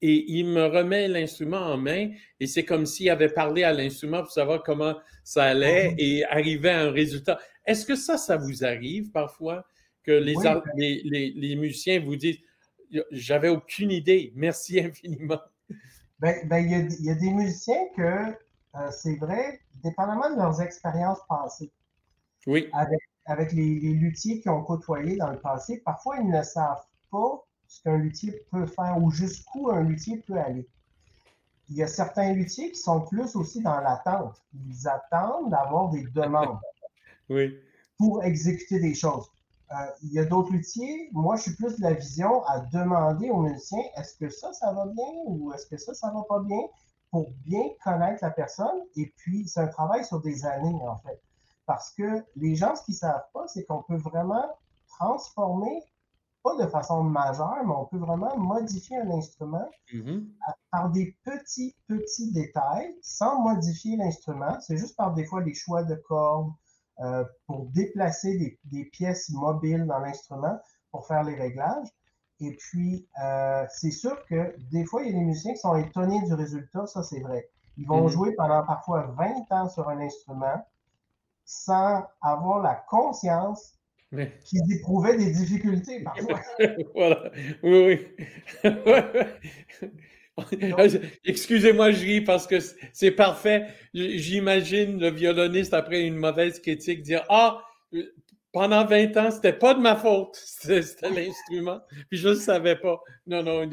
Et 0.00 0.32
il 0.32 0.46
me 0.46 0.66
remet 0.66 1.06
l'instrument 1.06 1.60
en 1.60 1.76
main 1.76 2.10
et 2.40 2.46
c'est 2.46 2.64
comme 2.64 2.86
s'il 2.86 3.08
avait 3.08 3.28
parlé 3.28 3.62
à 3.62 3.72
l'instrument 3.72 4.22
pour 4.22 4.32
savoir 4.32 4.62
comment 4.62 4.96
ça 5.22 5.44
allait 5.44 5.94
et 5.96 6.24
arriver 6.24 6.70
à 6.70 6.80
un 6.82 6.90
résultat. 6.90 7.38
Est-ce 7.64 7.86
que 7.86 7.94
ça, 7.94 8.16
ça 8.16 8.36
vous 8.36 8.64
arrive 8.64 9.12
parfois 9.12 9.64
que 10.02 10.10
les, 10.10 10.34
les, 11.04 11.32
les, 11.36 11.54
musiciens 11.54 12.00
vous 12.00 12.16
disent, 12.16 12.40
j'avais 13.10 13.48
aucune 13.48 13.90
idée, 13.90 14.32
merci 14.34 14.80
infiniment? 14.84 15.40
Ben, 16.18 16.46
ben, 16.46 16.58
il, 16.58 17.04
y 17.04 17.10
a, 17.10 17.14
des 17.14 17.30
musiciens 17.30 17.88
que 17.96 18.02
euh, 18.02 18.90
c'est 18.90 19.16
vrai, 19.16 19.60
dépendamment 19.82 20.30
de 20.30 20.36
leurs 20.36 20.60
expériences 20.62 21.18
passées. 21.28 21.72
Oui. 22.46 22.70
Avec, 23.26 23.52
les, 23.52 23.94
luthiers 23.94 24.40
qui 24.40 24.48
ont 24.48 24.62
côtoyé 24.62 25.16
dans 25.16 25.30
le 25.30 25.38
passé, 25.38 25.80
parfois 25.84 26.18
ils 26.18 26.28
ne 26.28 26.42
savent 26.42 26.84
pas 27.10 27.44
ce 27.66 27.82
qu'un 27.82 27.98
luthier 27.98 28.44
peut 28.50 28.66
faire 28.66 28.98
ou 29.00 29.10
jusqu'où 29.10 29.70
un 29.70 29.82
luthier 29.82 30.18
peut 30.26 30.38
aller. 30.38 30.68
Il 31.68 31.76
y 31.76 31.82
a 31.82 31.86
certains 31.86 32.32
luthiers 32.32 32.72
qui 32.72 32.78
sont 32.78 33.00
plus 33.02 33.34
aussi 33.36 33.62
dans 33.62 33.80
l'attente. 33.80 34.42
Ils 34.54 34.88
attendent 34.88 35.50
d'avoir 35.50 35.88
des 35.90 36.02
demandes 36.14 36.58
oui. 37.30 37.58
pour 37.96 38.22
exécuter 38.24 38.80
des 38.80 38.94
choses. 38.94 39.31
Euh, 39.72 39.86
il 40.02 40.12
y 40.12 40.18
a 40.18 40.24
d'autres 40.24 40.52
luthiers, 40.52 41.08
moi 41.12 41.36
je 41.36 41.42
suis 41.42 41.56
plus 41.56 41.78
de 41.78 41.82
la 41.82 41.94
vision 41.94 42.44
à 42.44 42.60
demander 42.60 43.30
aux 43.30 43.40
musiciens 43.40 43.82
est-ce 43.96 44.16
que 44.16 44.28
ça, 44.28 44.52
ça 44.52 44.72
va 44.72 44.86
bien 44.86 45.12
ou 45.24 45.52
est-ce 45.52 45.66
que 45.66 45.78
ça, 45.78 45.94
ça 45.94 46.10
va 46.10 46.22
pas 46.28 46.40
bien 46.40 46.60
pour 47.12 47.30
bien 47.44 47.62
connaître 47.84 48.24
la 48.24 48.30
personne? 48.30 48.82
Et 48.96 49.12
puis, 49.18 49.46
c'est 49.46 49.60
un 49.60 49.68
travail 49.68 50.04
sur 50.04 50.20
des 50.20 50.44
années, 50.44 50.80
en 50.88 50.96
fait. 50.98 51.22
Parce 51.66 51.90
que 51.90 52.24
les 52.34 52.56
gens, 52.56 52.74
ce 52.74 52.82
qu'ils 52.84 52.94
ne 52.94 52.98
savent 52.98 53.26
pas, 53.32 53.46
c'est 53.46 53.64
qu'on 53.64 53.82
peut 53.82 53.98
vraiment 53.98 54.46
transformer, 54.88 55.84
pas 56.42 56.56
de 56.56 56.66
façon 56.66 57.04
majeure, 57.04 57.62
mais 57.64 57.72
on 57.72 57.84
peut 57.84 57.98
vraiment 57.98 58.36
modifier 58.36 58.96
un 58.98 59.10
instrument 59.10 59.68
mm-hmm. 59.92 60.26
par 60.72 60.90
des 60.90 61.16
petits, 61.24 61.76
petits 61.86 62.32
détails 62.32 62.96
sans 63.00 63.40
modifier 63.40 63.96
l'instrument. 63.96 64.58
C'est 64.60 64.76
juste 64.76 64.96
par 64.96 65.14
des 65.14 65.24
fois 65.24 65.42
les 65.42 65.54
choix 65.54 65.84
de 65.84 65.94
cordes 65.94 66.50
euh, 67.00 67.24
pour 67.46 67.66
déplacer 67.66 68.58
des 68.64 68.84
pièces 68.84 69.30
mobiles 69.30 69.86
dans 69.86 69.98
l'instrument 69.98 70.58
pour 70.90 71.06
faire 71.06 71.24
les 71.24 71.34
réglages. 71.34 71.88
Et 72.40 72.56
puis, 72.56 73.06
euh, 73.22 73.64
c'est 73.70 73.90
sûr 73.90 74.24
que 74.26 74.54
des 74.70 74.84
fois, 74.84 75.02
il 75.02 75.12
y 75.12 75.14
a 75.14 75.18
des 75.18 75.24
musiciens 75.24 75.52
qui 75.52 75.60
sont 75.60 75.76
étonnés 75.76 76.20
du 76.26 76.34
résultat, 76.34 76.86
ça 76.86 77.02
c'est 77.02 77.20
vrai. 77.20 77.48
Ils 77.76 77.86
vont 77.86 78.06
mm-hmm. 78.06 78.10
jouer 78.10 78.34
pendant 78.34 78.64
parfois 78.64 79.14
20 79.16 79.50
ans 79.50 79.68
sur 79.68 79.88
un 79.88 80.00
instrument 80.00 80.66
sans 81.44 82.04
avoir 82.20 82.62
la 82.62 82.74
conscience 82.74 83.78
qu'ils 84.44 84.72
éprouvaient 84.72 85.16
des 85.16 85.30
difficultés 85.32 86.02
parfois. 86.02 86.40
voilà, 86.94 87.30
oui, 87.62 88.06
oui. 88.62 88.70
Excusez-moi, 91.24 91.90
je 91.92 92.04
ris 92.04 92.20
parce 92.22 92.46
que 92.46 92.56
c'est 92.92 93.10
parfait. 93.10 93.66
J'imagine 93.92 94.98
le 94.98 95.10
violoniste 95.10 95.74
après 95.74 96.06
une 96.06 96.16
mauvaise 96.16 96.60
critique 96.60 97.02
dire 97.02 97.24
Ah, 97.28 97.62
pendant 98.52 98.84
20 98.84 99.16
ans, 99.16 99.30
c'était 99.30 99.52
pas 99.52 99.74
de 99.74 99.80
ma 99.80 99.96
faute. 99.96 100.36
C'était 100.44 101.10
l'instrument. 101.10 101.80
Puis 102.08 102.18
je 102.18 102.28
ne 102.28 102.34
savais 102.34 102.76
pas. 102.76 103.00
Non, 103.26 103.42
non, 103.42 103.68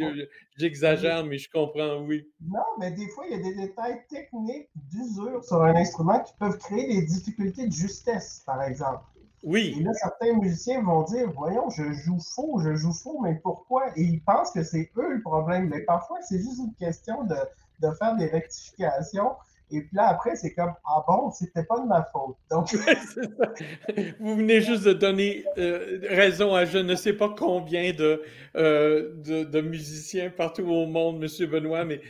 j'exagère, 0.57 1.25
mais 1.25 1.37
je 1.37 1.49
comprends, 1.49 2.01
oui. 2.05 2.25
Non, 2.41 2.63
mais 2.79 2.91
des 2.91 3.07
fois, 3.09 3.25
il 3.29 3.37
y 3.37 3.39
a 3.39 3.43
des 3.43 3.55
détails 3.55 4.01
techniques 4.09 4.69
d'usure 4.75 5.43
sur 5.43 5.61
un 5.61 5.75
instrument 5.75 6.21
qui 6.23 6.33
peuvent 6.39 6.57
créer 6.57 6.87
des 6.87 7.05
difficultés 7.05 7.67
de 7.67 7.73
justesse, 7.73 8.41
par 8.45 8.63
exemple. 8.63 9.03
Oui. 9.43 9.75
Et 9.79 9.83
là, 9.83 9.93
certains 9.93 10.33
musiciens 10.33 10.81
vont 10.81 11.03
dire 11.03 11.31
Voyons, 11.35 11.69
je 11.69 11.91
joue 11.91 12.19
faux, 12.19 12.59
je 12.63 12.75
joue 12.75 12.93
faux, 12.93 13.19
mais 13.21 13.39
pourquoi? 13.43 13.87
Et 13.95 14.01
ils 14.01 14.21
pensent 14.21 14.51
que 14.51 14.63
c'est 14.63 14.91
eux 14.97 15.15
le 15.15 15.21
problème. 15.21 15.69
Mais 15.69 15.81
parfois, 15.81 16.19
c'est 16.21 16.37
juste 16.37 16.59
une 16.59 16.73
question 16.75 17.23
de, 17.23 17.35
de 17.79 17.91
faire 17.95 18.15
des 18.15 18.27
rectifications 18.27 19.31
et 19.71 19.81
puis 19.81 19.95
là, 19.95 20.07
après, 20.07 20.35
c'est 20.35 20.53
comme 20.53 20.73
Ah 20.83 21.03
bon, 21.07 21.29
c'était 21.31 21.63
pas 21.63 21.79
de 21.79 21.85
ma 21.85 22.03
faute. 22.11 22.37
Donc... 22.49 22.73
Vous 24.19 24.35
venez 24.35 24.61
juste 24.61 24.83
de 24.83 24.93
donner 24.93 25.45
euh, 25.57 25.99
raison 26.09 26.55
à 26.55 26.65
je 26.65 26.79
ne 26.79 26.95
sais 26.95 27.13
pas 27.13 27.29
combien 27.37 27.93
de, 27.93 28.23
euh, 28.55 29.13
de, 29.15 29.61
musiciens 29.61 30.31
partout 30.31 30.63
au 30.63 30.87
monde, 30.87 31.23
M. 31.23 31.47
Benoît, 31.47 31.85
mais 31.85 32.01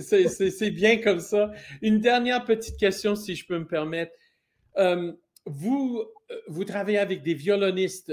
c'est 0.00 0.70
bien 0.70 1.00
comme 1.00 1.20
ça. 1.20 1.52
Une 1.82 2.00
dernière 2.00 2.44
petite 2.44 2.78
question, 2.78 3.14
si 3.14 3.36
je 3.36 3.46
peux 3.46 3.58
me 3.58 3.66
permettre. 3.66 4.12
Euh, 4.76 5.12
vous, 5.46 6.04
vous 6.48 6.64
travaillez 6.64 6.98
avec 6.98 7.22
des 7.22 7.34
violonistes 7.34 8.12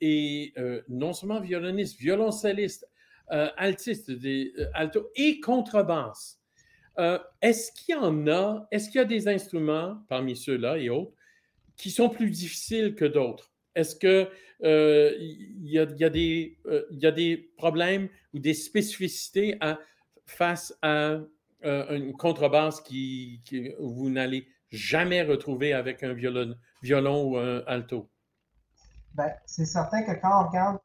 et 0.00 0.54
non 0.88 1.12
seulement 1.12 1.40
violonistes, 1.40 1.98
violoncellistes, 1.98 2.88
altistes, 3.28 4.10
des 4.10 4.52
altos 4.74 5.10
et 5.16 5.40
contrebasses. 5.40 6.40
Euh, 6.98 7.18
est-ce 7.42 7.72
qu'il 7.72 7.94
y 7.94 7.98
en 7.98 8.26
a, 8.26 8.66
est-ce 8.70 8.88
qu'il 8.88 8.98
y 8.98 9.02
a 9.02 9.06
des 9.06 9.28
instruments 9.28 10.02
parmi 10.08 10.34
ceux-là 10.34 10.78
et 10.78 10.88
autres 10.88 11.12
qui 11.76 11.90
sont 11.90 12.08
plus 12.08 12.30
difficiles 12.30 12.94
que 12.94 13.04
d'autres? 13.04 13.52
Est-ce 13.74 13.96
qu'il 13.96 14.30
euh, 14.64 15.14
y, 15.18 15.78
a, 15.78 15.84
des, 15.84 16.58
euh, 16.66 16.84
y 16.90 17.06
a 17.06 17.12
des 17.12 17.36
problèmes 17.58 18.08
ou 18.32 18.38
des 18.38 18.54
spécificités 18.54 19.58
face 20.24 20.76
à 20.82 21.20
une 21.62 22.12
contrebasse 22.12 22.80
qui, 22.80 23.42
vous 23.78 24.08
n'allez 24.08 24.46
jamais 24.76 25.22
retrouver 25.22 25.72
avec 25.72 26.02
un 26.02 26.12
violon, 26.12 26.54
violon 26.82 27.24
ou 27.24 27.36
un 27.36 27.62
alto? 27.66 28.08
Ben, 29.14 29.32
c'est 29.46 29.64
certain 29.64 30.02
que 30.02 30.12
quand 30.20 30.44
on 30.44 30.48
regarde 30.48 30.78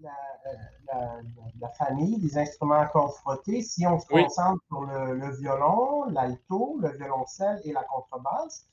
la, 0.00 1.68
famille 1.78 2.18
des 2.18 2.38
instruments 2.38 2.80
à 2.80 2.86
cordes 2.86 3.14
frottées, 3.14 3.62
si 3.62 3.86
on 3.86 3.98
se 3.98 4.06
concentre 4.06 4.62
sur 4.68 4.82
le, 4.82 5.36
violon, 5.36 6.04
l'alto, 6.10 6.78
le 6.80 6.90
violoncelle 6.90 7.60
et 7.64 7.72
la 7.72 7.82
contrebasse, 7.84 8.66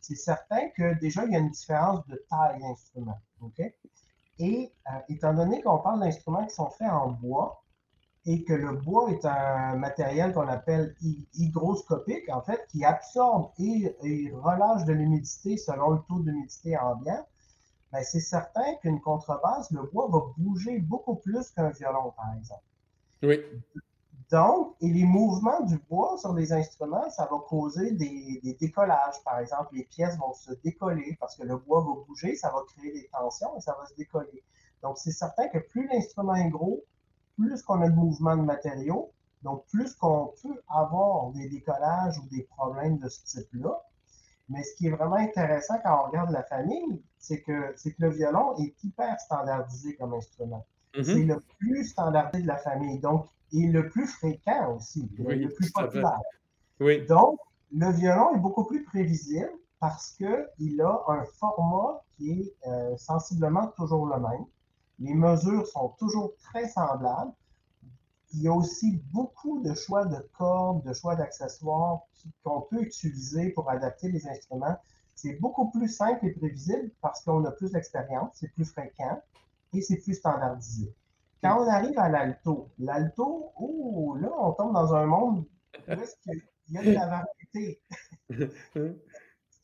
c'est 0.00 0.16
certain 0.16 0.68
que 0.70 0.98
déjà, 1.00 1.24
il 1.24 1.32
y 1.32 1.36
a 1.36 1.38
une 1.38 1.50
différence 1.50 2.06
de 2.06 2.24
taille 2.30 2.60
d'instrument. 2.60 3.20
Et 4.38 4.72
euh, 4.86 4.98
étant 5.08 5.34
donné 5.34 5.62
qu'on 5.62 5.78
parle 5.78 6.00
d'instruments 6.00 6.46
qui 6.46 6.54
sont 6.54 6.70
faits 6.70 6.90
en 6.90 7.08
bois 7.08 7.62
et 8.28 8.44
que 8.44 8.52
le 8.52 8.72
bois 8.72 9.10
est 9.10 9.24
un 9.24 9.76
matériel 9.76 10.34
qu'on 10.34 10.48
appelle 10.48 10.94
hygroscopique, 11.32 12.28
en 12.28 12.42
fait, 12.42 12.62
qui 12.68 12.84
absorbe 12.84 13.50
et 13.58 13.96
relâche 14.34 14.84
de 14.84 14.92
l'humidité 14.92 15.56
selon 15.56 15.92
le 15.92 16.00
taux 16.06 16.20
d'humidité 16.20 16.76
ambiant, 16.76 17.26
ben, 17.90 18.02
c'est 18.04 18.20
certain 18.20 18.74
qu'une 18.82 19.00
contrebasse, 19.00 19.70
le 19.70 19.82
bois 19.90 20.08
va 20.10 20.20
bouger 20.36 20.78
beaucoup 20.78 21.14
plus 21.14 21.50
qu'un 21.52 21.70
violon, 21.70 22.12
par 22.14 22.34
exemple. 22.36 22.62
Oui. 23.22 23.40
Donc, 24.30 24.74
et 24.82 24.90
les 24.90 25.04
mouvements 25.04 25.62
du 25.62 25.78
bois 25.88 26.18
sur 26.18 26.34
les 26.34 26.52
instruments, 26.52 27.08
ça 27.08 27.26
va 27.30 27.38
causer 27.48 27.92
des, 27.92 28.58
décollages. 28.60 29.24
Par 29.24 29.38
exemple, 29.38 29.70
les 29.72 29.84
pièces 29.84 30.18
vont 30.18 30.34
se 30.34 30.52
décoller 30.62 31.16
parce 31.18 31.34
que 31.34 31.44
le 31.44 31.56
bois 31.56 31.80
va 31.80 32.04
bouger, 32.06 32.36
ça 32.36 32.50
va 32.50 32.58
créer 32.74 32.92
des 32.92 33.08
tensions 33.10 33.56
et 33.56 33.62
ça 33.62 33.74
va 33.80 33.86
se 33.86 33.94
décoller. 33.94 34.44
Donc, 34.82 34.98
c'est 34.98 35.12
certain 35.12 35.48
que 35.48 35.56
plus 35.56 35.88
l'instrument 35.88 36.34
est 36.34 36.50
gros, 36.50 36.84
plus 37.38 37.62
qu'on 37.62 37.80
a 37.82 37.88
de 37.88 37.94
mouvements 37.94 38.36
de 38.36 38.42
matériaux, 38.42 39.12
donc 39.42 39.64
plus 39.66 39.94
qu'on 39.94 40.32
peut 40.42 40.60
avoir 40.68 41.30
des 41.30 41.48
décollages 41.48 42.18
ou 42.18 42.28
des 42.28 42.42
problèmes 42.42 42.98
de 42.98 43.08
ce 43.08 43.24
type-là. 43.24 43.80
Mais 44.48 44.62
ce 44.64 44.74
qui 44.76 44.86
est 44.86 44.90
vraiment 44.90 45.16
intéressant 45.16 45.74
quand 45.84 46.02
on 46.02 46.08
regarde 46.08 46.30
la 46.30 46.42
famille, 46.42 47.02
c'est 47.18 47.42
que, 47.42 47.72
que 47.72 47.94
le 47.98 48.10
violon 48.10 48.56
est 48.58 48.74
hyper 48.82 49.18
standardisé 49.20 49.94
comme 49.96 50.14
instrument. 50.14 50.66
Mm-hmm. 50.94 51.04
C'est 51.04 51.24
le 51.24 51.40
plus 51.58 51.84
standardisé 51.84 52.42
de 52.42 52.48
la 52.48 52.56
famille, 52.56 52.98
donc 52.98 53.26
et 53.52 53.66
le 53.66 53.88
plus 53.88 54.06
fréquent 54.06 54.76
aussi, 54.76 55.08
le 55.18 55.48
plus 55.48 55.70
populaire. 55.70 56.20
Oui. 56.80 57.06
Donc, 57.06 57.38
le 57.72 57.90
violon 57.92 58.34
est 58.34 58.38
beaucoup 58.38 58.64
plus 58.64 58.84
prévisible 58.84 59.50
parce 59.80 60.10
qu'il 60.12 60.80
a 60.80 61.04
un 61.08 61.24
format 61.38 62.02
qui 62.16 62.30
est 62.32 62.68
euh, 62.68 62.96
sensiblement 62.96 63.68
toujours 63.76 64.06
le 64.06 64.20
même. 64.20 64.44
Les 64.98 65.14
mesures 65.14 65.66
sont 65.66 65.90
toujours 65.98 66.32
très 66.38 66.68
semblables 66.68 67.32
il 68.34 68.42
y 68.42 68.48
a 68.48 68.52
aussi 68.52 69.00
beaucoup 69.12 69.60
de 69.62 69.74
choix 69.74 70.04
de 70.04 70.18
cordes, 70.36 70.86
de 70.86 70.92
choix 70.92 71.16
d'accessoires 71.16 72.00
qu'on 72.44 72.60
peut 72.62 72.82
utiliser 72.82 73.50
pour 73.50 73.70
adapter 73.70 74.10
les 74.10 74.26
instruments. 74.26 74.76
C'est 75.14 75.34
beaucoup 75.40 75.70
plus 75.70 75.88
simple 75.88 76.26
et 76.26 76.32
prévisible 76.32 76.90
parce 77.00 77.22
qu'on 77.24 77.44
a 77.44 77.50
plus 77.50 77.72
d'expérience, 77.72 78.30
c'est 78.34 78.52
plus 78.52 78.66
fréquent 78.66 79.20
et 79.72 79.80
c'est 79.80 79.96
plus 79.96 80.14
standardisé. 80.14 80.94
Quand 81.42 81.62
on 81.62 81.68
arrive 81.68 81.98
à 81.98 82.08
l'alto, 82.08 82.68
l'alto, 82.78 83.52
oh, 83.56 84.16
là, 84.20 84.30
on 84.38 84.52
tombe 84.52 84.74
dans 84.74 84.94
un 84.94 85.06
monde 85.06 85.44
où 85.88 85.92
il 86.68 86.74
y 86.74 86.78
a 86.78 86.82
de 86.82 86.92
la 86.92 87.06
variété. 87.06 87.80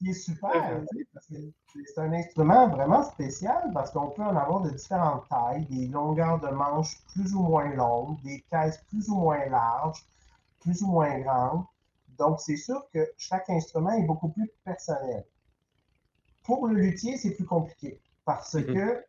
Qui 0.04 0.10
est 0.10 0.12
super, 0.12 0.84
parce 1.14 1.26
que 1.28 1.36
c'est 1.72 1.98
un 1.98 2.12
instrument 2.12 2.68
vraiment 2.68 3.02
spécial 3.04 3.70
parce 3.72 3.90
qu'on 3.90 4.10
peut 4.10 4.22
en 4.22 4.36
avoir 4.36 4.60
de 4.60 4.68
différentes 4.68 5.26
tailles, 5.30 5.64
des 5.70 5.86
longueurs 5.86 6.38
de 6.40 6.48
manches 6.48 7.02
plus 7.14 7.34
ou 7.34 7.40
moins 7.40 7.72
longues, 7.74 8.20
des 8.22 8.44
caisses 8.50 8.78
plus 8.90 9.08
ou 9.08 9.14
moins 9.14 9.46
larges, 9.46 10.04
plus 10.60 10.82
ou 10.82 10.88
moins 10.88 11.18
grandes. 11.20 11.64
Donc, 12.18 12.38
c'est 12.40 12.58
sûr 12.58 12.86
que 12.92 13.10
chaque 13.16 13.48
instrument 13.48 13.92
est 13.92 14.02
beaucoup 14.02 14.28
plus 14.28 14.50
personnel. 14.62 15.24
Pour 16.42 16.66
le 16.66 16.74
luthier, 16.74 17.16
c'est 17.16 17.34
plus 17.34 17.46
compliqué 17.46 17.98
parce 18.26 18.54
mm-hmm. 18.54 18.74
que 18.74 19.04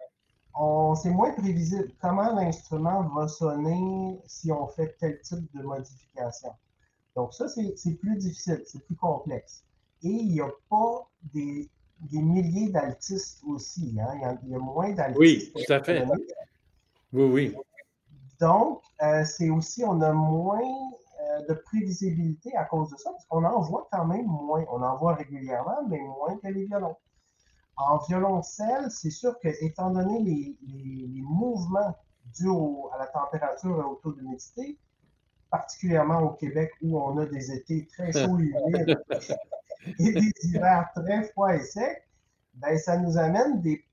c'est 1.02 1.10
moins 1.10 1.34
prévisible 1.34 1.92
comment 2.02 2.34
l'instrument 2.36 3.04
va 3.10 3.28
sonner 3.28 4.18
si 4.28 4.50
on 4.50 4.66
fait 4.68 4.96
tel 4.98 5.20
type 5.20 5.54
de 5.54 5.62
modification. 5.62 6.54
Donc, 7.18 7.34
ça, 7.34 7.50
c'est 7.50 7.96
plus 7.96 8.16
difficile, 8.16 8.64
c'est 8.66 8.80
plus 8.86 8.96
complexe. 8.96 9.66
Et 10.06 10.10
il 10.10 10.34
n'y 10.34 10.42
a 10.42 10.52
pas 10.70 11.10
des, 11.34 11.68
milliers 12.12 12.70
d'altistes 12.70 13.42
aussi. 13.48 13.98
Hein. 14.00 14.38
Il, 14.44 14.52
y 14.52 14.56
a, 14.56 14.60
moins 14.60 14.92
d'altistes. 14.92 15.20
Oui, 15.20 15.52
tout 15.56 15.74
à 15.74 15.84
fait. 15.84 16.06
Oui, 17.12 17.24
oui. 17.24 17.56
Donc, 18.40 18.84
euh, 19.02 19.26
c'est 19.26 19.50
aussi, 19.50 19.84
on 19.84 20.00
a 20.02 20.14
moins 20.14 20.62
euh, 20.62 21.42
de 21.50 21.56
prévisibilité 21.56 22.56
à 22.56 22.66
cause 22.66 22.92
de 22.92 22.98
ça, 22.98 23.10
parce 23.10 23.26
qu'on 23.26 23.44
en 23.44 23.62
voit 23.62 23.88
quand 23.92 24.06
même 24.06 24.28
moins. 24.28 24.64
On 24.72 24.84
en 24.84 24.96
voit 24.98 25.16
régulièrement, 25.16 25.88
mais 25.90 26.00
moins 26.00 26.38
que 26.38 26.50
les 26.50 26.66
violons. 26.66 26.98
En 27.76 27.98
violoncelle, 27.98 28.92
c'est 28.92 29.10
sûr 29.10 29.40
que, 29.40 29.48
étant 29.66 29.90
donné 29.90 30.22
les, 30.22 31.22
mouvements 31.24 31.96
dus 32.38 32.48
à 32.94 33.00
la 33.00 33.08
température 33.08 33.80
et 33.80 33.84
au 33.84 33.96
taux 34.04 34.14
d'humidité, 34.14 34.78
particulièrement 35.50 36.20
au 36.20 36.30
Québec 36.30 36.72
où 36.84 37.00
on 37.00 37.18
a 37.18 37.26
des 37.26 37.52
étés 37.52 37.88
très 37.88 38.12
chauds 38.12 38.38
et 38.40 38.54
humides 38.68 38.98
et 40.00 40.12
des 40.14 40.32
hivers 40.44 40.90
très 40.96 41.24
froids 41.30 41.56
et 41.56 41.64
secs, 41.64 42.04
ben, 42.56 42.78
ça 42.78 42.98
nous 42.98 43.18
amène 43.18 43.62
des, 43.62 43.84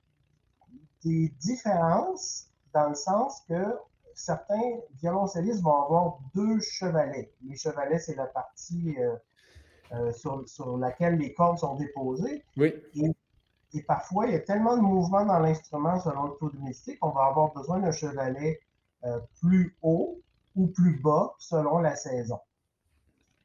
des 1.05 1.29
différences 1.41 2.49
dans 2.73 2.91
le 2.91 2.95
sens 2.95 3.43
que 3.49 3.77
certains 4.15 4.79
violoncellistes 5.01 5.63
vont 5.63 5.83
avoir 5.83 6.19
deux 6.35 6.61
chevalets. 6.61 7.33
Les 7.47 7.57
chevalets, 7.57 7.99
c'est 7.99 8.15
la 8.15 8.27
partie 8.27 8.97
euh, 8.99 9.17
euh, 9.93 10.13
sur, 10.13 10.49
sur, 10.49 10.77
laquelle 10.79 11.17
les 11.17 11.35
cordes 11.35 11.59
sont 11.59 11.77
déposées. 11.77 12.45
Oui. 12.57 12.75
Et, 13.75 13.83
parfois, 13.83 14.27
il 14.27 14.33
y 14.33 14.37
a 14.37 14.41
tellement 14.41 14.77
de 14.77 14.83
mouvements 14.83 15.25
dans 15.25 15.39
l'instrument 15.39 15.99
selon 15.99 16.25
le 16.25 16.33
taux 16.39 16.51
d'humidité 16.51 16.99
qu'on 16.99 17.11
va 17.11 17.25
avoir 17.25 17.55
besoin 17.55 17.81
d'un 17.81 17.91
chevalet 17.91 18.61
euh, 19.05 19.19
plus 19.41 19.77
haut 19.81 20.21
ou 20.55 20.67
plus 20.67 21.01
bas 21.01 21.35
selon 21.39 21.79
la 21.79 21.97
saison. 21.97 22.39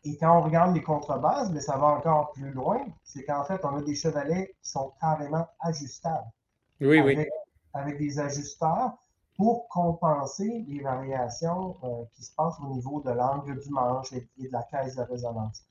Et 0.08 0.18
quand 0.18 0.40
on 0.40 0.42
regarde 0.42 0.74
les 0.74 0.82
contrebasses, 0.82 1.52
mais 1.52 1.60
ça 1.60 1.78
va 1.78 1.88
encore 1.88 2.32
plus 2.32 2.52
loin, 2.52 2.80
c'est 3.04 3.26
qu'en 3.26 3.44
fait, 3.44 3.60
on 3.66 3.76
a 3.76 3.82
des 3.82 3.96
chevalets 3.96 4.56
qui 4.62 4.70
sont 4.70 4.94
carrément 5.02 5.46
ajustables. 5.60 6.32
Oui, 6.80 7.02
oui. 7.02 7.26
Avec 7.74 7.98
des 7.98 8.18
ajusteurs 8.18 8.98
pour 9.36 9.68
compenser 9.68 10.66
les 10.68 10.80
variations 10.82 11.76
euh, 11.84 12.06
qui 12.14 12.24
se 12.24 12.34
passent 12.34 12.60
au 12.64 12.74
niveau 12.74 13.02
de 13.02 13.12
l'angle 13.12 13.60
du 13.60 13.70
manche 13.70 14.14
et, 14.14 14.28
de 14.38 14.52
la 14.52 14.64
caisse 14.64 14.96
de 14.96 15.02
résonance. 15.02 15.64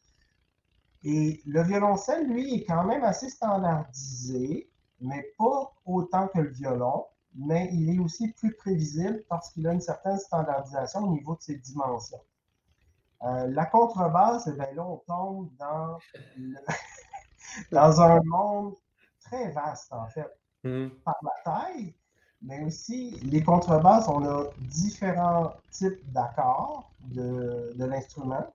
Et 1.03 1.41
le 1.47 1.63
violoncelle, 1.63 2.29
lui, 2.29 2.57
est 2.57 2.65
quand 2.65 2.85
même 2.85 3.05
assez 3.05 3.31
standardisé, 3.31 4.69
mais 5.01 5.25
pas 5.39 5.73
autant 5.87 6.29
que 6.29 6.41
le 6.41 6.51
violon 6.51 7.07
mais 7.37 7.69
il 7.73 7.95
est 7.95 7.99
aussi 7.99 8.29
plus 8.33 8.55
prévisible 8.55 9.23
parce 9.29 9.51
qu'il 9.51 9.67
a 9.67 9.73
une 9.73 9.81
certaine 9.81 10.19
standardisation 10.19 11.01
au 11.01 11.13
niveau 11.13 11.37
de 11.37 11.43
ses 11.43 11.57
dimensions. 11.57 12.21
Euh, 13.23 13.47
la 13.49 13.67
contrebasse, 13.67 14.47
eh 14.47 14.53
bien, 14.53 14.67
là, 14.75 14.85
on 14.85 14.97
tombe 15.07 15.51
dans, 15.59 15.99
dans 17.73 18.01
un 18.01 18.21
monde 18.25 18.75
très 19.21 19.51
vaste, 19.53 19.93
en 19.93 20.07
fait, 20.09 20.31
hmm. 20.65 20.89
par 21.05 21.17
la 21.23 21.31
taille, 21.45 21.95
mais 22.43 22.63
aussi 22.65 23.13
les 23.23 23.43
contrebasses, 23.43 24.07
on 24.09 24.25
a 24.25 24.45
différents 24.59 25.55
types 25.71 26.13
d'accords 26.13 26.91
de, 27.01 27.73
de 27.75 27.85
l'instrument, 27.85 28.47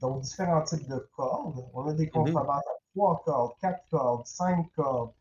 donc 0.00 0.20
différents 0.20 0.62
types 0.62 0.88
de 0.88 1.08
cordes. 1.16 1.64
On 1.72 1.88
a 1.88 1.94
des 1.94 2.06
hmm. 2.06 2.10
contrebasses 2.10 2.66
à 2.66 2.82
trois 2.94 3.22
cordes, 3.24 3.52
quatre 3.60 3.82
cordes, 3.90 4.26
cinq 4.26 4.70
cordes, 4.76 5.12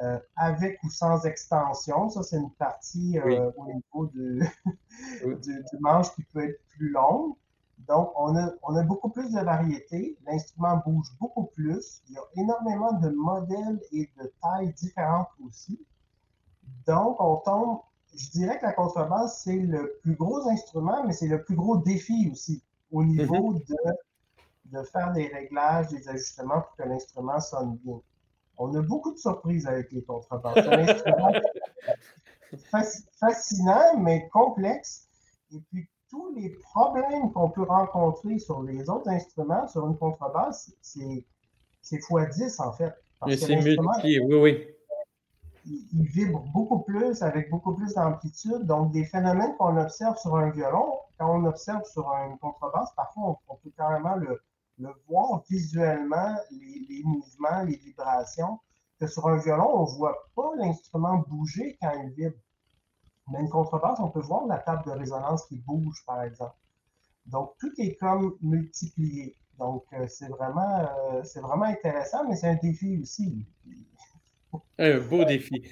euh, 0.00 0.18
avec 0.36 0.78
ou 0.84 0.90
sans 0.90 1.24
extension. 1.24 2.08
Ça, 2.08 2.22
c'est 2.22 2.36
une 2.36 2.52
partie 2.52 3.18
euh, 3.18 3.50
au 3.56 3.66
niveau 3.66 4.06
du, 4.06 4.42
manche 5.80 6.14
qui 6.14 6.22
peut 6.22 6.48
être 6.48 6.60
plus 6.76 6.90
longue. 6.90 7.34
Donc, 7.86 8.12
on 8.16 8.36
a, 8.36 8.50
on 8.62 8.76
a 8.76 8.82
beaucoup 8.82 9.08
plus 9.08 9.32
de 9.32 9.40
variété. 9.40 10.18
L'instrument 10.26 10.82
bouge 10.84 11.08
beaucoup 11.20 11.46
plus. 11.46 12.02
Il 12.08 12.14
y 12.14 12.18
a 12.18 12.42
énormément 12.42 12.92
de 12.92 13.08
modèles 13.10 13.80
et 13.92 14.10
de 14.20 14.32
tailles 14.42 14.72
différentes 14.74 15.28
aussi. 15.46 15.80
Donc, 16.86 17.16
on 17.20 17.36
tombe, 17.36 17.80
je 18.14 18.30
dirais 18.30 18.58
que 18.58 18.66
la 18.66 18.72
contrebasse, 18.72 19.42
c'est 19.44 19.56
le 19.58 19.98
plus 20.02 20.16
gros 20.16 20.48
instrument, 20.48 21.04
mais 21.06 21.12
c'est 21.12 21.28
le 21.28 21.42
plus 21.42 21.54
gros 21.54 21.78
défi 21.78 22.28
aussi 22.30 22.62
au 22.90 23.04
niveau 23.04 23.54
mm-hmm. 23.54 23.68
de, 24.72 24.78
de 24.78 24.82
faire 24.84 25.12
des 25.12 25.28
réglages, 25.28 25.88
des 25.88 26.08
ajustements 26.08 26.60
pour 26.60 26.76
que 26.76 26.82
l'instrument 26.82 27.40
sonne 27.40 27.76
bien 27.76 28.00
on 28.58 28.74
a 28.74 28.82
beaucoup 28.82 29.12
de 29.12 29.18
surprises 29.18 29.66
avec 29.66 29.90
les 29.92 30.02
contrebasses. 30.02 30.54
C'est 30.54 30.68
un 30.68 30.88
instrument 30.88 31.32
fascinant, 33.20 33.98
mais 33.98 34.28
complexe. 34.28 35.08
Et 35.52 35.60
puis, 35.70 35.88
tous 36.10 36.32
les 36.34 36.50
problèmes 36.50 37.32
qu'on 37.32 37.50
peut 37.50 37.62
rencontrer 37.62 38.38
sur 38.38 38.62
les 38.62 38.88
autres 38.88 39.08
instruments, 39.08 39.66
sur 39.68 39.86
une 39.86 39.96
contrebasse, 39.96 40.72
c'est 40.80 41.24
x10 41.84 42.62
en 42.62 42.72
fait. 42.72 42.94
Mais 43.26 43.36
c'est 43.36 43.56
multiplié, 43.56 44.20
oui, 44.20 44.36
oui. 44.36 44.66
Il, 45.66 46.06
vibre 46.06 46.44
beaucoup 46.54 46.78
plus, 46.78 47.22
avec 47.22 47.50
beaucoup 47.50 47.74
plus 47.74 47.92
d'amplitude. 47.92 48.64
Donc, 48.64 48.92
des 48.92 49.04
phénomènes 49.04 49.54
qu'on 49.58 49.76
observe 49.76 50.16
sur 50.16 50.34
un 50.36 50.50
violon, 50.50 50.94
quand 51.18 51.38
on 51.38 51.44
observe 51.44 51.84
sur 51.84 52.10
une 52.10 52.38
contrebasse, 52.38 52.90
parfois, 52.96 53.38
on 53.48 53.56
peut 53.56 53.70
carrément 53.76 54.16
le, 54.16 54.40
le 54.78 54.90
voir 55.08 55.42
visuellement, 55.48 56.36
les, 56.50 57.02
mouvements, 57.04 57.62
les 57.64 57.76
vibrations, 57.76 58.58
que 58.98 59.06
sur 59.06 59.26
un 59.28 59.38
violon, 59.38 59.70
on 59.74 59.82
ne 59.82 59.96
voit 59.96 60.16
pas 60.34 60.50
l'instrument 60.56 61.24
bouger 61.28 61.76
quand 61.80 61.92
il 62.02 62.10
vibre. 62.10 62.36
Mais 63.32 63.40
une 63.40 63.48
contrebasse, 63.48 63.98
on 64.00 64.08
peut 64.08 64.20
voir 64.20 64.46
la 64.46 64.58
table 64.58 64.82
de 64.86 64.90
résonance 64.90 65.46
qui 65.46 65.56
bouge, 65.56 66.02
par 66.06 66.22
exemple. 66.22 66.54
Donc, 67.26 67.52
tout 67.58 67.72
est 67.78 67.94
comme 67.96 68.36
multiplié. 68.40 69.36
Donc, 69.58 69.84
euh, 69.92 70.06
c'est 70.08 70.28
vraiment, 70.28 70.88
euh, 71.12 71.40
vraiment 71.42 71.64
intéressant, 71.64 72.28
mais 72.28 72.36
c'est 72.36 72.48
un 72.48 72.58
défi 72.62 72.98
aussi. 73.02 73.44
Un 74.78 74.98
beau 74.98 75.24
défi. 75.24 75.62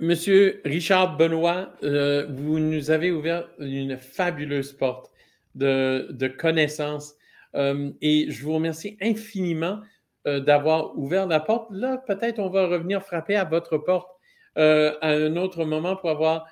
Monsieur 0.00 0.60
Richard 0.64 1.16
Benoît, 1.16 1.72
euh, 1.82 2.26
vous 2.30 2.58
nous 2.58 2.90
avez 2.90 3.12
ouvert 3.12 3.48
une 3.58 3.98
fabuleuse 3.98 4.72
porte 4.72 5.10
de, 5.54 6.28
connaissances 6.38 7.14
et 7.54 8.26
je 8.30 8.44
vous 8.44 8.54
remercie 8.54 8.96
infiniment 9.00 9.80
d'avoir 10.24 10.96
ouvert 10.98 11.26
la 11.26 11.40
porte. 11.40 11.68
Là, 11.70 11.98
peut-être 11.98 12.38
on 12.38 12.48
va 12.48 12.66
revenir 12.66 13.02
frapper 13.02 13.36
à 13.36 13.44
votre 13.44 13.78
porte 13.78 14.17
euh, 14.58 14.94
à 15.00 15.10
un 15.10 15.36
autre 15.36 15.64
moment 15.64 15.96
pour 15.96 16.10
avoir 16.10 16.46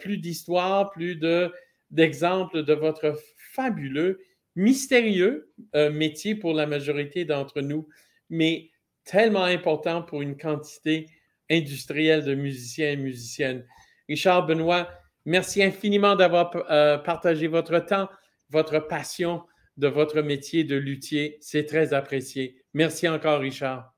plus 0.00 0.18
d'histoire, 0.18 0.90
plus 0.90 1.18
d'exemples 1.90 2.62
de, 2.62 2.74
votre 2.74 3.18
fabuleux, 3.54 4.20
mystérieux 4.54 5.50
métier 5.74 6.34
pour 6.34 6.52
la 6.52 6.66
majorité 6.66 7.24
d'entre 7.24 7.62
nous, 7.62 7.88
mais 8.28 8.68
tellement 9.04 9.44
important 9.44 10.02
pour 10.02 10.20
une 10.20 10.36
quantité 10.36 11.08
industrielle 11.50 12.22
de 12.22 12.34
musiciens 12.34 12.90
et 12.90 12.96
musiciennes. 12.96 13.66
Richard 14.10 14.44
Benoît, 14.44 14.90
merci 15.24 15.62
infiniment 15.62 16.16
d'avoir 16.16 16.50
partagé 17.02 17.46
votre 17.46 17.78
temps, 17.78 18.10
votre 18.50 18.78
passion 18.78 19.42
de 19.76 19.88
votre 19.88 20.20
métier 20.22 20.64
de 20.64 20.76
luthier. 20.76 21.38
C'est 21.40 21.64
très 21.64 21.94
apprécié. 21.94 22.62
Merci 22.74 23.08
encore, 23.08 23.40
Richard. 23.40 23.92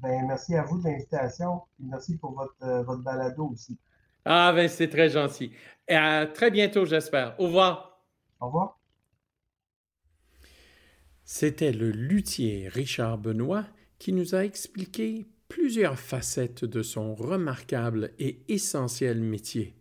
Ben, 0.00 0.26
merci 0.26 0.54
à 0.54 0.62
vous 0.62 0.78
de 0.78 0.84
l'invitation. 0.84 1.62
Merci 1.78 2.16
pour 2.16 2.32
votre, 2.32 2.56
euh, 2.62 2.82
votre 2.82 3.02
balado 3.02 3.50
aussi. 3.52 3.78
Ah, 4.24 4.52
ben, 4.54 4.68
c'est 4.68 4.88
très 4.88 5.10
gentil. 5.10 5.52
Et 5.88 5.94
à 5.94 6.26
très 6.26 6.50
bientôt, 6.50 6.84
j'espère. 6.84 7.38
Au 7.38 7.44
revoir. 7.44 8.02
Au 8.40 8.46
revoir. 8.46 8.78
C'était 11.24 11.72
le 11.72 11.90
luthier 11.90 12.68
Richard 12.68 13.18
Benoît 13.18 13.64
qui 13.98 14.12
nous 14.12 14.34
a 14.34 14.44
expliqué 14.44 15.26
plusieurs 15.48 15.98
facettes 15.98 16.64
de 16.64 16.82
son 16.82 17.14
remarquable 17.14 18.12
et 18.18 18.42
essentiel 18.48 19.20
métier. 19.20 19.74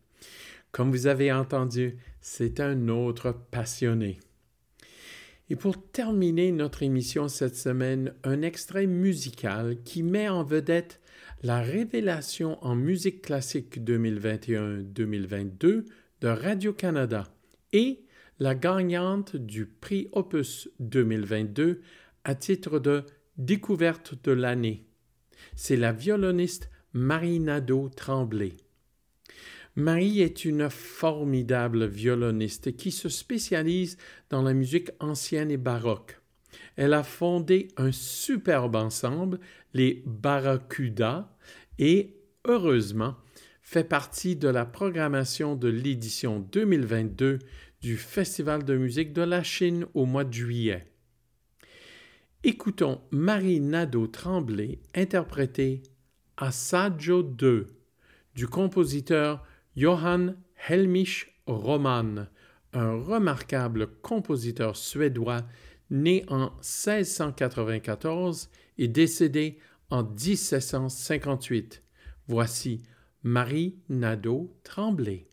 Comme 0.72 0.91
vous 0.91 1.07
avez 1.07 1.32
entendu, 1.32 1.97
c'est 2.22 2.59
un 2.59 2.88
autre 2.88 3.32
passionné. 3.51 4.20
Et 5.54 5.56
pour 5.56 5.80
terminer 5.91 6.51
notre 6.51 6.82
émission 6.82 7.28
cette 7.28 7.56
semaine, 7.56 8.16
un 8.24 8.41
extrait 8.41 8.88
musical 8.88 9.84
qui 9.84 10.01
met 10.01 10.28
en 10.28 10.43
vedette 10.43 10.99
la 11.43 11.62
révélation 11.62 12.58
en 12.66 12.74
musique 12.74 13.22
classique 13.22 13.78
2021-2022 13.78 15.86
de 16.22 16.28
Radio-Canada 16.28 17.28
et 17.72 18.04
la 18.39 18.56
gagnante 18.56 19.36
du 19.36 19.68
prix 19.68 20.10
Opus 20.12 20.72
2022 20.80 21.82
à 22.24 22.34
titre 22.34 22.80
de 22.80 23.04
découverte 23.38 24.16
de 24.24 24.32
l'année. 24.32 24.88
C'est 25.56 25.78
la 25.78 25.91
violoniste 25.91 26.72
Marie 26.93 27.39
Nadeau 27.39 27.89
Tremblay. 27.89 28.58
Marie 29.76 30.21
est 30.21 30.45
une 30.45 30.69
formidable 30.69 31.86
violoniste 31.86 32.76
qui 32.76 32.91
se 32.91 33.09
spécialise 33.09 33.97
dans 34.30 34.43
la 34.43 34.53
musique 34.53 34.91
ancienne 34.99 35.49
et 35.49 35.57
baroque. 35.57 36.19
Elle 36.76 36.93
a 36.93 37.01
fondé 37.01 37.69
un 37.78 37.91
superbe 37.91 38.76
ensemble, 38.76 39.39
les 39.74 40.03
Barracuda, 40.05 41.36
et 41.80 42.15
heureusement 42.45 43.15
fait 43.63 43.84
partie 43.84 44.36
de 44.36 44.47
la 44.47 44.65
programmation 44.65 45.55
de 45.55 45.69
l'édition 45.69 46.39
2022 46.39 47.39
du 47.82 47.97
Festival 47.97 48.63
de 48.63 48.78
musique 48.78 49.11
de 49.11 49.24
la 49.24 49.41
Chine 49.41 49.88
au 49.95 50.05
mois 50.05 50.24
de 50.24 50.34
juillet. 50.34 50.86
Écoutons 52.43 53.01
Marie 53.09 53.59
Nadeau 53.59 54.05
Tremblay 54.05 54.80
interpréter 54.93 55.82
Assaggio 56.38 57.24
2 57.24 57.67
du 58.36 58.47
compositeur 58.47 59.43
Johann 59.76 60.38
Helmich 60.69 61.36
Roman, 61.47 62.28
un 62.74 63.01
remarquable 63.01 63.88
compositeur 64.01 64.76
suédois 64.76 65.41
né 65.89 66.24
en 66.28 66.51
1694 66.61 68.49
et 68.78 68.88
décédé 68.88 69.57
en 69.89 70.03
1758. 70.03 71.84
Voici 72.28 72.84
Marie 73.24 73.78
Nadeau 73.89 74.55
Tremblay. 74.63 75.28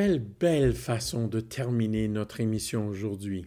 Quelle 0.00 0.20
belle 0.20 0.74
façon 0.74 1.26
de 1.26 1.40
terminer 1.40 2.06
notre 2.06 2.38
émission 2.38 2.86
aujourd'hui. 2.86 3.46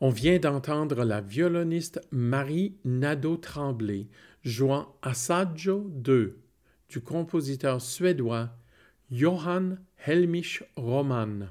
On 0.00 0.08
vient 0.08 0.38
d'entendre 0.38 1.04
la 1.04 1.20
violoniste 1.20 2.00
Marie 2.10 2.78
Nadeau-Tremblay 2.86 4.06
jouant 4.42 4.96
Assaggio 5.02 5.86
2 5.90 6.38
du 6.88 7.00
compositeur 7.02 7.82
suédois 7.82 8.56
Johann 9.10 9.78
Helmich 10.06 10.62
Roman. 10.76 11.48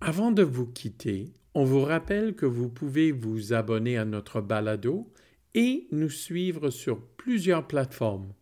Avant 0.00 0.30
de 0.30 0.44
vous 0.44 0.68
quitter, 0.68 1.32
on 1.54 1.64
vous 1.64 1.82
rappelle 1.82 2.36
que 2.36 2.46
vous 2.46 2.68
pouvez 2.68 3.10
vous 3.10 3.52
abonner 3.52 3.98
à 3.98 4.04
notre 4.04 4.40
balado 4.40 5.12
et 5.54 5.88
nous 5.90 6.08
suivre 6.08 6.70
sur 6.70 7.04
plusieurs 7.16 7.66
plateformes. 7.66 8.32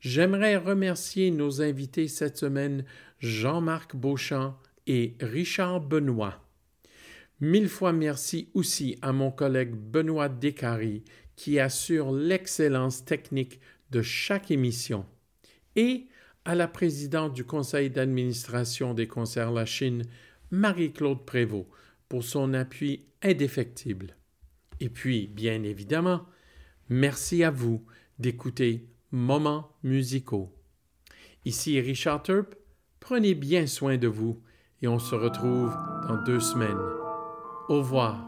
J'aimerais 0.00 0.56
remercier 0.56 1.30
nos 1.30 1.62
invités 1.62 2.08
cette 2.08 2.38
semaine, 2.38 2.84
Jean-Marc 3.18 3.94
Beauchamp 3.94 4.56
et 4.86 5.14
Richard 5.20 5.80
Benoît. 5.80 6.42
Mille 7.40 7.68
fois 7.68 7.92
merci 7.92 8.48
aussi 8.54 8.96
à 9.02 9.12
mon 9.12 9.30
collègue 9.30 9.74
Benoît 9.74 10.28
Descaries 10.28 11.04
qui 11.36 11.58
assure 11.58 12.12
l'excellence 12.12 13.04
technique 13.04 13.60
de 13.90 14.02
chaque 14.02 14.50
émission 14.50 15.06
et 15.76 16.06
à 16.44 16.54
la 16.54 16.68
présidente 16.68 17.34
du 17.34 17.44
conseil 17.44 17.90
d'administration 17.90 18.94
des 18.94 19.06
concerts 19.06 19.52
La 19.52 19.66
Chine, 19.66 20.04
Marie-Claude 20.50 21.24
Prévost 21.24 21.66
pour 22.08 22.24
son 22.24 22.54
appui 22.54 23.06
indéfectible. 23.22 24.16
Et 24.80 24.88
puis, 24.88 25.28
bien 25.28 25.62
évidemment, 25.62 26.26
merci 26.88 27.44
à 27.44 27.50
vous 27.50 27.84
d'écouter 28.18 28.86
Moments 29.12 29.76
musicaux. 29.82 30.54
Ici 31.44 31.80
Richard 31.80 32.22
Turp, 32.22 32.54
prenez 33.00 33.34
bien 33.34 33.66
soin 33.66 33.96
de 33.96 34.06
vous 34.06 34.40
et 34.82 34.88
on 34.88 34.98
se 34.98 35.14
retrouve 35.14 35.74
dans 36.06 36.22
deux 36.24 36.40
semaines. 36.40 36.78
Au 37.68 37.78
revoir. 37.78 38.26